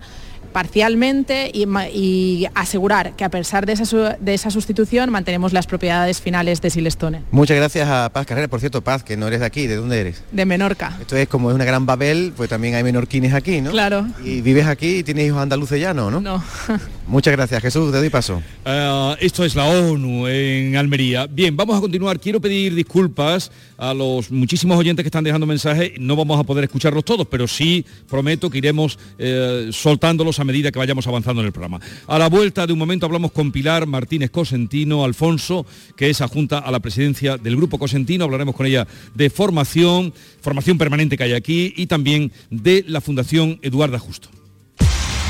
parcialmente 0.54 1.52
y, 1.54 2.48
asegurar 2.54 3.16
que 3.16 3.24
a 3.24 3.30
pesar 3.30 3.66
de 3.66 3.74
esa, 3.74 3.86
su- 3.86 3.98
de 4.20 4.34
esa 4.36 4.52
sustitución 4.52 5.10
mantenemos 5.10 5.52
las 5.52 5.66
propiedades 5.66 6.22
finales 6.22 6.62
de 6.62 6.70
Silestone. 6.70 7.24
Muchas 7.32 7.58
gracias 7.58 7.90
a 7.90 8.10
Paz 8.10 8.28
Carrera. 8.28 8.48
Por 8.48 8.60
cierto, 8.60 8.82
Paz, 8.84 9.04
que 9.04 9.18
no 9.18 9.28
eres 9.28 9.40
de 9.40 9.48
aquí, 9.48 9.66
¿de 9.66 9.78
dónde 9.78 10.00
eres? 10.00 10.24
De 10.32 10.46
Menorca. 10.46 10.96
Esto 11.02 11.16
es 11.18 11.28
como 11.28 11.50
es 11.50 11.56
una 11.56 11.66
gran 11.66 11.88
Babel, 11.88 12.34
pues 12.38 12.50
también 12.50 12.76
hay 12.76 12.84
menorquines 12.84 13.34
aquí, 13.34 13.62
¿no? 13.62 13.72
Claro. 13.72 14.06
Y 14.24 14.42
vives 14.42 14.68
aquí 14.68 14.98
y 14.98 15.04
tienes 15.04 15.26
hijos 15.26 15.42
andaluces 15.42 15.82
ya, 15.82 15.94
¿no? 15.96 16.12
¿no? 16.12 16.44
Muchas 17.08 17.34
gracias, 17.34 17.62
Jesús, 17.62 17.92
te 17.92 17.98
doy 17.98 18.10
paso. 18.10 18.42
Eh, 18.66 19.16
esto 19.20 19.44
es 19.44 19.56
la 19.56 19.66
ONU 19.66 20.28
en 20.28 20.76
Almería. 20.76 21.28
Bien, 21.28 21.56
vamos 21.56 21.78
a 21.78 21.82
continuar. 21.82 22.20
Quiero 22.20 22.40
pedir 22.40 22.74
disculpas 22.76 23.52
a 23.78 23.94
los 23.94 24.32
muchísimos 24.32 24.78
oyentes 24.78 25.04
que 25.04 25.08
están 25.08 25.24
dejando 25.24 25.46
mensajes. 25.46 25.92
No 26.00 26.16
vamos 26.16 26.40
a 26.40 26.44
poder 26.44 26.64
escucharlos 26.64 27.06
todos, 27.06 27.28
pero 27.28 27.48
sí 27.48 27.86
prometo 28.08 28.50
que 28.50 28.58
iremos 28.58 28.98
eh, 29.18 29.70
soltándolos 29.72 30.40
a 30.40 30.44
medida 30.44 30.72
que 30.72 30.80
vayamos 30.80 31.08
avanzando 31.08 31.42
en 31.42 31.48
el 31.48 31.54
programa. 31.54 31.80
A 32.08 32.18
la 32.18 32.30
vuelta 32.30 32.66
de 32.66 32.74
un 32.74 32.80
momento 32.80 33.06
hablamos 33.06 33.32
con 33.32 33.52
Pilar 33.52 33.86
Martínez 33.88 34.32
Cosentino 34.32 35.04
Alfonso, 35.04 35.66
que 35.96 36.10
es 36.10 36.22
adjunta 36.22 36.60
a 36.60 36.72
la 36.72 36.80
presidencia 36.80 37.38
del 37.38 37.56
Grupo 37.56 37.78
Cosentino. 37.78 38.26
Hablaremos 38.26 38.56
con 38.56 38.66
ella 38.66 38.88
de 39.14 39.30
formación, 39.30 40.14
formación 40.42 40.78
permanente 40.78 41.18
que 41.18 41.24
hay 41.24 41.34
aquí 41.34 41.74
y 41.76 41.88
también 41.88 42.32
de 42.50 42.84
la 42.88 43.02
Fundación 43.02 43.60
Eduarda 43.62 44.00
Justo. 44.00 44.43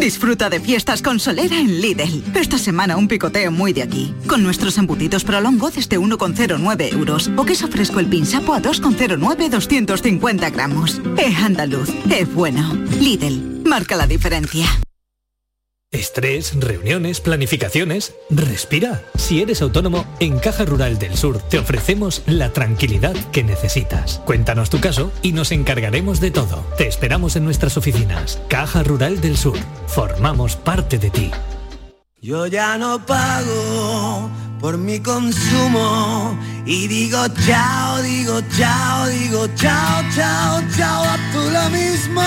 Disfruta 0.00 0.48
de 0.50 0.60
fiestas 0.60 1.02
con 1.02 1.20
solera 1.20 1.58
en 1.58 1.80
Lidl. 1.80 2.22
Esta 2.34 2.58
semana 2.58 2.96
un 2.96 3.08
picoteo 3.08 3.50
muy 3.50 3.72
de 3.72 3.82
aquí. 3.82 4.14
Con 4.26 4.42
nuestros 4.42 4.78
embutidos 4.78 5.24
prolongo 5.24 5.70
desde 5.70 5.98
1,09 5.98 6.92
euros. 6.92 7.30
O 7.36 7.44
queso 7.44 7.68
fresco 7.68 8.00
el 8.00 8.06
pinsapo 8.06 8.54
a 8.54 8.60
2,09 8.60 9.48
250 9.48 10.50
gramos. 10.50 11.00
Es 11.16 11.36
andaluz, 11.38 11.90
es 12.10 12.32
bueno. 12.34 12.74
Lidl, 13.00 13.62
marca 13.64 13.96
la 13.96 14.06
diferencia. 14.06 14.66
Estrés, 15.92 16.54
reuniones, 16.58 17.20
planificaciones. 17.20 18.14
Respira. 18.30 19.02
Si 19.14 19.42
eres 19.42 19.60
autónomo, 19.60 20.06
en 20.20 20.38
Caja 20.38 20.64
Rural 20.64 20.98
del 20.98 21.18
Sur 21.18 21.38
te 21.38 21.58
ofrecemos 21.58 22.22
la 22.24 22.50
tranquilidad 22.50 23.14
que 23.30 23.44
necesitas. 23.44 24.22
Cuéntanos 24.24 24.70
tu 24.70 24.80
caso 24.80 25.12
y 25.20 25.32
nos 25.32 25.52
encargaremos 25.52 26.18
de 26.18 26.30
todo. 26.30 26.64
Te 26.78 26.88
esperamos 26.88 27.36
en 27.36 27.44
nuestras 27.44 27.76
oficinas. 27.76 28.40
Caja 28.48 28.82
Rural 28.82 29.20
del 29.20 29.36
Sur. 29.36 29.58
Formamos 29.86 30.56
parte 30.56 30.98
de 30.98 31.10
ti. 31.10 31.30
Yo 32.22 32.46
ya 32.46 32.78
no 32.78 33.04
pago 33.04 34.30
por 34.60 34.78
mi 34.78 34.98
consumo 35.00 36.38
y 36.64 36.86
digo 36.88 37.18
chao, 37.44 38.00
digo 38.00 38.40
chao, 38.56 39.08
digo 39.08 39.46
chao, 39.56 40.02
chao, 40.14 40.62
chao, 40.74 41.04
a 41.04 41.18
tú 41.32 41.50
lo 41.50 41.68
mismo. 41.68 42.22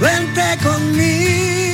Vente 0.00 0.58
conmigo, 0.62 1.69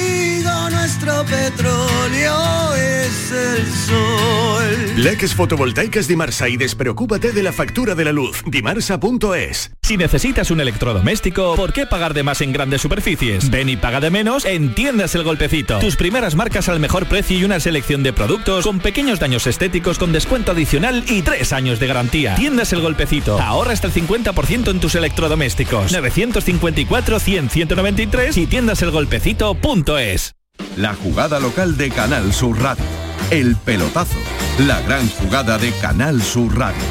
nuestro 1.06 1.24
petróleo 1.24 2.74
es 2.74 3.32
el 3.32 3.72
sol. 3.72 4.66
Leques 4.96 5.34
fotovoltaicas 5.34 6.08
Dimarsa 6.08 6.48
y 6.48 6.56
despreocúpate 6.56 7.32
de 7.32 7.42
la 7.42 7.52
factura 7.52 7.94
de 7.94 8.04
la 8.04 8.12
luz. 8.12 8.42
Dimarsa.es. 8.46 9.70
Si 9.82 9.96
necesitas 9.96 10.50
un 10.50 10.60
electrodoméstico, 10.60 11.54
¿por 11.54 11.72
qué 11.72 11.86
pagar 11.86 12.12
de 12.12 12.24
más 12.24 12.40
en 12.40 12.52
grandes 12.52 12.82
superficies? 12.82 13.50
Ven 13.50 13.68
y 13.68 13.76
paga 13.76 14.00
de 14.00 14.10
menos 14.10 14.44
en 14.44 14.74
Tiendas 14.74 15.14
El 15.14 15.22
Golpecito. 15.22 15.78
Tus 15.78 15.96
primeras 15.96 16.34
marcas 16.34 16.68
al 16.68 16.80
mejor 16.80 17.06
precio 17.06 17.38
y 17.38 17.44
una 17.44 17.60
selección 17.60 18.02
de 18.02 18.12
productos 18.12 18.64
con 18.64 18.80
pequeños 18.80 19.20
daños 19.20 19.46
estéticos 19.46 19.98
con 19.98 20.12
descuento 20.12 20.52
adicional 20.52 21.04
y 21.08 21.22
tres 21.22 21.52
años 21.52 21.78
de 21.78 21.86
garantía. 21.86 22.34
Tiendas 22.34 22.72
El 22.72 22.80
Golpecito. 22.80 23.40
Ahorra 23.40 23.72
hasta 23.72 23.86
el 23.86 23.94
50% 23.94 24.70
en 24.70 24.80
tus 24.80 24.94
electrodomésticos. 24.96 25.92
954 25.92 27.20
100 27.20 27.50
193 27.50 28.36
y 28.36 28.46
tiendaselgolpecito.es. 28.46 30.35
La 30.76 30.94
jugada 30.94 31.40
local 31.40 31.76
de 31.76 31.90
Canal 31.90 32.32
Sur 32.32 32.60
Radio. 32.60 32.84
El 33.30 33.56
pelotazo. 33.56 34.18
La 34.58 34.80
gran 34.82 35.08
jugada 35.08 35.58
de 35.58 35.72
Canal 35.80 36.22
Sur 36.22 36.56
Radio. 36.58 36.82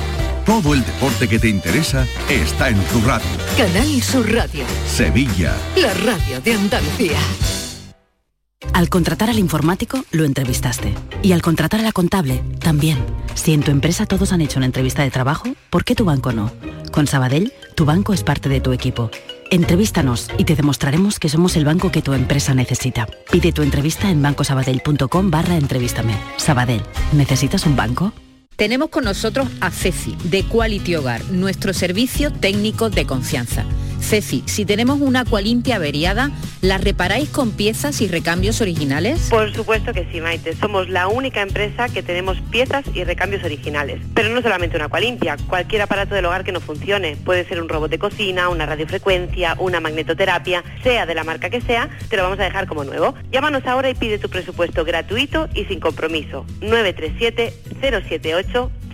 Todo 0.45 0.73
el 0.73 0.85
deporte 0.85 1.27
que 1.27 1.39
te 1.39 1.49
interesa 1.49 2.05
está 2.29 2.69
en 2.69 2.79
tu 2.85 3.01
radio. 3.01 3.27
Canal 3.57 4.01
Sur 4.01 4.31
Radio, 4.31 4.63
Sevilla. 4.87 5.55
la 5.75 5.93
radio 5.93 6.39
de 6.41 6.53
Andalucía. 6.53 7.17
Al 8.73 8.89
contratar 8.89 9.29
al 9.29 9.39
informático, 9.39 10.03
lo 10.11 10.25
entrevistaste. 10.25 10.93
Y 11.21 11.31
al 11.31 11.41
contratar 11.41 11.79
a 11.79 11.83
la 11.83 11.91
contable, 11.91 12.43
también. 12.59 12.97
Si 13.35 13.53
en 13.53 13.61
tu 13.61 13.71
empresa 13.71 14.05
todos 14.05 14.31
han 14.33 14.41
hecho 14.41 14.59
una 14.59 14.65
entrevista 14.65 15.03
de 15.03 15.11
trabajo, 15.11 15.49
¿por 15.69 15.83
qué 15.83 15.95
tu 15.95 16.05
banco 16.05 16.31
no? 16.31 16.51
Con 16.91 17.07
Sabadell, 17.07 17.53
tu 17.75 17.85
banco 17.85 18.13
es 18.13 18.23
parte 18.23 18.49
de 18.49 18.61
tu 18.61 18.71
equipo. 18.71 19.11
Entrevístanos 19.51 20.29
y 20.37 20.43
te 20.43 20.55
demostraremos 20.55 21.19
que 21.19 21.29
somos 21.29 21.55
el 21.55 21.65
banco 21.65 21.91
que 21.91 22.01
tu 22.01 22.13
empresa 22.13 22.53
necesita. 22.53 23.07
Pide 23.31 23.51
tu 23.51 23.61
entrevista 23.61 24.09
en 24.09 24.21
bancosabadell.com 24.21 25.31
barra 25.31 25.55
entrevístame. 25.55 26.15
Sabadell, 26.37 26.81
¿necesitas 27.13 27.65
un 27.65 27.75
banco? 27.75 28.11
Tenemos 28.55 28.89
con 28.89 29.03
nosotros 29.03 29.49
a 29.59 29.69
Ceci, 29.69 30.15
de 30.23 30.43
Quality 30.43 30.95
Hogar, 30.95 31.21
nuestro 31.25 31.73
servicio 31.73 32.31
técnico 32.31 32.89
de 32.89 33.05
confianza. 33.05 33.65
Ceci, 33.99 34.43
si 34.45 34.65
tenemos 34.65 35.01
una 35.01 35.21
Aqualimpia 35.21 35.77
averiada, 35.77 36.29
¿la 36.61 36.77
reparáis 36.77 37.27
con 37.29 37.51
piezas 37.51 38.01
y 38.01 38.07
recambios 38.07 38.61
originales? 38.61 39.27
Por 39.31 39.51
supuesto 39.53 39.93
que 39.93 40.07
sí, 40.11 40.21
Maite. 40.21 40.55
Somos 40.55 40.89
la 40.89 41.07
única 41.07 41.41
empresa 41.41 41.89
que 41.89 42.03
tenemos 42.03 42.39
piezas 42.51 42.85
y 42.93 43.03
recambios 43.03 43.43
originales. 43.43 43.99
Pero 44.13 44.29
no 44.29 44.41
solamente 44.43 44.75
una 44.75 44.85
Aqualimpia, 44.85 45.37
cualquier 45.49 45.81
aparato 45.81 46.13
del 46.13 46.25
hogar 46.25 46.43
que 46.43 46.51
no 46.51 46.61
funcione. 46.61 47.17
Puede 47.25 47.45
ser 47.45 47.59
un 47.59 47.67
robot 47.67 47.89
de 47.89 47.97
cocina, 47.97 48.49
una 48.49 48.67
radiofrecuencia, 48.67 49.55
una 49.59 49.79
magnetoterapia, 49.79 50.63
sea 50.83 51.07
de 51.07 51.15
la 51.15 51.23
marca 51.23 51.49
que 51.49 51.61
sea, 51.61 51.89
te 52.07 52.15
lo 52.15 52.23
vamos 52.23 52.39
a 52.39 52.43
dejar 52.43 52.67
como 52.67 52.83
nuevo. 52.83 53.15
Llámanos 53.31 53.65
ahora 53.65 53.89
y 53.89 53.95
pide 53.95 54.19
tu 54.19 54.29
presupuesto 54.29 54.85
gratuito 54.85 55.49
y 55.55 55.65
sin 55.65 55.79
compromiso. 55.79 56.45
937 56.61 57.53
078 57.81 58.44
So. 58.53 58.84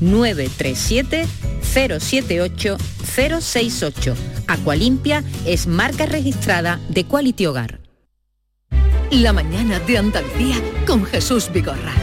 937 0.00 1.26
078 1.62 2.76
068. 3.04 4.14
Aqualimpia 4.46 5.24
es 5.44 5.66
marca 5.66 6.06
registrada 6.06 6.80
de 6.88 7.04
Quality 7.04 7.46
Hogar. 7.46 7.80
La 9.10 9.32
mañana 9.32 9.78
de 9.80 9.98
Andalucía 9.98 10.56
con 10.86 11.04
Jesús 11.04 11.50
Vigorra. 11.52 11.94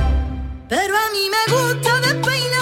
Pero 0.70 0.96
a 0.96 1.12
mí 1.12 1.30
me 1.30 1.54
gusta 1.54 2.00
despeinar 2.00 2.53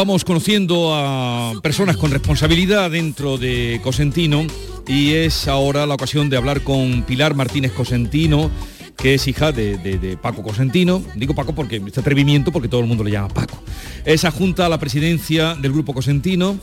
Vamos 0.00 0.24
conociendo 0.24 0.94
a 0.94 1.52
personas 1.62 1.98
con 1.98 2.10
responsabilidad 2.10 2.90
dentro 2.90 3.36
de 3.36 3.82
Cosentino 3.84 4.46
y 4.88 5.10
es 5.10 5.46
ahora 5.46 5.84
la 5.84 5.92
ocasión 5.92 6.30
de 6.30 6.38
hablar 6.38 6.62
con 6.62 7.02
Pilar 7.02 7.34
Martínez 7.34 7.72
Cosentino, 7.72 8.50
que 8.96 9.12
es 9.12 9.28
hija 9.28 9.52
de, 9.52 10.18
Paco 10.22 10.42
Cosentino. 10.42 11.02
Digo 11.16 11.34
Paco 11.34 11.54
porque 11.54 11.82
este 11.86 12.00
atrevimiento 12.00 12.50
porque 12.50 12.66
todo 12.66 12.80
el 12.80 12.86
mundo 12.86 13.04
le 13.04 13.10
llama 13.10 13.28
Paco. 13.28 13.62
Es 14.06 14.24
adjunta 14.24 14.64
a 14.64 14.68
la 14.70 14.80
presidencia 14.80 15.54
del 15.54 15.72
Grupo 15.72 15.92
Cosentino. 15.92 16.58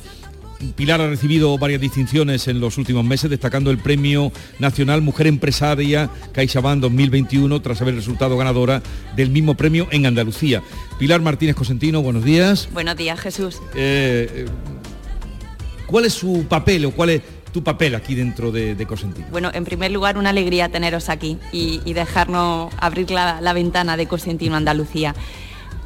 Pilar 0.76 1.02
ha 1.02 1.08
recibido 1.08 1.58
varias 1.58 1.82
distinciones 1.82 2.48
en 2.48 2.60
los 2.60 2.78
últimos 2.78 3.06
meses, 3.06 3.30
destacando 3.30 3.70
el 3.72 3.78
Premio 3.78 4.32
Nacional 4.60 5.02
Mujer 5.02 5.28
Empresaria 5.28 6.10
CaixaBank 6.34 6.82
2021, 6.82 7.62
tras 7.62 7.82
haber 7.82 7.96
resultado 7.96 8.38
ganadora 8.38 8.82
del 9.16 9.30
mismo 9.30 9.56
premio 9.56 9.88
en 9.92 10.06
Andalucía. 10.06 10.64
Pilar 10.98 11.22
Martínez 11.22 11.56
Cosentino, 11.56 12.02
buenos 12.02 12.24
días. 12.24 12.70
Buenos 12.74 12.96
días, 12.96 13.20
Jesús. 13.20 13.58
Eh, 13.76 14.30
eh, 14.34 14.46
¿Cuál 15.86 16.06
es 16.06 16.14
su 16.14 16.46
papel 16.50 16.86
o 16.86 16.92
cuál 16.92 17.12
es 17.12 17.22
tu 17.54 17.64
papel 17.64 17.96
aquí 17.96 18.16
dentro 18.16 18.52
de, 18.52 18.76
de 18.76 18.86
Cosentino? 18.86 19.28
Bueno, 19.32 19.52
en 19.54 19.64
primer 19.64 19.92
lugar, 19.92 20.18
una 20.18 20.32
alegría 20.32 20.70
teneros 20.70 21.10
aquí 21.10 21.38
y, 21.52 21.82
y 21.86 21.94
dejarnos 21.94 22.74
abrir 22.80 23.12
la, 23.12 23.42
la 23.42 23.54
ventana 23.54 23.96
de 23.96 24.08
Cosentino 24.08 24.56
Andalucía. 24.56 25.16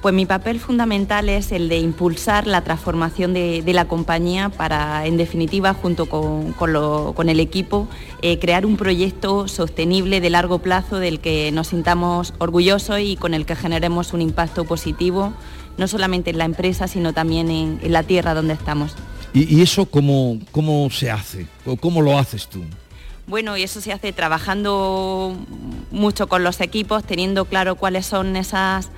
Pues 0.02 0.16
mi 0.16 0.26
papel 0.26 0.60
fundamental 0.60 1.30
es 1.30 1.52
el 1.52 1.70
de 1.70 1.78
impulsar 1.78 2.47
la 2.47 2.64
transformación 2.64 3.34
de, 3.36 3.62
de 3.62 3.74
la 3.74 3.86
compañía 3.86 4.49
para, 4.49 5.06
en 5.06 5.16
definitiva, 5.16 5.76
junto 5.76 6.08
con, 6.08 6.54
con 6.54 6.74
lo- 6.74 7.14
con 7.16 7.30
el 7.30 7.39
equipo, 7.39 7.88
eh, 8.24 8.39
crear 8.39 8.66
un 8.66 8.78
proyecto 8.78 9.47
sostenible 9.47 10.20
de 10.20 10.32
largo 10.32 10.58
plazo 10.58 10.97
del 10.97 11.20
que 11.20 11.52
nos 11.52 11.68
sintamos 11.68 12.34
orgullosos 12.39 12.99
y 12.99 13.16
con 13.16 13.36
el 13.36 13.45
que 13.45 13.56
generemos 13.56 14.12
un 14.14 14.22
impacto 14.24 14.66
positivo, 14.66 15.34
no 15.78 15.88
solamente 15.88 16.32
en 16.32 16.39
la 16.39 16.45
empresa, 16.45 16.88
sino 16.88 17.14
también 17.14 17.52
en- 17.52 17.80
en 17.84 17.91
la 17.93 18.02
tierra 18.02 18.34
donde 18.34 18.54
estamos. 18.56 18.95
¿Y, 19.36 19.56
y 19.56 19.62
eso 19.62 19.86
cómo, 19.86 20.39
cómo 20.52 20.89
se 20.89 21.12
hace? 21.12 21.45
¿O 21.64 21.76
¿Cómo 21.78 22.02
lo 22.02 22.18
haces 22.18 22.47
tú? 22.47 22.64
Bueno, 23.28 23.56
y 23.56 23.62
eso 23.62 23.80
se 23.82 23.93
hace 23.93 24.12
trabajando 24.14 25.36
mucho 25.91 26.28
con 26.28 26.43
los 26.43 26.60
equipos, 26.60 27.04
teniendo 27.04 27.45
claro 27.45 27.76
cuáles 27.76 28.08
son 28.08 28.36
esas 28.36 28.89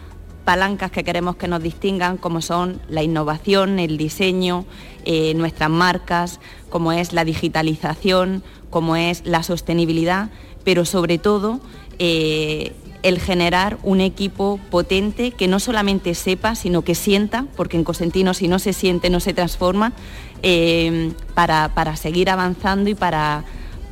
palancas 0.44 0.92
que 0.92 1.04
queremos 1.04 1.36
que 1.36 1.48
nos 1.48 1.62
distingan, 1.64 2.18
como 2.18 2.42
son 2.42 2.82
la 2.90 3.04
innovación, 3.04 3.80
el 3.80 3.98
diseño, 3.98 4.66
eh, 5.06 5.34
nuestras 5.36 5.70
marcas, 5.70 6.40
como 6.70 6.92
es 6.92 7.14
la 7.14 7.26
digitalización, 7.26 8.44
como 8.70 8.96
es 8.96 9.26
la 9.26 9.44
sostenibilidad, 9.44 10.30
pero 10.64 10.86
sobre 10.86 11.18
todo 11.18 11.60
eh, 12.00 12.74
el 13.04 13.20
generar 13.20 13.78
un 13.84 14.02
equipo 14.02 14.60
potente 14.70 15.32
que 15.32 15.48
no 15.48 15.60
solamente 15.60 16.16
sepa, 16.16 16.56
sino 16.56 16.84
que 16.84 16.96
sienta, 16.96 17.46
porque 17.56 17.78
en 17.78 17.84
Cosentino 17.84 18.34
si 18.34 18.48
no 18.48 18.60
se 18.60 18.74
siente 18.74 19.10
no 19.10 19.20
se 19.20 19.34
transforma, 19.34 19.94
eh, 20.42 21.12
para, 21.34 21.74
para 21.76 21.96
seguir 21.96 22.30
avanzando 22.30 22.90
y 22.90 22.96
para 22.96 23.44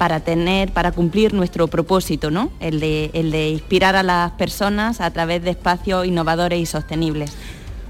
para 0.02 0.20
tener, 0.20 0.72
para 0.72 0.92
cumplir 0.92 1.32
nuestro 1.32 1.68
propósito, 1.68 2.32
¿no? 2.32 2.52
El 2.60 2.80
de, 2.80 3.12
el 3.14 3.30
de 3.30 3.50
inspirar 3.50 3.96
a 3.96 4.02
las 4.02 4.32
personas 4.32 5.00
a 5.00 5.12
través 5.12 5.44
de 5.44 5.52
espacios 5.52 6.08
innovadores 6.08 6.60
y 6.60 6.66
sostenibles. 6.66 7.34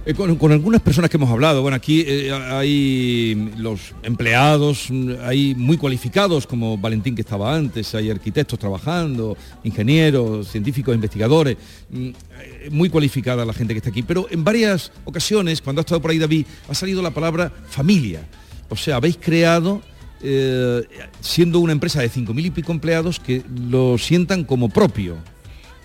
Eh, 0.05 0.13
con, 0.13 0.51
algunas 0.51 0.81
personas 0.81 1.09
que 1.09 1.15
hemos 1.15 1.29
hablado, 1.29 1.61
bueno, 1.61 1.77
aquí 1.77 2.03
eh, 2.05 2.33
hay 2.33 3.53
los 3.55 3.93
empleados, 4.03 4.89
hay 5.23 5.55
muy 5.55 5.77
cualificados 5.77 6.45
como 6.45 6.77
Valentín 6.77 7.15
que 7.15 7.21
estaba 7.21 7.55
antes, 7.55 7.95
hay 7.95 8.11
arquitectos 8.11 8.59
trabajando, 8.59 9.37
ingenieros, 9.63 10.49
científicos, 10.49 10.93
investigadores, 10.93 11.55
mm, 11.91 12.07
eh, 12.07 12.69
muy 12.71 12.89
cualificada 12.89 13.45
la 13.45 13.53
gente 13.53 13.73
que 13.73 13.77
está 13.77 13.89
aquí, 13.89 14.03
pero 14.03 14.27
en 14.29 14.43
varias 14.43 14.91
ocasiones, 15.05 15.61
cuando 15.61 15.79
ha 15.79 15.83
estado 15.83 16.01
por 16.01 16.11
ahí 16.11 16.17
David, 16.17 16.45
ha 16.67 16.75
salido 16.75 17.01
la 17.01 17.11
palabra 17.11 17.49
familia. 17.69 18.27
O 18.67 18.75
sea, 18.75 18.97
habéis 18.97 19.15
creado 19.15 19.81
eh, 20.23 20.87
siendo 21.19 21.59
una 21.59 21.73
empresa 21.73 22.01
de 22.01 22.09
cinco 22.09 22.33
mil 22.33 22.45
y 22.45 22.51
pico 22.51 22.71
empleados 22.71 23.19
que 23.19 23.43
lo 23.69 23.97
sientan 23.97 24.43
como 24.43 24.69
propio. 24.69 25.17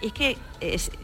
Es 0.03 0.12
que 0.12 0.37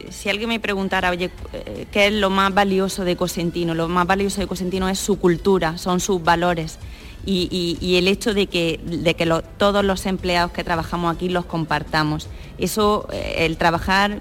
si 0.09 0.29
alguien 0.29 0.49
me 0.49 0.59
preguntara, 0.59 1.09
oye, 1.09 1.31
eh, 1.53 1.85
¿qué 1.91 2.07
es 2.07 2.13
lo 2.13 2.29
más 2.29 2.53
valioso 2.53 3.03
de 3.03 3.15
Cosentino? 3.15 3.73
Lo 3.73 3.87
más 3.87 4.05
valioso 4.05 4.41
de 4.41 4.47
Cosentino 4.47 4.87
es 4.89 4.99
su 4.99 5.19
cultura, 5.19 5.77
son 5.77 5.99
sus 5.99 6.23
valores. 6.23 6.77
Y, 7.25 7.95
el 7.97 8.09
hecho 8.09 8.33
de 8.33 8.47
que, 8.47 8.81
de 8.83 9.13
que 9.13 9.25
todos 9.57 9.85
los 9.85 10.05
empleados 10.05 10.51
que 10.51 10.65
trabajamos 10.65 11.15
aquí 11.15 11.29
los 11.29 11.45
compartamos. 11.45 12.27
Eso, 12.57 13.07
eh, 13.13 13.45
el 13.45 13.55
trabajar 13.55 14.19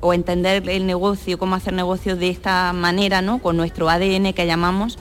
o 0.00 0.14
entender 0.14 0.68
el 0.68 0.86
negocio, 0.86 1.38
cómo 1.38 1.56
hacer 1.56 1.72
negocios 1.72 2.20
de 2.20 2.28
esta 2.28 2.72
manera, 2.72 3.20
¿no? 3.20 3.40
con 3.40 3.56
nuestro 3.56 3.90
ADN 3.90 4.32
que 4.32 4.46
llamamos, 4.46 4.96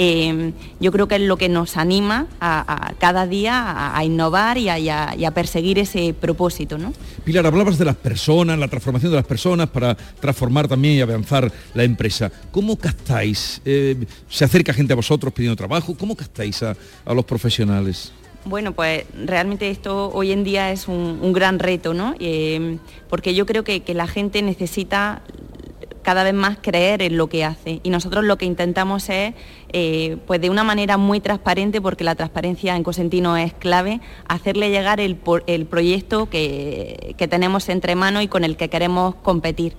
eh, 0.00 0.52
yo 0.78 0.92
creo 0.92 1.08
que 1.08 1.16
es 1.16 1.22
lo 1.22 1.36
que 1.36 1.48
nos 1.48 1.76
anima 1.76 2.28
a, 2.40 2.92
cada 3.00 3.26
día 3.26 3.96
a, 3.96 4.04
innovar 4.04 4.56
y 4.56 4.68
a, 4.68 5.30
perseguir 5.34 5.80
ese 5.80 6.14
propósito. 6.14 6.78
¿no? 6.78 6.92
Pilar, 7.24 7.44
hablabas 7.44 7.78
de 7.78 7.84
las 7.84 7.96
personas, 7.96 8.56
la 8.60 8.68
transformación 8.68 9.10
de 9.10 9.16
las 9.16 9.26
personas 9.26 9.68
para 9.68 9.96
transformar 9.96 10.68
también 10.68 10.94
y 10.94 11.00
avanzar 11.00 11.50
la 11.74 11.82
empresa. 11.82 12.30
¿Cómo 12.52 12.76
captáis? 12.76 13.60
Eh, 13.64 13.96
¿Se 14.28 14.44
acerca 14.44 14.72
gente 14.72 14.92
a 14.92 14.96
vosotros 14.96 15.32
pidiendo 15.32 15.56
trabajo? 15.56 15.96
¿Cómo 15.98 16.14
captáis 16.14 16.62
a, 16.62 16.76
los 17.12 17.24
profesionales? 17.24 18.12
Bueno, 18.44 18.74
pues 18.74 19.04
realmente 19.26 19.68
esto 19.68 20.12
hoy 20.14 20.30
en 20.30 20.44
día 20.44 20.70
es 20.70 20.86
un, 20.86 21.32
gran 21.32 21.58
reto, 21.58 21.92
¿no? 21.92 22.14
Eh, 22.20 22.78
porque 23.10 23.34
yo 23.34 23.46
creo 23.46 23.64
que, 23.64 23.82
la 23.94 24.06
gente 24.06 24.42
necesita 24.42 25.22
cada 26.02 26.24
vez 26.24 26.34
más 26.34 26.58
creer 26.60 27.02
en 27.02 27.16
lo 27.16 27.28
que 27.28 27.44
hace. 27.44 27.80
Y 27.82 27.90
nosotros 27.90 28.24
lo 28.24 28.38
que 28.38 28.46
intentamos 28.46 29.08
es, 29.08 29.34
eh, 29.72 30.16
pues 30.26 30.40
de 30.40 30.50
una 30.50 30.64
manera 30.64 30.96
muy 30.96 31.20
transparente, 31.20 31.80
porque 31.80 32.04
la 32.04 32.14
transparencia 32.14 32.76
en 32.76 32.82
Cosentino 32.82 33.36
es 33.36 33.52
clave, 33.54 34.00
hacerle 34.28 34.70
llegar 34.70 35.00
el, 35.00 35.16
proyecto 35.16 36.28
que, 36.30 37.14
que 37.18 37.28
tenemos 37.28 37.68
entre 37.68 37.94
manos 37.94 38.22
y 38.22 38.28
con 38.28 38.44
el 38.44 38.56
que 38.56 38.68
queremos 38.68 39.14
competir. 39.16 39.76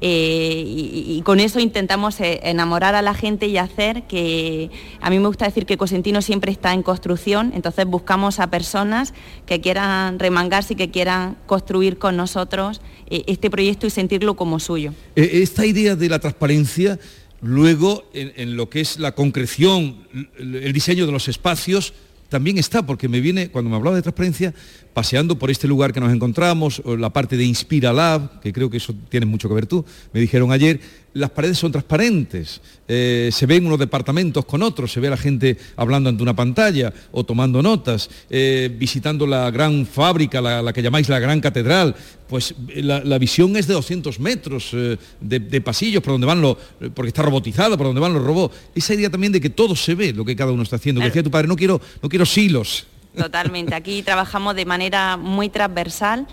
Eh, 0.00 0.62
y, 0.66 1.22
con 1.22 1.40
eso 1.40 1.58
intentamos 1.58 2.20
eh, 2.20 2.40
enamorar 2.42 2.94
a 2.94 3.02
la 3.02 3.14
gente 3.14 3.46
y 3.46 3.56
hacer 3.56 4.02
que, 4.02 4.70
a 5.00 5.08
mí 5.08 5.18
me 5.18 5.26
gusta 5.26 5.46
decir 5.46 5.64
que 5.64 5.78
Cosentino 5.78 6.20
siempre 6.20 6.52
está 6.52 6.74
en 6.74 6.82
construcción, 6.82 7.52
entonces 7.54 7.86
buscamos 7.86 8.38
a 8.38 8.48
personas 8.48 9.14
que 9.46 9.60
quieran 9.60 10.18
remangarse 10.18 10.74
y 10.74 10.76
que 10.76 10.90
quieran 10.90 11.38
construir 11.46 11.98
con 11.98 12.16
nosotros 12.16 12.82
eh, 13.10 13.24
este 13.26 13.50
proyecto 13.50 13.86
y 13.86 13.90
sentirlo 13.90 14.34
como 14.34 14.60
suyo. 14.60 14.92
Esta 15.14 15.66
idea 15.66 15.96
de 15.96 16.08
la 16.08 16.18
transparencia, 16.18 16.98
luego 17.40 18.08
en 18.12 18.56
lo 18.56 18.68
que 18.70 18.80
es 18.80 18.98
la 18.98 19.12
concreción, 19.12 20.06
el 20.38 20.72
diseño 20.72 21.06
de 21.06 21.12
los 21.12 21.28
espacios, 21.28 21.92
también 22.28 22.58
está, 22.58 22.84
porque 22.84 23.08
me 23.08 23.20
viene, 23.20 23.50
cuando 23.50 23.70
me 23.70 23.76
hablaba 23.76 23.96
de 23.96 24.02
transparencia, 24.02 24.52
paseando 24.92 25.38
por 25.38 25.50
este 25.50 25.68
lugar 25.68 25.92
que 25.92 26.00
nos 26.00 26.12
encontramos, 26.12 26.82
la 26.84 27.10
parte 27.10 27.36
de 27.36 27.44
Inspira 27.44 27.92
Lab, 27.92 28.40
que 28.40 28.52
creo 28.52 28.70
que 28.70 28.78
eso 28.78 28.94
tiene 29.08 29.26
mucho 29.26 29.48
que 29.48 29.54
ver 29.54 29.66
tú, 29.66 29.84
me 30.12 30.20
dijeron 30.20 30.50
ayer, 30.50 30.80
las 31.12 31.30
paredes 31.30 31.58
son 31.58 31.72
transparentes, 31.72 32.60
eh, 32.88 33.30
se 33.32 33.46
ven 33.46 33.66
unos 33.66 33.78
departamentos 33.78 34.44
con 34.44 34.62
otros, 34.62 34.92
se 34.92 35.00
ve 35.00 35.06
a 35.06 35.10
la 35.10 35.16
gente 35.16 35.56
hablando 35.76 36.10
ante 36.10 36.22
una 36.22 36.36
pantalla 36.36 36.92
o 37.12 37.24
tomando 37.24 37.62
notas, 37.62 38.10
eh, 38.28 38.74
visitando 38.76 39.26
la 39.26 39.50
gran 39.50 39.86
fábrica, 39.86 40.40
la, 40.40 40.72
que 40.72 40.82
llamáis 40.82 41.08
la 41.08 41.18
gran 41.18 41.40
catedral, 41.40 41.94
pues 42.28 42.54
eh, 42.68 42.82
la, 42.82 43.18
visión 43.18 43.56
es 43.56 43.66
de 43.66 43.74
200 43.74 44.20
metros 44.20 44.74
de, 45.20 45.60
pasillos 45.60 46.02
por 46.02 46.14
donde 46.14 46.26
van 46.26 46.40
los, 46.40 46.56
porque 46.94 47.08
está 47.08 47.22
robotizado, 47.22 47.76
por 47.76 47.86
donde 47.86 48.00
van 48.00 48.12
los 48.12 48.22
robots. 48.22 48.54
Esa 48.74 48.94
idea 48.94 49.10
también 49.10 49.32
de 49.32 49.40
que 49.40 49.50
todo 49.50 49.76
se 49.76 49.94
ve 49.94 50.12
lo 50.12 50.24
que 50.24 50.36
cada 50.36 50.52
uno 50.52 50.62
está 50.62 50.76
haciendo, 50.76 51.00
que 51.00 51.06
decía 51.06 51.22
tu 51.22 51.30
padre, 51.30 51.48
no 51.48 51.56
quiero, 51.56 51.80
no 52.02 52.08
quiero 52.08 52.26
silos. 52.26 52.86
Totalmente, 53.16 53.74
aquí 53.74 54.02
trabajamos 54.02 54.54
de 54.54 54.66
manera 54.66 55.16
muy 55.16 55.48
transversal 55.48 56.26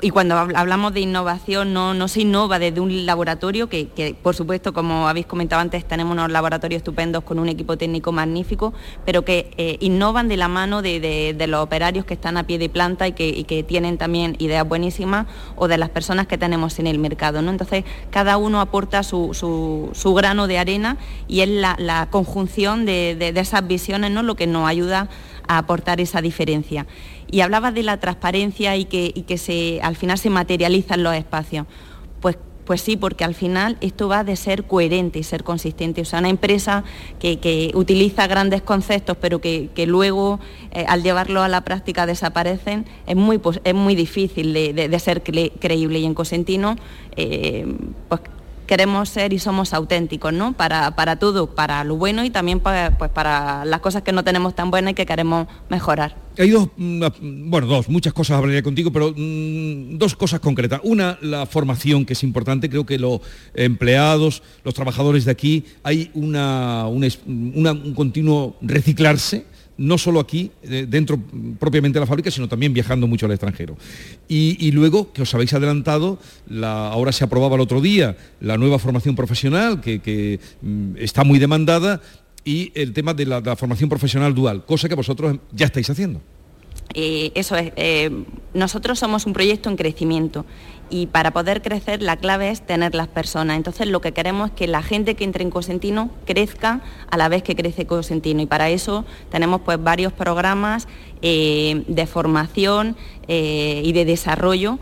y 0.00 0.10
cuando 0.10 0.36
hablamos 0.36 0.94
de 0.94 1.00
innovación 1.00 1.72
no, 1.72 2.08
se 2.08 2.20
innova 2.20 2.58
desde 2.58 2.80
un 2.80 3.06
laboratorio, 3.06 3.68
que, 3.68 4.16
por 4.22 4.34
supuesto, 4.34 4.72
como 4.72 5.08
habéis 5.08 5.26
comentado 5.26 5.60
antes, 5.60 5.84
tenemos 5.84 6.12
unos 6.12 6.30
laboratorios 6.30 6.80
estupendos 6.80 7.24
con 7.24 7.38
un 7.38 7.48
equipo 7.48 7.76
técnico 7.76 8.12
magnífico, 8.12 8.72
pero 9.04 9.24
que 9.24 9.50
eh, 9.56 9.76
innovan 9.80 10.28
de 10.28 10.36
la 10.36 10.48
mano 10.48 10.82
de, 10.82 11.34
los 11.48 11.60
operarios 11.62 12.04
que 12.04 12.14
están 12.14 12.36
a 12.36 12.46
pie 12.46 12.58
de 12.58 12.68
planta 12.68 13.08
y 13.08 13.12
que, 13.12 13.64
tienen 13.66 13.98
también 13.98 14.36
ideas 14.38 14.66
buenísimas 14.66 15.26
o 15.56 15.68
de 15.68 15.78
las 15.78 15.90
personas 15.90 16.26
que 16.26 16.38
tenemos 16.38 16.78
en 16.78 16.86
el 16.86 16.98
mercado. 16.98 17.42
¿no? 17.42 17.50
Entonces, 17.50 17.84
cada 18.10 18.36
uno 18.36 18.60
aporta 18.60 19.02
su, 19.02 19.90
grano 20.16 20.46
de 20.46 20.58
arena 20.58 20.96
y 21.26 21.40
es 21.40 21.48
la, 21.48 22.08
conjunción 22.10 22.86
de, 22.86 23.32
esas 23.36 23.66
visiones 23.66 24.10
¿no? 24.10 24.22
lo 24.22 24.36
que 24.36 24.46
nos 24.46 24.68
ayuda 24.68 25.08
a 25.48 25.58
aportar 25.58 26.00
esa 26.00 26.20
diferencia. 26.20 26.86
Y 27.30 27.40
hablabas 27.40 27.74
de 27.74 27.82
la 27.82 27.98
transparencia 27.98 28.76
y 28.76 28.86
que, 28.86 29.12
que 29.26 29.38
se, 29.38 29.80
al 29.82 29.96
final 29.96 30.18
se 30.18 30.30
materializan 30.30 31.02
los 31.02 31.14
espacios. 31.14 31.66
Pues 32.20 32.38
pues 32.68 32.82
sí, 32.82 32.98
porque 32.98 33.24
al 33.24 33.34
final 33.34 33.78
esto 33.80 34.08
va 34.08 34.24
de 34.24 34.36
ser 34.36 34.64
coherente 34.64 35.18
y 35.18 35.22
ser 35.22 35.42
consistente. 35.42 36.02
O 36.02 36.04
sea, 36.04 36.18
una 36.18 36.28
empresa 36.28 36.84
que, 37.18 37.70
utiliza 37.72 38.26
grandes 38.26 38.60
conceptos, 38.60 39.16
pero 39.18 39.40
que, 39.40 39.70
luego 39.86 40.38
eh, 40.72 40.84
al 40.86 41.02
llevarlo 41.02 41.40
a 41.40 41.48
la 41.48 41.62
práctica 41.62 42.04
desaparecen, 42.04 42.84
es 43.06 43.16
muy, 43.16 43.40
es 43.64 43.74
muy 43.74 43.94
difícil 43.94 44.52
de, 44.52 44.98
ser 44.98 45.22
creíble. 45.22 46.00
Y 46.00 46.04
en 46.04 46.12
Cosentino, 46.12 46.76
eh, 47.16 47.74
pues 48.10 48.20
queremos 48.68 49.08
ser 49.08 49.32
y 49.32 49.40
somos 49.40 49.72
auténticos, 49.72 50.32
¿no? 50.32 50.52
Para, 50.52 51.16
todo, 51.16 51.54
para 51.54 51.82
lo 51.82 51.96
bueno 51.96 52.24
y 52.24 52.30
también 52.30 52.60
para, 52.60 52.96
pues, 52.96 53.10
para 53.10 53.64
las 53.64 53.80
cosas 53.80 54.02
que 54.02 54.12
no 54.12 54.22
tenemos 54.22 54.54
tan 54.54 54.70
buenas 54.70 54.92
y 54.92 54.94
que 54.94 55.06
queremos 55.06 55.48
mejorar. 55.68 56.14
Hay 56.38 56.50
dos, 56.50 56.68
mm, 56.76 57.50
bueno, 57.50 57.66
dos, 57.66 57.88
muchas 57.88 58.12
cosas 58.12 58.36
hablaría 58.36 58.62
contigo, 58.62 58.92
pero 58.92 59.12
mm, 59.16 59.98
dos 59.98 60.14
cosas 60.14 60.38
concretas. 60.38 60.80
Una, 60.84 61.18
la 61.22 61.46
formación, 61.46 62.04
que 62.04 62.12
es 62.12 62.22
importante. 62.22 62.68
Creo 62.70 62.86
que 62.86 62.98
los 62.98 63.20
empleados, 63.54 64.42
los 64.62 64.74
trabajadores 64.74 65.24
de 65.24 65.32
aquí, 65.32 65.64
hay 65.82 66.10
una, 66.14 66.86
un 66.86 67.94
continuo 67.96 68.56
reciclarse 68.60 69.46
no 69.78 69.96
solo 69.96 70.20
aquí, 70.20 70.50
eh, 70.62 70.86
dentro 70.88 71.18
propiamente 71.58 71.96
de 71.96 72.00
la 72.00 72.06
fábrica, 72.06 72.30
sino 72.30 72.48
también 72.48 72.74
viajando 72.74 73.06
mucho 73.06 73.26
al 73.26 73.32
extranjero. 73.32 73.76
Y, 74.28 74.70
luego, 74.72 75.12
que 75.12 75.22
os 75.22 75.34
habéis 75.34 75.54
adelantado, 75.54 76.18
ahora 76.62 77.12
se 77.12 77.24
aprobaba 77.24 77.54
el 77.54 77.62
otro 77.62 77.80
día 77.80 78.16
la 78.40 78.58
nueva 78.58 78.78
formación 78.78 79.16
profesional, 79.16 79.80
que, 79.80 80.40
mm, 80.60 80.96
está 80.98 81.24
muy 81.24 81.38
demandada, 81.38 82.02
y 82.44 82.72
el 82.74 82.92
tema 82.92 83.14
de 83.14 83.26
la 83.26 83.56
formación 83.56 83.88
profesional 83.88 84.34
dual, 84.34 84.64
cosa 84.64 84.88
que 84.88 84.94
vosotros 84.94 85.38
ya 85.52 85.66
estáis 85.66 85.88
haciendo. 85.90 86.20
Eh, 86.94 87.32
eso 87.34 87.56
es, 87.56 87.72
eh, 87.76 88.24
nosotros 88.54 88.98
somos 88.98 89.26
un 89.26 89.32
proyecto 89.32 89.68
en 89.68 89.76
crecimiento 89.76 90.46
y 90.90 91.06
para 91.06 91.32
poder 91.32 91.60
crecer 91.60 92.00
la 92.02 92.16
clave 92.16 92.50
es 92.50 92.62
tener 92.62 92.94
las 92.94 93.08
personas. 93.08 93.56
Entonces 93.58 93.88
lo 93.88 94.00
que 94.00 94.12
queremos 94.12 94.50
es 94.50 94.56
que 94.56 94.66
la 94.66 94.82
gente 94.82 95.14
que 95.14 95.24
entre 95.24 95.44
en 95.44 95.50
Cosentino 95.50 96.10
crezca 96.24 96.80
a 97.10 97.16
la 97.18 97.28
vez 97.28 97.42
que 97.42 97.54
crece 97.54 97.86
Cosentino 97.86 98.40
y 98.40 98.46
para 98.46 98.70
eso 98.70 99.04
tenemos 99.30 99.60
pues 99.60 99.82
varios 99.82 100.14
programas 100.14 100.88
eh, 101.20 101.84
de 101.86 102.06
formación 102.06 102.96
y 103.30 103.92
de 103.92 104.04
desarrollo. 104.06 104.78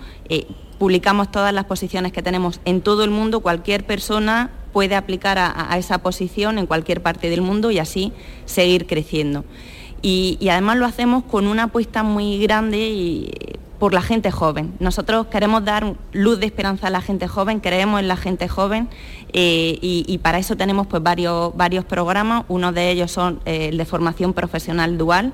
publicamos 0.79 1.33
todas 1.33 1.53
las 1.53 1.65
posiciones 1.65 2.13
que 2.13 2.23
tenemos 2.23 2.61
en 2.65 2.81
todo 2.81 3.03
el 3.03 3.11
mundo, 3.11 3.41
cualquier 3.41 3.85
persona 3.85 4.53
puede 4.73 4.95
aplicar 4.95 5.37
a 5.39 5.77
esa 5.79 5.99
posición 5.99 6.59
en 6.59 6.67
cualquier 6.67 7.03
parte 7.03 7.29
del 7.29 7.41
mundo 7.41 7.73
y 7.73 7.81
así 7.81 8.13
seguir 8.45 8.87
creciendo. 8.87 9.45
Y, 10.03 10.39
además 10.51 10.77
lo 10.77 10.87
hacemos 10.87 11.25
con 11.25 11.47
una 11.47 11.65
apuesta 11.65 12.03
muy 12.03 12.39
grande 12.39 13.57
por 13.79 13.93
la 13.93 14.03
gente 14.03 14.31
joven. 14.31 14.75
Nosotros 14.79 15.27
queremos 15.27 15.65
dar 15.65 15.95
luz 16.13 16.41
de 16.41 16.47
esperanza 16.47 16.87
a 16.87 16.91
la 16.91 17.01
gente 17.01 17.29
joven, 17.29 17.61
creemos 17.61 18.01
en 18.01 18.09
la 18.09 18.17
gente 18.17 18.49
joven 18.49 18.89
eh, 19.33 19.79
y, 19.81 20.19
para 20.19 20.39
eso 20.39 20.57
tenemos 20.57 20.87
pues 20.87 21.03
varios, 21.03 21.55
varios 21.57 21.85
programas. 21.85 22.45
Uno 22.49 22.73
de 22.73 22.91
ellos 22.91 23.11
son 23.11 23.41
eh, 23.45 23.69
el 23.71 23.77
de 23.77 23.85
formación 23.85 24.33
profesional 24.33 24.97
dual, 24.97 25.33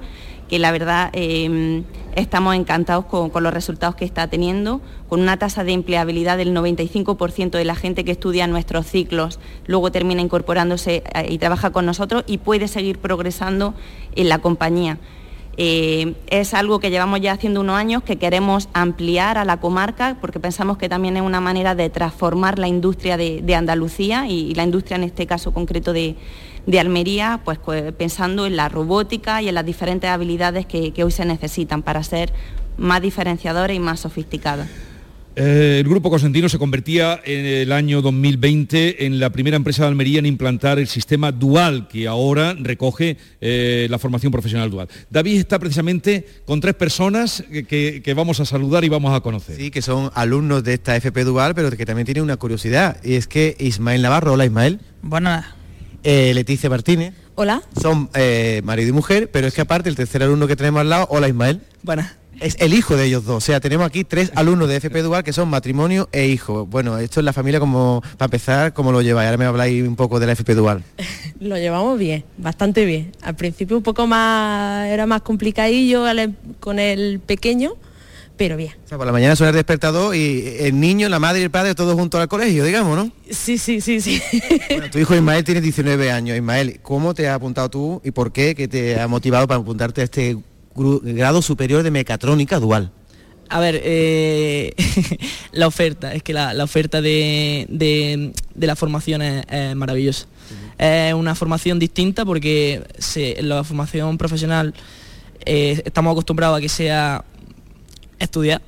que 0.52 0.58
la 0.58 0.70
verdad 0.70 1.08
em, 1.14 1.82
estamos 2.14 2.54
encantados 2.54 3.06
con, 3.06 3.30
los 3.42 3.54
resultados 3.54 3.94
que 3.96 4.04
está 4.04 4.26
teniendo, 4.28 4.82
con 5.08 5.22
una 5.22 5.38
tasa 5.38 5.64
de 5.64 5.72
empleabilidad 5.72 6.36
del 6.36 6.54
95% 6.54 7.52
de 7.52 7.64
la 7.64 7.74
gente 7.74 8.04
que 8.04 8.10
estudia 8.10 8.46
nuestros 8.46 8.86
ciclos, 8.86 9.40
luego 9.64 9.90
termina 9.90 10.20
incorporándose 10.20 11.04
eh, 11.14 11.26
y 11.30 11.38
trabaja 11.38 11.70
con 11.70 11.86
nosotros 11.86 12.24
y 12.26 12.36
puede 12.36 12.68
seguir 12.68 12.98
progresando 12.98 13.72
en 14.14 14.28
la 14.28 14.40
compañía. 14.40 14.98
Eh, 15.56 16.16
es 16.28 16.52
algo 16.52 16.80
que 16.80 16.90
llevamos 16.90 17.22
ya 17.22 17.32
haciendo 17.32 17.62
unos 17.62 17.76
años, 17.76 18.02
que 18.02 18.16
queremos 18.16 18.68
ampliar 18.74 19.38
a 19.38 19.46
la 19.46 19.58
comarca, 19.58 20.18
porque 20.20 20.38
pensamos 20.38 20.76
que 20.76 20.90
también 20.90 21.16
es 21.16 21.22
una 21.22 21.40
manera 21.40 21.74
de 21.74 21.88
transformar 21.88 22.58
la 22.58 22.68
industria 22.68 23.16
de, 23.16 23.54
Andalucía 23.54 24.28
y, 24.28 24.52
la 24.52 24.64
industria 24.64 24.96
en 24.96 25.04
este 25.04 25.26
caso 25.26 25.54
concreto 25.54 25.94
de, 25.94 26.16
Almería, 26.78 27.40
pues, 27.44 27.58
pues, 27.58 27.92
pensando 27.92 28.46
en 28.46 28.56
la 28.56 28.68
robótica 28.68 29.42
y 29.42 29.48
en 29.48 29.54
las 29.54 29.66
diferentes 29.66 30.08
habilidades 30.10 30.66
que, 30.66 30.92
que 30.92 31.04
hoy 31.04 31.12
se 31.12 31.24
necesitan 31.24 31.82
para 31.82 32.02
ser 32.02 32.32
más 32.76 33.02
diferenciadores 33.02 33.76
y 33.76 33.80
más 33.80 34.00
sofisticadas. 34.00 34.68
Eh, 35.34 35.78
el 35.80 35.88
Grupo 35.88 36.10
Cosentino 36.10 36.48
se 36.48 36.58
convertía 36.58 37.20
en 37.24 37.46
el 37.46 37.72
año 37.72 38.02
2020 38.02 39.06
en 39.06 39.18
la 39.18 39.30
primera 39.30 39.56
empresa 39.56 39.82
de 39.82 39.88
Almería 39.88 40.18
en 40.18 40.26
implantar 40.26 40.78
el 40.78 40.88
sistema 40.88 41.32
dual, 41.32 41.88
que 41.88 42.06
ahora 42.06 42.54
recoge 42.58 43.16
eh, 43.40 43.86
la 43.88 43.98
formación 43.98 44.30
profesional 44.30 44.70
dual. 44.70 44.88
David 45.10 45.38
está 45.38 45.58
precisamente 45.58 46.26
con 46.44 46.60
tres 46.60 46.74
personas 46.74 47.42
que, 47.68 48.12
vamos 48.14 48.40
a 48.40 48.44
saludar 48.44 48.84
y 48.84 48.90
vamos 48.90 49.14
a 49.16 49.20
conocer. 49.20 49.56
Sí, 49.56 49.70
que 49.70 49.80
son 49.80 50.10
alumnos 50.14 50.64
de 50.64 50.74
esta 50.74 50.96
FP 50.96 51.24
dual, 51.24 51.54
pero 51.54 51.70
que 51.70 51.86
también 51.86 52.04
tienen 52.04 52.24
una 52.24 52.36
curiosidad, 52.36 53.02
y 53.02 53.14
es 53.14 53.26
que 53.26 53.56
Ismael 53.58 54.02
Navarro, 54.02 54.34
hola 54.34 54.44
Ismael. 54.44 54.80
Buenas. 55.00 55.61
Eh, 56.02 56.32
Leticia 56.34 56.68
Martínez. 56.68 57.14
Hola. 57.34 57.62
Son 57.80 58.10
marido 58.64 58.88
y 58.88 58.92
mujer, 58.92 59.30
pero 59.30 59.46
es 59.46 59.54
que 59.54 59.62
aparte 59.62 59.88
el 59.88 59.96
tercer 59.96 60.22
alumno 60.22 60.46
que 60.46 60.56
tenemos 60.56 60.80
al 60.80 60.90
lado, 60.90 61.06
hola 61.10 61.28
Ismael. 61.28 61.60
Buenas 61.82 62.22
es 62.42 62.56
el 62.58 62.74
hijo 62.74 62.96
de 62.96 63.06
ellos 63.06 63.24
dos. 63.24 63.36
O 63.36 63.40
sea, 63.40 63.60
tenemos 63.60 63.86
aquí 63.86 64.04
tres 64.04 64.32
alumnos 64.34 64.68
de 64.68 64.76
FP 64.76 65.02
Dual 65.02 65.24
que 65.24 65.32
son 65.32 65.48
matrimonio 65.48 66.08
e 66.12 66.26
hijo. 66.26 66.66
Bueno, 66.66 66.98
esto 66.98 67.20
es 67.20 67.24
la 67.24 67.32
familia 67.32 67.60
como, 67.60 68.02
para 68.18 68.26
empezar, 68.26 68.72
¿cómo 68.72 68.92
lo 68.92 69.00
lleváis? 69.00 69.26
Ahora 69.26 69.38
me 69.38 69.44
habláis 69.44 69.86
un 69.86 69.96
poco 69.96 70.20
de 70.20 70.26
la 70.26 70.32
FP 70.32 70.54
Dual. 70.54 70.82
lo 71.40 71.56
llevamos 71.56 71.98
bien, 71.98 72.24
bastante 72.38 72.84
bien. 72.84 73.12
Al 73.22 73.36
principio 73.36 73.76
un 73.76 73.82
poco 73.82 74.06
más, 74.06 74.88
era 74.88 75.06
más 75.06 75.22
complicadillo 75.22 76.04
con 76.60 76.78
el 76.78 77.20
pequeño, 77.20 77.74
pero 78.42 78.56
bien. 78.56 78.72
O 78.84 78.88
sea, 78.88 78.98
por 78.98 79.06
la 79.06 79.12
mañana 79.12 79.36
suena 79.36 79.50
el 79.50 79.56
despertador 79.56 80.16
y 80.16 80.56
el 80.58 80.80
niño, 80.80 81.08
la 81.08 81.20
madre 81.20 81.40
y 81.40 81.44
el 81.44 81.50
padre 81.52 81.76
todos 81.76 81.94
juntos 81.94 82.20
al 82.20 82.26
colegio, 82.26 82.64
digamos, 82.64 82.96
¿no? 82.96 83.12
Sí, 83.30 83.56
sí, 83.56 83.80
sí, 83.80 84.00
sí. 84.00 84.20
Bueno, 84.68 84.90
tu 84.90 84.98
hijo 84.98 85.14
Ismael 85.14 85.44
tiene 85.44 85.60
19 85.60 86.10
años. 86.10 86.36
Ismael, 86.36 86.80
¿cómo 86.82 87.14
te 87.14 87.28
has 87.28 87.36
apuntado 87.36 87.70
tú 87.70 88.00
y 88.04 88.10
por 88.10 88.32
qué? 88.32 88.56
¿Qué 88.56 88.66
te 88.66 88.98
ha 88.98 89.06
motivado 89.06 89.46
para 89.46 89.60
apuntarte 89.60 90.00
a 90.00 90.04
este 90.04 90.36
grado 90.74 91.40
superior 91.40 91.82
de 91.82 91.90
mecatrónica 91.90 92.58
dual. 92.58 92.90
A 93.48 93.60
ver, 93.60 93.80
eh, 93.84 94.74
la 95.52 95.66
oferta, 95.66 96.14
es 96.14 96.22
que 96.22 96.32
la, 96.32 96.52
oferta 96.64 97.00
de, 97.00 98.32
la 98.58 98.76
formación 98.76 99.22
es, 99.22 99.76
maravillosa. 99.76 100.26
Es 100.78 101.14
una 101.14 101.36
formación 101.36 101.78
distinta 101.78 102.24
porque 102.24 102.82
en 103.14 103.48
la 103.48 103.62
formación 103.62 104.18
profesional 104.18 104.74
eh, 105.44 105.80
estamos 105.84 106.12
acostumbrados 106.12 106.58
a 106.58 106.60
que 106.60 106.68
sea 106.68 107.24
estudiar 108.24 108.62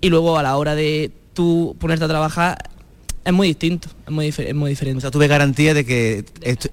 y 0.00 0.10
luego 0.10 0.38
a 0.38 0.42
la 0.42 0.56
hora 0.56 0.74
de 0.74 1.10
tú 1.32 1.76
ponerte 1.78 2.04
a 2.04 2.08
trabajar 2.08 2.58
es 3.24 3.32
muy 3.32 3.48
distinto, 3.48 3.88
es 4.06 4.12
muy, 4.12 4.32
muy 4.54 4.70
diferente. 4.70 4.98
O 4.98 5.00
sea, 5.00 5.10
tuve 5.10 5.26
garantía 5.28 5.72
de 5.72 5.86
que 5.86 6.24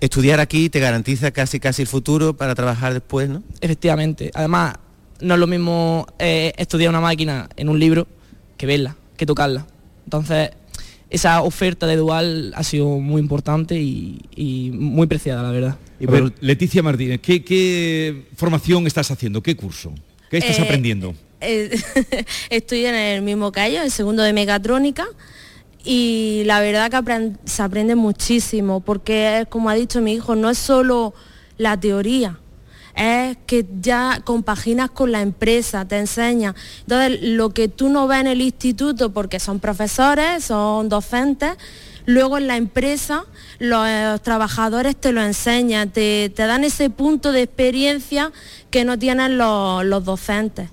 estudiar 0.01 0.39
aquí 0.39 0.69
te 0.69 0.79
garantiza 0.79 1.31
casi 1.31 1.59
casi 1.59 1.83
el 1.83 1.87
futuro 1.87 2.35
para 2.35 2.55
trabajar 2.55 2.93
después, 2.93 3.29
¿no? 3.29 3.41
Efectivamente. 3.61 4.31
Además, 4.33 4.75
no 5.21 5.35
es 5.35 5.39
lo 5.39 5.47
mismo 5.47 6.07
eh, 6.19 6.51
estudiar 6.57 6.89
una 6.89 6.99
máquina 6.99 7.47
en 7.55 7.69
un 7.69 7.79
libro 7.79 8.07
que 8.57 8.65
verla, 8.65 8.97
que 9.15 9.25
tocarla. 9.25 9.65
Entonces, 10.03 10.49
esa 11.09 11.41
oferta 11.41 11.87
de 11.87 11.95
dual 11.95 12.53
ha 12.55 12.63
sido 12.63 12.99
muy 12.99 13.21
importante 13.21 13.79
y, 13.79 14.71
muy 14.73 15.07
preciada, 15.07 15.43
la 15.43 15.51
verdad. 15.51 15.77
Y 15.99 16.05
Leticia 16.45 16.83
Martínez, 16.83 17.21
¿qué, 17.21 18.25
formación 18.35 18.87
estás 18.87 19.11
haciendo? 19.11 19.41
¿Qué 19.41 19.55
curso? 19.55 19.93
¿Qué 20.29 20.37
estás 20.37 20.59
eh, 20.59 20.63
aprendiendo? 20.63 21.13
Eh, 21.41 21.75
estoy 22.49 22.85
en 22.85 22.95
el 22.95 23.21
mismo 23.21 23.51
callo, 23.51 23.81
el 23.81 23.91
segundo 23.91 24.23
de 24.23 24.33
mecatrónica 24.33 25.07
y 25.83 26.43
la 26.45 26.59
verdad 26.59 26.91
que 26.91 27.31
se 27.45 27.63
aprende 27.63 27.95
muchísimo, 27.95 28.81
porque 28.81 29.45
como 29.49 29.69
ha 29.69 29.73
dicho 29.73 30.01
mi 30.01 30.13
hijo, 30.13 30.35
no 30.35 30.49
es 30.49 30.57
solo 30.57 31.13
la 31.57 31.79
teoría, 31.79 32.37
es 32.95 33.37
que 33.47 33.65
ya 33.81 34.21
compaginas 34.23 34.91
con 34.91 35.11
la 35.11 35.21
empresa, 35.21 35.85
te 35.85 35.97
enseña. 35.97 36.55
Entonces, 36.81 37.19
lo 37.21 37.49
que 37.51 37.67
tú 37.67 37.89
no 37.89 38.07
ves 38.07 38.21
en 38.21 38.27
el 38.27 38.41
instituto, 38.41 39.11
porque 39.11 39.39
son 39.39 39.59
profesores, 39.59 40.43
son 40.43 40.89
docentes, 40.89 41.57
luego 42.05 42.37
en 42.37 42.47
la 42.47 42.57
empresa 42.57 43.25
los 43.59 43.87
eh, 43.87 44.17
trabajadores 44.21 44.95
te 44.95 45.11
lo 45.11 45.21
enseñan, 45.21 45.89
te, 45.89 46.31
dan 46.35 46.63
ese 46.63 46.89
punto 46.89 47.31
de 47.31 47.43
experiencia 47.43 48.31
que 48.69 48.85
no 48.85 48.99
tienen 48.99 49.37
los, 49.37 50.05
docentes. 50.05 50.69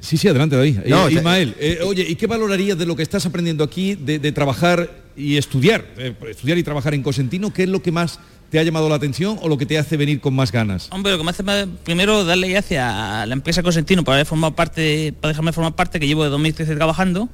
Sí, 0.00 0.16
sí, 0.16 0.28
adelante 0.28 0.56
David. 0.56 0.78
No, 0.86 1.08
Ismael, 1.08 1.54
eh, 1.58 1.80
oye, 1.84 2.04
¿y 2.08 2.14
qué 2.16 2.26
valorarías 2.26 2.78
de 2.78 2.86
lo 2.86 2.94
que 2.94 3.02
estás 3.02 3.26
aprendiendo 3.26 3.64
aquí 3.64 3.94
de, 3.94 4.32
trabajar 4.32 4.88
y 5.16 5.36
estudiar, 5.36 5.84
eh, 5.96 6.14
estudiar 6.28 6.58
y 6.58 6.62
trabajar 6.62 6.94
en 6.94 7.02
Cosentino? 7.02 7.52
¿Qué 7.52 7.64
es 7.64 7.68
lo 7.68 7.82
que 7.82 7.92
más 7.92 8.20
te 8.50 8.58
ha 8.58 8.62
llamado 8.62 8.88
la 8.88 8.94
atención 8.94 9.38
o 9.42 9.48
lo 9.48 9.58
que 9.58 9.66
te 9.66 9.78
hace 9.78 9.96
venir 9.96 10.20
con 10.20 10.34
más 10.34 10.52
ganas? 10.52 10.88
Hombre, 10.92 11.12
lo 11.12 11.18
que 11.18 11.24
me 11.24 11.30
hace 11.30 11.44
primero 11.84 12.24
darle 12.24 12.48
gracias 12.48 12.84
a 12.84 13.26
la 13.26 13.32
empresa 13.32 13.62
Cosentino 13.62 14.04
para 14.04 14.16
haber 14.16 14.26
formado 14.26 14.54
parte, 14.54 15.12
para 15.20 15.30
dejarme 15.30 15.52
formar 15.52 15.74
parte, 15.74 15.98
que 15.98 16.06
llevo 16.06 16.24
de 16.24 16.30
2013 16.30 16.76
trabajando 16.76 17.28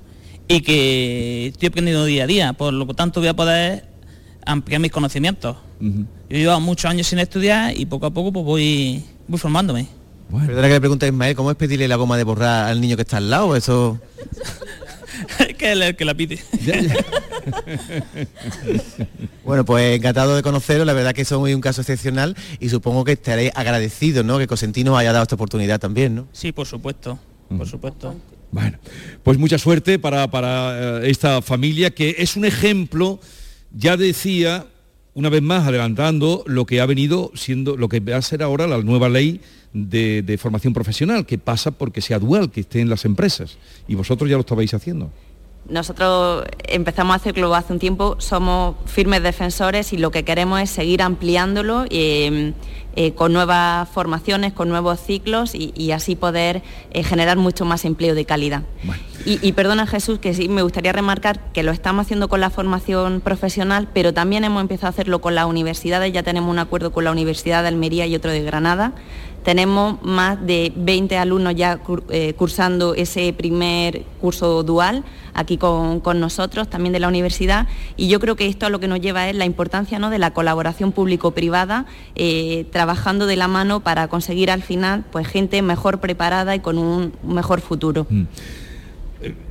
y 0.49 0.61
que 0.61 1.49
estoy 1.49 1.69
aprendiendo 1.69 2.05
día 2.05 2.25
a 2.25 2.27
día. 2.27 2.53
Por 2.53 2.73
lo 2.73 2.87
tanto 2.95 3.21
voy 3.21 3.29
a 3.29 3.35
poder 3.35 3.85
ampliar 4.47 4.81
mis 4.81 4.93
conocimientos. 4.93 5.57
Yo 5.81 6.07
he 6.31 6.39
llevado 6.39 6.61
muchos 6.61 6.91
años 6.91 7.09
sin 7.09 7.19
estudiar 7.19 7.77
y 7.77 7.87
poco 7.87 8.07
a 8.07 8.11
poco 8.11 8.33
pues 8.33 8.45
voy, 8.45 9.05
voy 9.27 9.39
formándome. 9.39 9.89
Bueno. 10.33 10.47
Perdona 10.47 10.69
que 10.69 10.75
le 10.75 10.81
pregunte 10.81 11.05
a 11.05 11.09
Ismael, 11.11 11.37
¿cómo 11.37 11.51
es 11.51 11.57
pedirle 11.59 11.87
la 11.87 11.97
goma 11.97 12.17
de 12.17 12.25
borrar 12.25 12.71
al 12.71 12.81
niño 12.81 12.97
que 12.97 13.03
está 13.03 13.19
al 13.19 13.29
lado? 13.29 13.55
Eso... 13.55 14.01
que 15.59 15.73
el 15.73 15.95
que 15.95 16.07
la 16.07 16.15
pide. 16.15 16.41
bueno, 19.45 19.67
pues 19.67 19.95
encantado 19.95 20.35
de 20.35 20.43
conocerlo, 20.43 20.87
la 20.87 20.95
verdad 20.95 21.13
que 21.13 21.21
eso 21.21 21.47
es 21.47 21.55
un 21.55 21.61
caso 21.61 21.83
excepcional 21.83 22.35
y 22.61 22.71
supongo 22.71 23.05
que 23.05 23.13
estaréis 23.13 23.53
agradecidos, 23.55 24.25
¿no? 24.25 24.39
Que 24.39 24.47
Cosentino 24.47 24.97
haya 24.97 25.13
dado 25.13 25.25
esta 25.25 25.35
oportunidad 25.35 25.79
también, 25.79 26.15
¿no? 26.15 26.27
Sí, 26.33 26.51
por 26.51 26.67
supuesto, 26.67 27.19
por 27.55 27.69
supuesto. 27.69 28.17
Bueno, 28.51 28.79
pues 29.23 29.37
mucha 29.37 29.59
suerte 29.59 29.99
para, 29.99 30.31
para 30.31 31.03
eh, 31.03 31.11
esta 31.11 31.43
familia 31.43 31.91
que 31.91 32.17
es 32.19 32.37
un 32.37 32.47
ejemplo, 32.47 33.21
ya 33.71 33.99
decía, 33.99 34.65
una 35.15 35.29
vez 35.29 35.43
más 35.43 35.67
adelantando 35.67 36.43
lo 36.47 36.65
que 36.65 36.81
ha 36.81 36.87
venido 36.87 37.31
siendo, 37.35 37.77
lo 37.77 37.89
que 37.89 38.01
va 38.01 38.17
a 38.17 38.23
ser 38.23 38.43
ahora 38.43 38.67
la 38.67 38.79
nueva 38.79 39.09
ley 39.09 39.41
de, 39.73 40.39
formación 40.41 40.73
profesional, 40.73 41.27
que 41.27 41.39
pasa 41.39 41.71
porque 41.71 42.01
sea 42.01 42.19
dual, 42.19 42.51
que 42.51 42.61
esté 42.61 42.81
en 42.81 42.89
las 42.89 43.05
empresas. 43.05 43.59
Y 43.89 43.95
vosotros 43.95 44.29
ya 44.29 44.37
lo 44.37 44.41
estabais 44.41 44.73
haciendo. 44.75 45.11
Nosotros 45.69 46.45
empezamos 46.65 47.15
a 47.15 47.17
hacerlo 47.17 47.55
hace 47.55 47.73
un 47.73 47.79
tiempo, 47.79 48.17
somos 48.19 48.77
firmes 48.87 49.23
defensores 49.23 49.93
y 49.93 49.97
lo 49.97 50.11
que 50.11 50.25
queremos 50.25 50.61
es 50.61 50.71
seguir 50.71 51.03
ampliándolo 51.03 51.85
eh, 51.89 52.53
eh, 52.95 53.13
con 53.15 53.33
nuevas 53.33 53.89
formaciones, 53.89 54.53
con 54.53 54.69
nuevos 54.69 55.01
ciclos 55.01 55.55
y, 55.55 55.93
así 55.93 56.17
poder 56.17 56.63
eh, 56.91 57.03
generar 57.03 57.37
mucho 57.37 57.65
más 57.65 57.85
empleo 57.85 58.15
de 58.15 58.25
calidad. 58.25 58.63
Y, 59.25 59.53
perdona 59.53 59.87
Jesús, 59.87 60.19
que 60.19 60.35
sí 60.35 60.49
me 60.49 60.63
gustaría 60.63 60.93
remarcar 60.93 61.53
que 61.53 61.63
lo 61.63 61.71
estamos 61.71 62.07
haciendo 62.07 62.29
con 62.29 62.41
la 62.41 62.51
formación 62.51 63.21
profesional, 63.21 63.89
pero 63.95 64.13
también 64.13 64.43
hemos 64.43 64.61
empezado 64.61 64.89
a 64.89 64.91
hacerlo 64.91 65.21
con 65.21 65.35
las 65.35 65.47
universidades, 65.47 66.13
ya 66.13 66.23
tenemos 66.23 66.51
un 66.51 66.59
acuerdo 66.59 66.93
con 66.93 67.05
la 67.05 67.13
Universidad 67.13 67.63
de 67.63 67.69
Almería 67.69 68.07
y 68.07 68.17
otro 68.17 68.33
de 68.33 68.43
Granada 68.43 68.95
tenemos 69.43 70.01
más 70.03 70.45
de 70.45 70.73
20 70.77 71.17
alumnos 71.19 71.55
ya 71.55 71.81
eh, 72.11 72.35
cursando 72.35 72.95
ese 72.95 73.33
primer 73.33 74.05
curso 74.21 74.63
dual 74.63 75.05
aquí 75.35 75.57
con, 75.57 76.03
nosotros, 76.21 76.69
también 76.69 76.93
de 76.93 77.01
la 77.01 77.09
universidad, 77.09 77.67
y 77.97 78.09
yo 78.09 78.21
creo 78.21 78.37
que 78.37 78.47
esto 78.47 78.67
a 78.67 78.71
lo 78.71 78.81
que 78.81 78.87
nos 78.89 79.01
lleva 79.01 79.31
es 79.31 79.35
la 79.35 79.47
importancia 79.47 79.99
¿no? 79.99 80.11
de 80.11 80.19
la 80.19 80.33
colaboración 80.33 80.93
público-privada, 80.93 81.87
eh, 82.15 82.67
trabajando 82.83 83.29
de 83.29 83.37
la 83.37 83.47
mano 83.47 83.79
para 83.79 84.09
conseguir 84.09 84.51
al 84.51 84.61
final 84.61 85.05
pues, 85.13 85.29
gente 85.29 85.63
mejor 85.63 86.01
preparada 86.01 86.57
y 86.57 86.59
con 86.59 86.79
un 86.79 87.13
mejor 87.23 87.61
futuro. 87.61 88.09
Mm. 88.11 88.25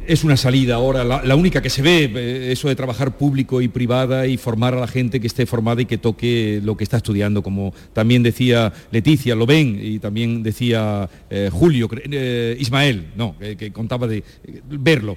es 0.05 0.25
una 0.25 0.35
salida 0.35 0.75
ahora, 0.75 1.05
la, 1.05 1.35
única 1.37 1.61
que 1.61 1.69
se 1.69 1.81
ve, 1.81 2.11
eh, 2.13 2.51
eso 2.51 2.67
de 2.67 2.75
trabajar 2.75 3.15
público 3.15 3.61
y 3.61 3.69
privada 3.69 4.27
y 4.27 4.35
formar 4.35 4.73
a 4.73 4.81
la 4.81 4.87
gente 4.87 5.21
que 5.21 5.27
esté 5.27 5.45
formada 5.45 5.81
y 5.81 5.85
que 5.85 5.97
toque 5.97 6.59
lo 6.61 6.75
que 6.75 6.83
está 6.83 6.97
estudiando, 6.97 7.41
como 7.41 7.73
también 7.93 8.21
decía 8.21 8.73
Leticia, 8.91 9.33
lo 9.33 9.45
ven, 9.45 9.79
y 9.81 9.99
también 9.99 10.43
decía 10.43 11.09
eh, 11.29 11.49
Julio, 11.49 11.87
eh, 12.11 12.57
Ismael, 12.59 13.11
no, 13.15 13.37
que 13.39 13.71
contaba 13.71 14.07
de 14.07 14.25
verlo. 14.67 15.15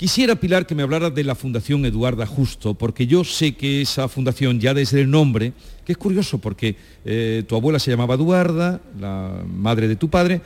Quisiera, 0.00 0.34
Pilar, 0.34 0.66
que 0.66 0.74
me 0.74 0.82
hablara 0.82 1.10
de 1.10 1.22
la 1.22 1.34
Fundación 1.34 1.84
Eduarda 1.84 2.24
Justo, 2.24 2.72
porque 2.72 3.06
yo 3.06 3.22
sé 3.22 3.52
que 3.52 3.82
esa 3.82 4.08
fundación, 4.08 4.58
ya 4.58 4.72
desde 4.72 5.02
el 5.02 5.10
nombre, 5.10 5.52
que 5.84 5.92
es 5.92 5.98
curioso 5.98 6.38
porque 6.38 6.74
tu 7.46 7.54
abuela 7.54 7.78
se 7.78 7.90
llamaba 7.90 8.14
Eduarda, 8.14 8.80
la 8.98 9.44
madre 9.46 9.88
de 9.88 9.96
tu 9.96 10.08
padre, 10.08 10.40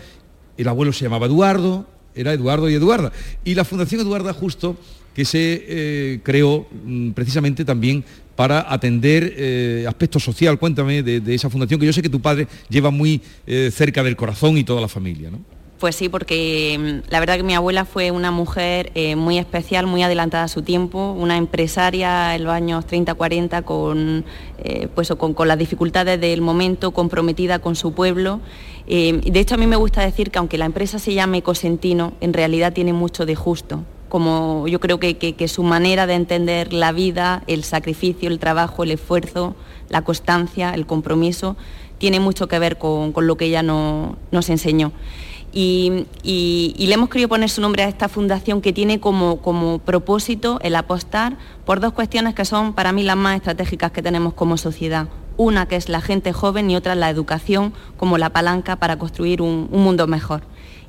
el 0.56 0.66
abuelo 0.66 0.92
se 0.92 1.04
llamaba 1.04 1.26
Eduardo, 1.26 1.86
era 2.16 2.32
Eduardo 2.32 2.68
y 2.68 2.74
Eduarda. 2.74 3.12
Y 3.44 3.54
la 3.54 3.64
Fundación 3.64 4.00
Eduarda 4.00 4.32
Justo, 4.32 4.76
que 5.14 5.24
se 5.24 5.64
eh, 5.68 6.20
creó 6.24 6.66
mm, 6.84 7.10
precisamente 7.10 7.64
también 7.64 8.04
para 8.34 8.72
atender 8.72 9.34
eh, 9.36 9.84
aspecto 9.86 10.18
social. 10.18 10.58
Cuéntame 10.58 11.04
de, 11.04 11.32
esa 11.32 11.48
fundación 11.48 11.78
que 11.78 11.86
yo 11.86 11.92
sé 11.92 12.02
que 12.02 12.08
tu 12.08 12.20
padre 12.20 12.48
lleva 12.68 12.90
muy 12.90 13.20
eh, 13.46 13.70
cerca 13.72 14.02
del 14.02 14.16
corazón 14.16 14.58
y 14.58 14.64
toda 14.64 14.80
la 14.80 14.88
familia. 14.88 15.30
¿no? 15.30 15.53
Pues 15.78 15.96
sí, 15.96 16.08
porque 16.08 16.76
mm, 16.78 17.10
la 17.10 17.20
verdad 17.20 17.36
que 17.36 17.42
mi 17.42 17.54
abuela 17.54 17.84
fue 17.84 18.10
una 18.10 18.30
mujer 18.30 18.92
muy 19.16 19.38
especial, 19.38 19.86
muy 19.86 20.02
adelantada 20.02 20.44
a 20.44 20.48
su 20.48 20.62
tiempo, 20.62 21.12
una 21.12 21.36
empresaria 21.36 22.34
en 22.34 22.44
los 22.44 22.52
años 22.52 22.86
30-40 22.86 23.64
con, 23.64 24.24
pues, 24.94 25.10
con, 25.18 25.34
con 25.34 25.48
las 25.48 25.58
dificultades 25.58 26.20
del 26.20 26.40
momento, 26.40 26.92
comprometida 26.92 27.58
con 27.58 27.76
su 27.76 27.92
pueblo 27.92 28.40
eh, 28.86 29.20
de 29.24 29.40
hecho, 29.40 29.54
a 29.54 29.58
mí 29.58 29.66
me 29.66 29.76
gusta 29.76 30.02
decir 30.02 30.30
que 30.30 30.38
aunque 30.38 30.58
la 30.58 30.66
empresa 30.66 30.98
se 30.98 31.14
llame 31.14 31.42
Cosentino, 31.42 32.12
en 32.20 32.32
realidad 32.32 32.72
tiene 32.72 32.92
mucho 32.92 33.26
de 33.26 33.34
justo. 33.34 33.82
Como 34.08 34.68
yo 34.68 34.78
creo 34.78 35.00
que, 35.00 35.48
su 35.48 35.62
manera 35.62 36.06
de 36.06 36.14
entender 36.14 36.72
la 36.72 36.92
vida, 36.92 37.42
el 37.46 37.64
sacrificio, 37.64 38.28
el 38.28 38.38
trabajo, 38.38 38.84
el 38.84 38.92
esfuerzo, 38.92 39.56
la 39.88 40.02
constancia, 40.02 40.70
el 40.70 40.86
compromiso, 40.86 41.56
tiene 41.98 42.20
mucho 42.20 42.46
que 42.46 42.58
ver 42.58 42.78
con, 42.78 43.12
lo 43.16 43.36
que 43.36 43.46
ella 43.46 43.62
nos 43.62 44.50
enseñó. 44.50 44.92
Y, 45.56 46.06
le 46.24 46.94
hemos 46.94 47.08
querido 47.08 47.28
poner 47.28 47.48
su 47.48 47.60
nombre 47.60 47.84
a 47.84 47.88
esta 47.88 48.08
fundación 48.08 48.60
que 48.60 48.72
tiene 48.72 48.98
como, 48.98 49.36
como 49.40 49.78
propósito 49.78 50.58
el 50.62 50.74
apostar 50.74 51.36
por 51.64 51.78
dos 51.78 51.92
cuestiones 51.92 52.34
que 52.34 52.44
son 52.44 52.72
para 52.72 52.92
mí 52.92 53.04
las 53.04 53.16
más 53.16 53.36
estratégicas 53.36 53.92
que 53.92 54.02
tenemos 54.02 54.34
como 54.34 54.56
sociedad 54.56 55.06
una 55.36 55.66
que 55.66 55.76
es 55.76 55.88
la 55.88 56.00
gente 56.00 56.32
joven 56.32 56.70
y 56.70 56.76
otra 56.76 56.94
la 56.94 57.10
educación 57.10 57.72
como 57.96 58.18
la 58.18 58.30
palanca 58.30 58.76
para 58.76 58.98
construir 58.98 59.42
un, 59.42 59.68
mundo 59.70 60.06
mejor. 60.06 60.42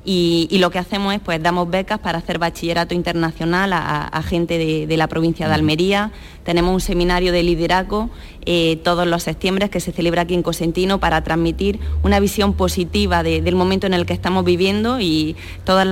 Y, 0.08 0.58
lo 0.58 0.70
que 0.70 0.78
hacemos 0.78 1.12
es, 1.14 1.20
pues, 1.20 1.42
damos 1.42 1.68
becas 1.68 1.98
para 1.98 2.18
hacer 2.18 2.38
bachillerato 2.38 2.94
internacional 2.94 3.72
a, 3.72 4.22
gente 4.22 4.56
de, 4.86 4.96
la 4.96 5.08
provincia 5.08 5.48
de 5.48 5.54
Almería. 5.54 6.12
Tenemos 6.44 6.72
un 6.72 6.80
seminario 6.80 7.32
de 7.32 7.42
liderazgo 7.42 8.08
eh, 8.48 8.78
todos 8.84 9.04
los 9.08 9.24
septiembre 9.24 9.68
que 9.68 9.80
se 9.80 9.90
celebra 9.90 10.22
aquí 10.22 10.34
en 10.34 10.44
Cosentino 10.44 11.00
para 11.00 11.24
transmitir 11.24 11.80
una 12.04 12.20
visión 12.20 12.52
positiva 12.52 13.24
del 13.24 13.56
momento 13.56 13.88
en 13.88 13.94
el 13.94 14.06
que 14.06 14.12
estamos 14.12 14.44
viviendo 14.44 15.00
y 15.00 15.34
todos 15.64 15.84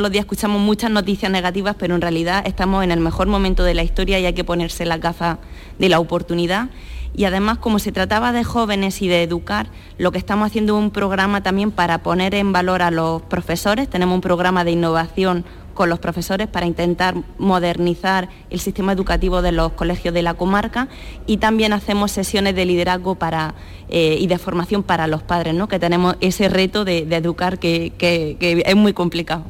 los 0.00 0.10
días 0.10 0.22
escuchamos 0.22 0.62
muchas 0.62 0.90
noticias 0.90 1.30
negativas, 1.30 1.76
pero 1.78 1.94
en 1.94 2.00
realidad 2.00 2.42
estamos 2.46 2.82
en 2.82 2.92
el 2.92 3.00
mejor 3.00 3.26
momento 3.26 3.62
de 3.62 3.74
la 3.74 3.82
historia 3.82 4.18
y 4.18 4.24
hay 4.24 4.32
que 4.32 4.44
ponerse 4.44 4.86
las 4.86 5.00
gafas 5.00 5.36
de 5.78 5.90
la 5.90 6.00
oportunidad 6.00 6.70
y 7.14 7.24
además 7.24 7.58
como 7.58 7.78
se 7.78 7.92
trataba 7.92 8.32
de 8.32 8.44
jóvenes 8.44 9.02
y 9.02 9.08
de 9.08 9.22
educar, 9.22 9.68
lo 9.98 10.12
que 10.12 10.18
estamos 10.18 10.46
haciendo 10.46 10.76
es 10.78 10.84
un 10.84 10.90
programa 10.90 11.42
también 11.42 11.70
para 11.70 12.02
poner 12.02 12.34
en 12.34 12.52
valor 12.52 12.82
a 12.82 12.90
los 12.90 13.22
profesores, 13.22 13.88
tenemos 13.88 14.14
un 14.14 14.20
programa 14.20 14.64
de 14.64 14.72
innovación 14.72 15.44
con 15.74 15.88
los 15.88 15.98
profesores 15.98 16.46
para 16.46 16.66
intentar 16.66 17.14
modernizar 17.38 18.28
el 18.50 18.60
sistema 18.60 18.92
educativo 18.92 19.40
de 19.40 19.50
los 19.52 19.72
colegios 19.72 20.12
de 20.12 20.22
la 20.22 20.34
comarca 20.34 20.88
y 21.26 21.38
también 21.38 21.72
hacemos 21.72 22.12
sesiones 22.12 22.54
de 22.54 22.66
liderazgo 22.66 23.14
para, 23.14 23.54
eh, 23.88 24.18
y 24.20 24.26
de 24.26 24.36
formación 24.36 24.82
para 24.82 25.06
los 25.06 25.22
padres, 25.22 25.54
¿no? 25.54 25.68
que 25.68 25.78
tenemos 25.78 26.16
ese 26.20 26.50
reto 26.50 26.84
de, 26.84 26.98
educar 27.10 27.58
que, 27.58 27.92
es 27.98 28.76
muy 28.76 28.92
complicado. 28.92 29.44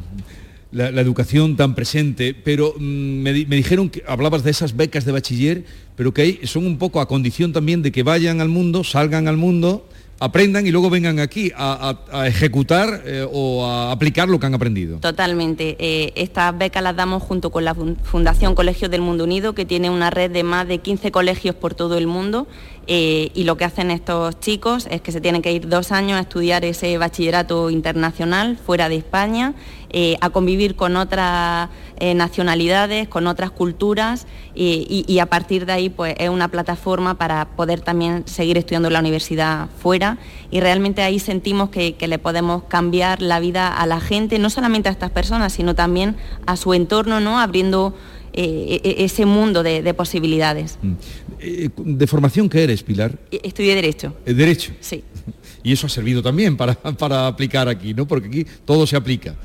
La, 0.71 0.89
educación 1.01 1.57
tan 1.57 1.75
presente, 1.75 2.33
pero 2.33 2.75
mm, 2.77 2.83
me, 3.23 3.33
me, 3.33 3.57
dijeron 3.57 3.91
que 3.91 4.05
hablabas 4.07 4.45
de 4.45 4.53
esas 4.53 4.77
becas 4.77 5.05
de 5.05 5.11
bachiller 5.11 5.65
pero 6.01 6.15
que 6.15 6.47
son 6.47 6.65
un 6.65 6.79
poco 6.79 7.03
a 7.03 7.07
condición 7.07 7.53
también 7.53 7.83
de 7.83 7.93
que 7.93 8.03
vayan 8.03 8.41
al 8.41 8.49
mundo, 8.49 8.85
salgan 8.85 9.29
al 9.29 9.37
mundo, 9.37 9.87
aprendan 10.19 10.67
y 10.67 10.71
luego 10.71 10.89
vengan 10.89 11.19
aquí 11.19 11.53
a, 11.55 11.95
ejecutar 12.27 13.03
eh, 13.05 13.27
o 13.31 13.67
a 13.67 13.93
aplicar 13.93 14.27
lo 14.27 14.41
que 14.41 14.47
han 14.47 14.55
aprendido. 14.55 14.97
Totalmente. 15.01 15.77
Eh, 15.79 16.15
estas 16.17 16.57
becas 16.57 16.83
las 16.83 16.97
damos 16.97 17.23
junto 17.23 17.51
con 17.51 17.67
la 17.67 17.75
Fundación 17.75 18.55
Colegios 18.55 18.91
del 18.91 19.03
Mundo 19.03 19.25
Unido, 19.25 19.55
que 19.55 19.67
tiene 19.67 19.91
una 19.91 20.09
red 20.09 20.31
de 20.31 20.43
más 20.43 20.67
de 20.67 20.79
15 20.79 21.11
colegios 21.11 21.55
por 21.55 21.75
todo 21.75 21.99
el 21.99 22.07
mundo 22.07 22.47
eh, 22.93 23.31
y 23.35 23.45
lo 23.45 23.57
que 23.57 23.65
hacen 23.65 23.93
estos 23.93 24.41
chicos 24.41 24.89
es 24.91 25.01
que 25.01 25.13
se 25.13 25.21
tienen 25.21 25.43
que 25.43 25.53
ir 25.53 25.69
dos 25.69 25.93
años 25.93 26.19
a 26.19 26.23
estudiar 26.23 26.65
ese 26.65 26.99
bachillerato 26.99 27.71
internacional 27.71 28.57
fuera 28.57 28.89
de 28.89 28.97
España, 28.97 29.55
eh, 29.91 30.17
a 30.21 30.31
convivir 30.31 30.75
con 30.75 30.97
otras 30.97 31.69
eh, 32.01 32.15
nacionalidades, 32.15 33.07
con 33.07 33.29
otras 33.29 33.53
culturas 33.53 34.27
y, 34.57 35.19
a 35.21 35.27
partir 35.27 35.67
de 35.67 35.73
ahí 35.73 35.89
pues 35.89 36.17
es 36.19 36.31
una 36.31 36.49
plataforma 36.49 37.15
para 37.15 37.45
poder 37.51 37.81
también 37.81 38.27
seguir 38.27 38.59
estudiando 38.59 38.89
en 38.89 38.95
la 38.95 39.01
universidad 39.01 39.69
fuera 39.79 40.19
y 40.51 40.59
realmente 40.59 41.03
ahí 41.03 41.21
sentimos 41.21 41.71
que, 41.71 41.95
le 42.01 42.19
podemos 42.19 42.65
cambiar 42.65 43.23
la 43.23 43.39
vida 43.39 43.69
a 43.69 43.87
la 43.87 44.01
gente, 44.01 44.41
no 44.41 44.51
solamente 44.51 44.89
a 44.89 44.93
estas 44.93 45.13
personas, 45.13 45.53
sino 45.53 45.77
también 45.77 46.17
a 46.45 46.57
su 46.57 46.75
entorno, 46.75 47.21
¿no? 47.21 47.39
abriendo 47.39 47.95
e, 48.33 48.81
e, 48.85 49.05
ese 49.05 49.27
mundo 49.27 49.63
de, 49.63 49.95
posibilidades. 49.95 50.79
Mm. 50.83 50.93
Eh, 51.41 51.71
¿De 51.77 52.07
formación 52.07 52.49
qué 52.49 52.65
eres, 52.65 52.83
Pilar? 52.83 53.19
E, 53.31 53.41
estudié 53.43 53.75
Derecho. 53.75 54.15
¿Derecho? 54.25 54.73
Sí. 54.81 55.05
Y 55.63 55.73
eso 55.73 55.89
ha 55.89 55.91
servido 55.91 56.23
también 56.23 56.57
para, 56.57 56.75
para 56.75 57.27
aplicar 57.27 57.69
aquí, 57.69 57.93
¿no? 57.93 58.09
Porque 58.09 58.29
aquí 58.29 58.47
todo 58.65 58.87
se 58.87 58.97
aplica 58.97 59.37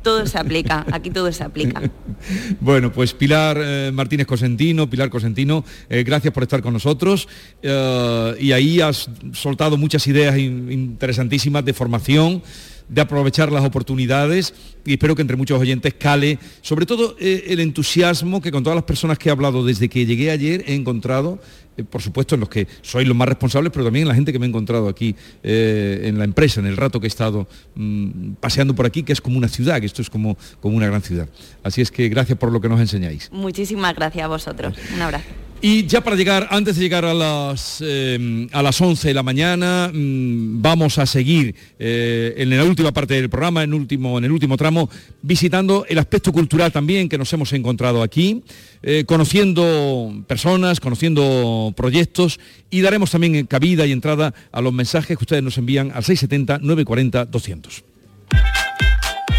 todo 0.00 0.26
se 0.26 0.38
aplica, 0.38 0.86
aquí 0.90 1.10
todo 1.10 1.30
se 1.30 1.44
aplica. 1.44 1.82
bueno, 2.60 2.90
pues 2.90 3.12
Pilar 3.12 3.58
eh, 3.60 3.90
Martínez 3.92 4.26
Cosentino, 4.26 4.88
Pilar 4.88 5.10
Cosentino, 5.10 5.64
eh, 5.90 6.02
gracias 6.02 6.32
por 6.32 6.44
estar 6.44 6.62
con 6.62 6.72
nosotros. 6.72 7.28
y 7.60 8.52
ahí 8.52 8.80
has 8.80 9.10
soltado 9.34 9.76
muchas 9.76 10.06
ideas 10.06 10.38
interesantísimas 10.38 11.62
de 11.64 11.74
formación 11.74 12.42
de 12.88 13.00
aprovechar 13.00 13.52
las 13.52 13.64
oportunidades 13.64 14.54
y 14.84 14.92
espero 14.92 15.14
que 15.14 15.22
entre 15.22 15.36
muchos 15.36 15.60
oyentes 15.60 15.94
cale, 15.94 16.38
sobre 16.62 16.86
todo 16.86 17.16
eh, 17.20 17.44
el 17.48 17.60
entusiasmo 17.60 18.40
que 18.40 18.50
con 18.50 18.62
todas 18.62 18.76
las 18.76 18.84
personas 18.84 19.18
que 19.18 19.28
he 19.28 19.32
hablado 19.32 19.64
desde 19.64 19.88
que 19.88 20.06
llegué 20.06 20.30
ayer 20.30 20.64
he 20.66 20.74
encontrado, 20.74 21.38
eh, 21.76 21.84
por 21.84 22.00
supuesto 22.00 22.34
en 22.34 22.40
los 22.40 22.48
que 22.48 22.66
sois 22.80 23.06
los 23.06 23.16
más 23.16 23.28
responsables, 23.28 23.70
pero 23.72 23.84
también 23.84 24.04
en 24.04 24.08
la 24.08 24.14
gente 24.14 24.32
que 24.32 24.38
me 24.38 24.46
he 24.46 24.48
encontrado 24.48 24.88
aquí 24.88 25.14
eh, 25.42 26.02
en 26.04 26.18
la 26.18 26.24
empresa, 26.24 26.60
en 26.60 26.66
el 26.66 26.76
rato 26.76 27.00
que 27.00 27.06
he 27.06 27.08
estado 27.08 27.46
mm, 27.74 28.32
paseando 28.40 28.74
por 28.74 28.86
aquí, 28.86 29.02
que 29.02 29.12
es 29.12 29.20
como 29.20 29.36
una 29.36 29.48
ciudad, 29.48 29.80
que 29.80 29.86
esto 29.86 30.00
es 30.00 30.08
como, 30.08 30.38
como 30.60 30.76
una 30.76 30.86
gran 30.86 31.02
ciudad. 31.02 31.28
Así 31.62 31.82
es 31.82 31.90
que 31.90 32.08
gracias 32.08 32.38
por 32.38 32.50
lo 32.50 32.60
que 32.60 32.68
nos 32.68 32.80
enseñáis. 32.80 33.30
Muchísimas 33.32 33.94
gracias 33.94 34.24
a 34.24 34.28
vosotros. 34.28 34.76
Un 34.94 35.02
abrazo. 35.02 35.47
Y 35.60 35.86
ya 35.86 36.02
para 36.02 36.14
llegar, 36.14 36.46
antes 36.50 36.76
de 36.76 36.82
llegar 36.82 37.04
a 37.04 37.12
las, 37.12 37.82
eh, 37.84 38.46
a 38.52 38.62
las 38.62 38.80
11 38.80 39.08
de 39.08 39.14
la 39.14 39.24
mañana, 39.24 39.90
mm, 39.92 40.62
vamos 40.62 40.98
a 40.98 41.06
seguir 41.06 41.52
eh, 41.80 42.34
en 42.36 42.56
la 42.56 42.62
última 42.62 42.92
parte 42.92 43.14
del 43.14 43.28
programa, 43.28 43.64
en, 43.64 43.74
último, 43.74 44.18
en 44.18 44.24
el 44.24 44.30
último 44.30 44.56
tramo, 44.56 44.88
visitando 45.20 45.84
el 45.88 45.98
aspecto 45.98 46.30
cultural 46.30 46.70
también 46.70 47.08
que 47.08 47.18
nos 47.18 47.32
hemos 47.32 47.52
encontrado 47.52 48.04
aquí, 48.04 48.44
eh, 48.84 49.02
conociendo 49.04 50.22
personas, 50.28 50.78
conociendo 50.78 51.74
proyectos 51.76 52.38
y 52.70 52.80
daremos 52.80 53.10
también 53.10 53.44
cabida 53.46 53.84
y 53.84 53.90
entrada 53.90 54.32
a 54.52 54.60
los 54.60 54.72
mensajes 54.72 55.18
que 55.18 55.24
ustedes 55.24 55.42
nos 55.42 55.58
envían 55.58 55.90
al 55.92 56.04
670-940-200. 56.04 57.82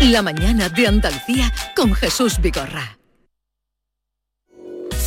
La 0.02 0.22
mañana 0.22 0.68
de 0.68 0.88
Andalucía 0.88 1.54
con 1.78 1.94
Jesús 1.94 2.42
Vigorra. 2.42 2.99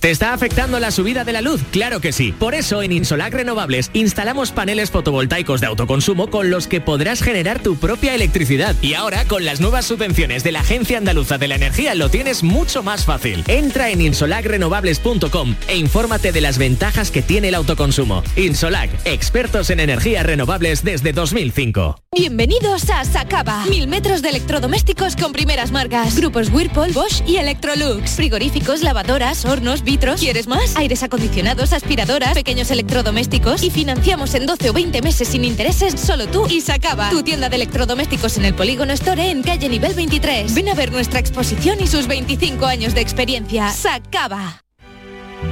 ¿Te 0.00 0.12
está 0.12 0.32
afectando 0.32 0.78
la 0.78 0.92
subida 0.92 1.24
de 1.24 1.32
la 1.32 1.40
luz? 1.40 1.60
Claro 1.72 2.00
que 2.00 2.12
sí. 2.12 2.30
Por 2.30 2.54
eso 2.54 2.82
en 2.82 2.92
Insolac 2.92 3.34
Renovables 3.34 3.90
instalamos 3.94 4.52
paneles 4.52 4.92
fotovoltaicos 4.92 5.60
de 5.60 5.66
autoconsumo 5.66 6.30
con 6.30 6.50
los 6.50 6.68
que 6.68 6.80
podrás 6.80 7.20
generar 7.20 7.60
tu 7.60 7.74
propia 7.74 8.14
electricidad. 8.14 8.76
Y 8.80 8.94
ahora 8.94 9.24
con 9.24 9.44
las 9.44 9.60
nuevas 9.60 9.86
subvenciones 9.86 10.44
de 10.44 10.52
la 10.52 10.60
Agencia 10.60 10.98
Andaluza 10.98 11.36
de 11.36 11.48
la 11.48 11.56
Energía 11.56 11.96
lo 11.96 12.10
tienes 12.10 12.44
mucho 12.44 12.84
más 12.84 13.06
fácil. 13.06 13.42
Entra 13.48 13.90
en 13.90 14.00
insolacrenovables.com 14.00 15.56
e 15.66 15.76
infórmate 15.76 16.30
de 16.30 16.42
las 16.42 16.58
ventajas 16.58 17.10
que 17.10 17.22
tiene 17.22 17.48
el 17.48 17.56
autoconsumo. 17.56 18.22
Insolac, 18.36 18.90
expertos 19.04 19.70
en 19.70 19.80
energías 19.80 20.24
renovables 20.24 20.84
desde 20.84 21.12
2005. 21.12 21.96
Bienvenidos 22.16 22.88
a 22.90 23.04
Sacaba. 23.04 23.64
Mil 23.66 23.88
metros 23.88 24.22
de 24.22 24.30
electrodomésticos 24.30 25.16
con 25.16 25.32
primeras 25.32 25.72
marcas. 25.72 26.16
Grupos 26.16 26.50
Whirlpool, 26.50 26.92
Bosch 26.92 27.22
y 27.26 27.36
Electrolux. 27.36 28.12
Frigoríficos, 28.12 28.82
lavadoras, 28.82 29.44
hornos, 29.44 29.82
¿Quieres 29.96 30.46
más? 30.46 30.76
Aires 30.76 31.02
acondicionados, 31.02 31.72
aspiradoras, 31.72 32.34
pequeños 32.34 32.70
electrodomésticos. 32.70 33.62
Y 33.62 33.70
financiamos 33.70 34.34
en 34.34 34.44
12 34.44 34.68
o 34.70 34.72
20 34.74 35.00
meses 35.00 35.28
sin 35.28 35.44
intereses 35.44 35.98
solo 35.98 36.26
tú 36.26 36.46
y 36.48 36.60
Sacaba. 36.60 37.08
Tu 37.10 37.22
tienda 37.22 37.48
de 37.48 37.56
electrodomésticos 37.56 38.36
en 38.36 38.44
el 38.44 38.54
Polígono 38.54 38.92
Store 38.92 39.30
en 39.30 39.42
calle 39.42 39.66
nivel 39.68 39.94
23. 39.94 40.54
Ven 40.54 40.68
a 40.68 40.74
ver 40.74 40.92
nuestra 40.92 41.20
exposición 41.20 41.78
y 41.80 41.86
sus 41.86 42.06
25 42.06 42.66
años 42.66 42.94
de 42.94 43.00
experiencia. 43.00 43.70
Sacaba. 43.70 44.62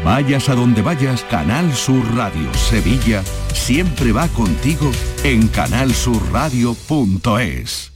Vayas 0.04 0.50
a 0.50 0.54
donde 0.54 0.82
vayas, 0.82 1.22
Canal 1.24 1.74
Sur 1.74 2.14
Radio 2.14 2.52
Sevilla 2.54 3.24
siempre 3.54 4.12
va 4.12 4.28
contigo 4.28 4.92
en 5.24 5.48
canalsurradio.es. 5.48 7.95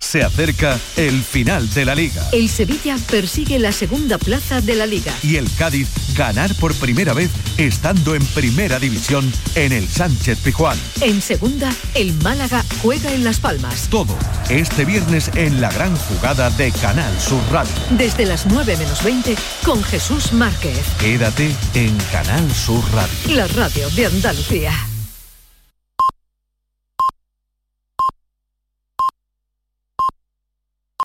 Se 0.00 0.22
acerca 0.22 0.78
el 0.96 1.22
final 1.22 1.68
de 1.72 1.84
la 1.84 1.94
liga. 1.94 2.22
El 2.32 2.48
Sevilla 2.48 2.96
persigue 3.10 3.58
la 3.58 3.72
segunda 3.72 4.18
plaza 4.18 4.60
de 4.60 4.74
la 4.74 4.86
liga. 4.86 5.12
Y 5.22 5.36
el 5.36 5.50
Cádiz 5.58 5.88
ganar 6.14 6.54
por 6.56 6.74
primera 6.74 7.12
vez 7.14 7.30
estando 7.58 8.14
en 8.14 8.24
primera 8.26 8.78
división 8.78 9.32
en 9.54 9.72
el 9.72 9.88
Sánchez 9.88 10.38
Pijuán. 10.38 10.78
En 11.00 11.20
segunda, 11.20 11.72
el 11.94 12.12
Málaga 12.22 12.64
juega 12.82 13.12
en 13.12 13.24
Las 13.24 13.40
Palmas. 13.40 13.88
Todo 13.88 14.16
este 14.50 14.84
viernes 14.84 15.30
en 15.34 15.60
la 15.60 15.70
gran 15.72 15.96
jugada 15.96 16.50
de 16.50 16.70
Canal 16.70 17.20
Sur 17.20 17.42
Radio. 17.50 17.72
Desde 17.90 18.26
las 18.26 18.46
9 18.46 18.76
menos 18.76 19.02
20 19.02 19.34
con 19.64 19.82
Jesús 19.82 20.32
Márquez. 20.32 20.78
Quédate 21.00 21.50
en 21.74 21.96
Canal 22.12 22.54
Sur 22.54 22.84
Radio. 22.92 23.36
La 23.36 23.48
radio 23.48 23.88
de 23.90 24.06
Andalucía. 24.06 24.93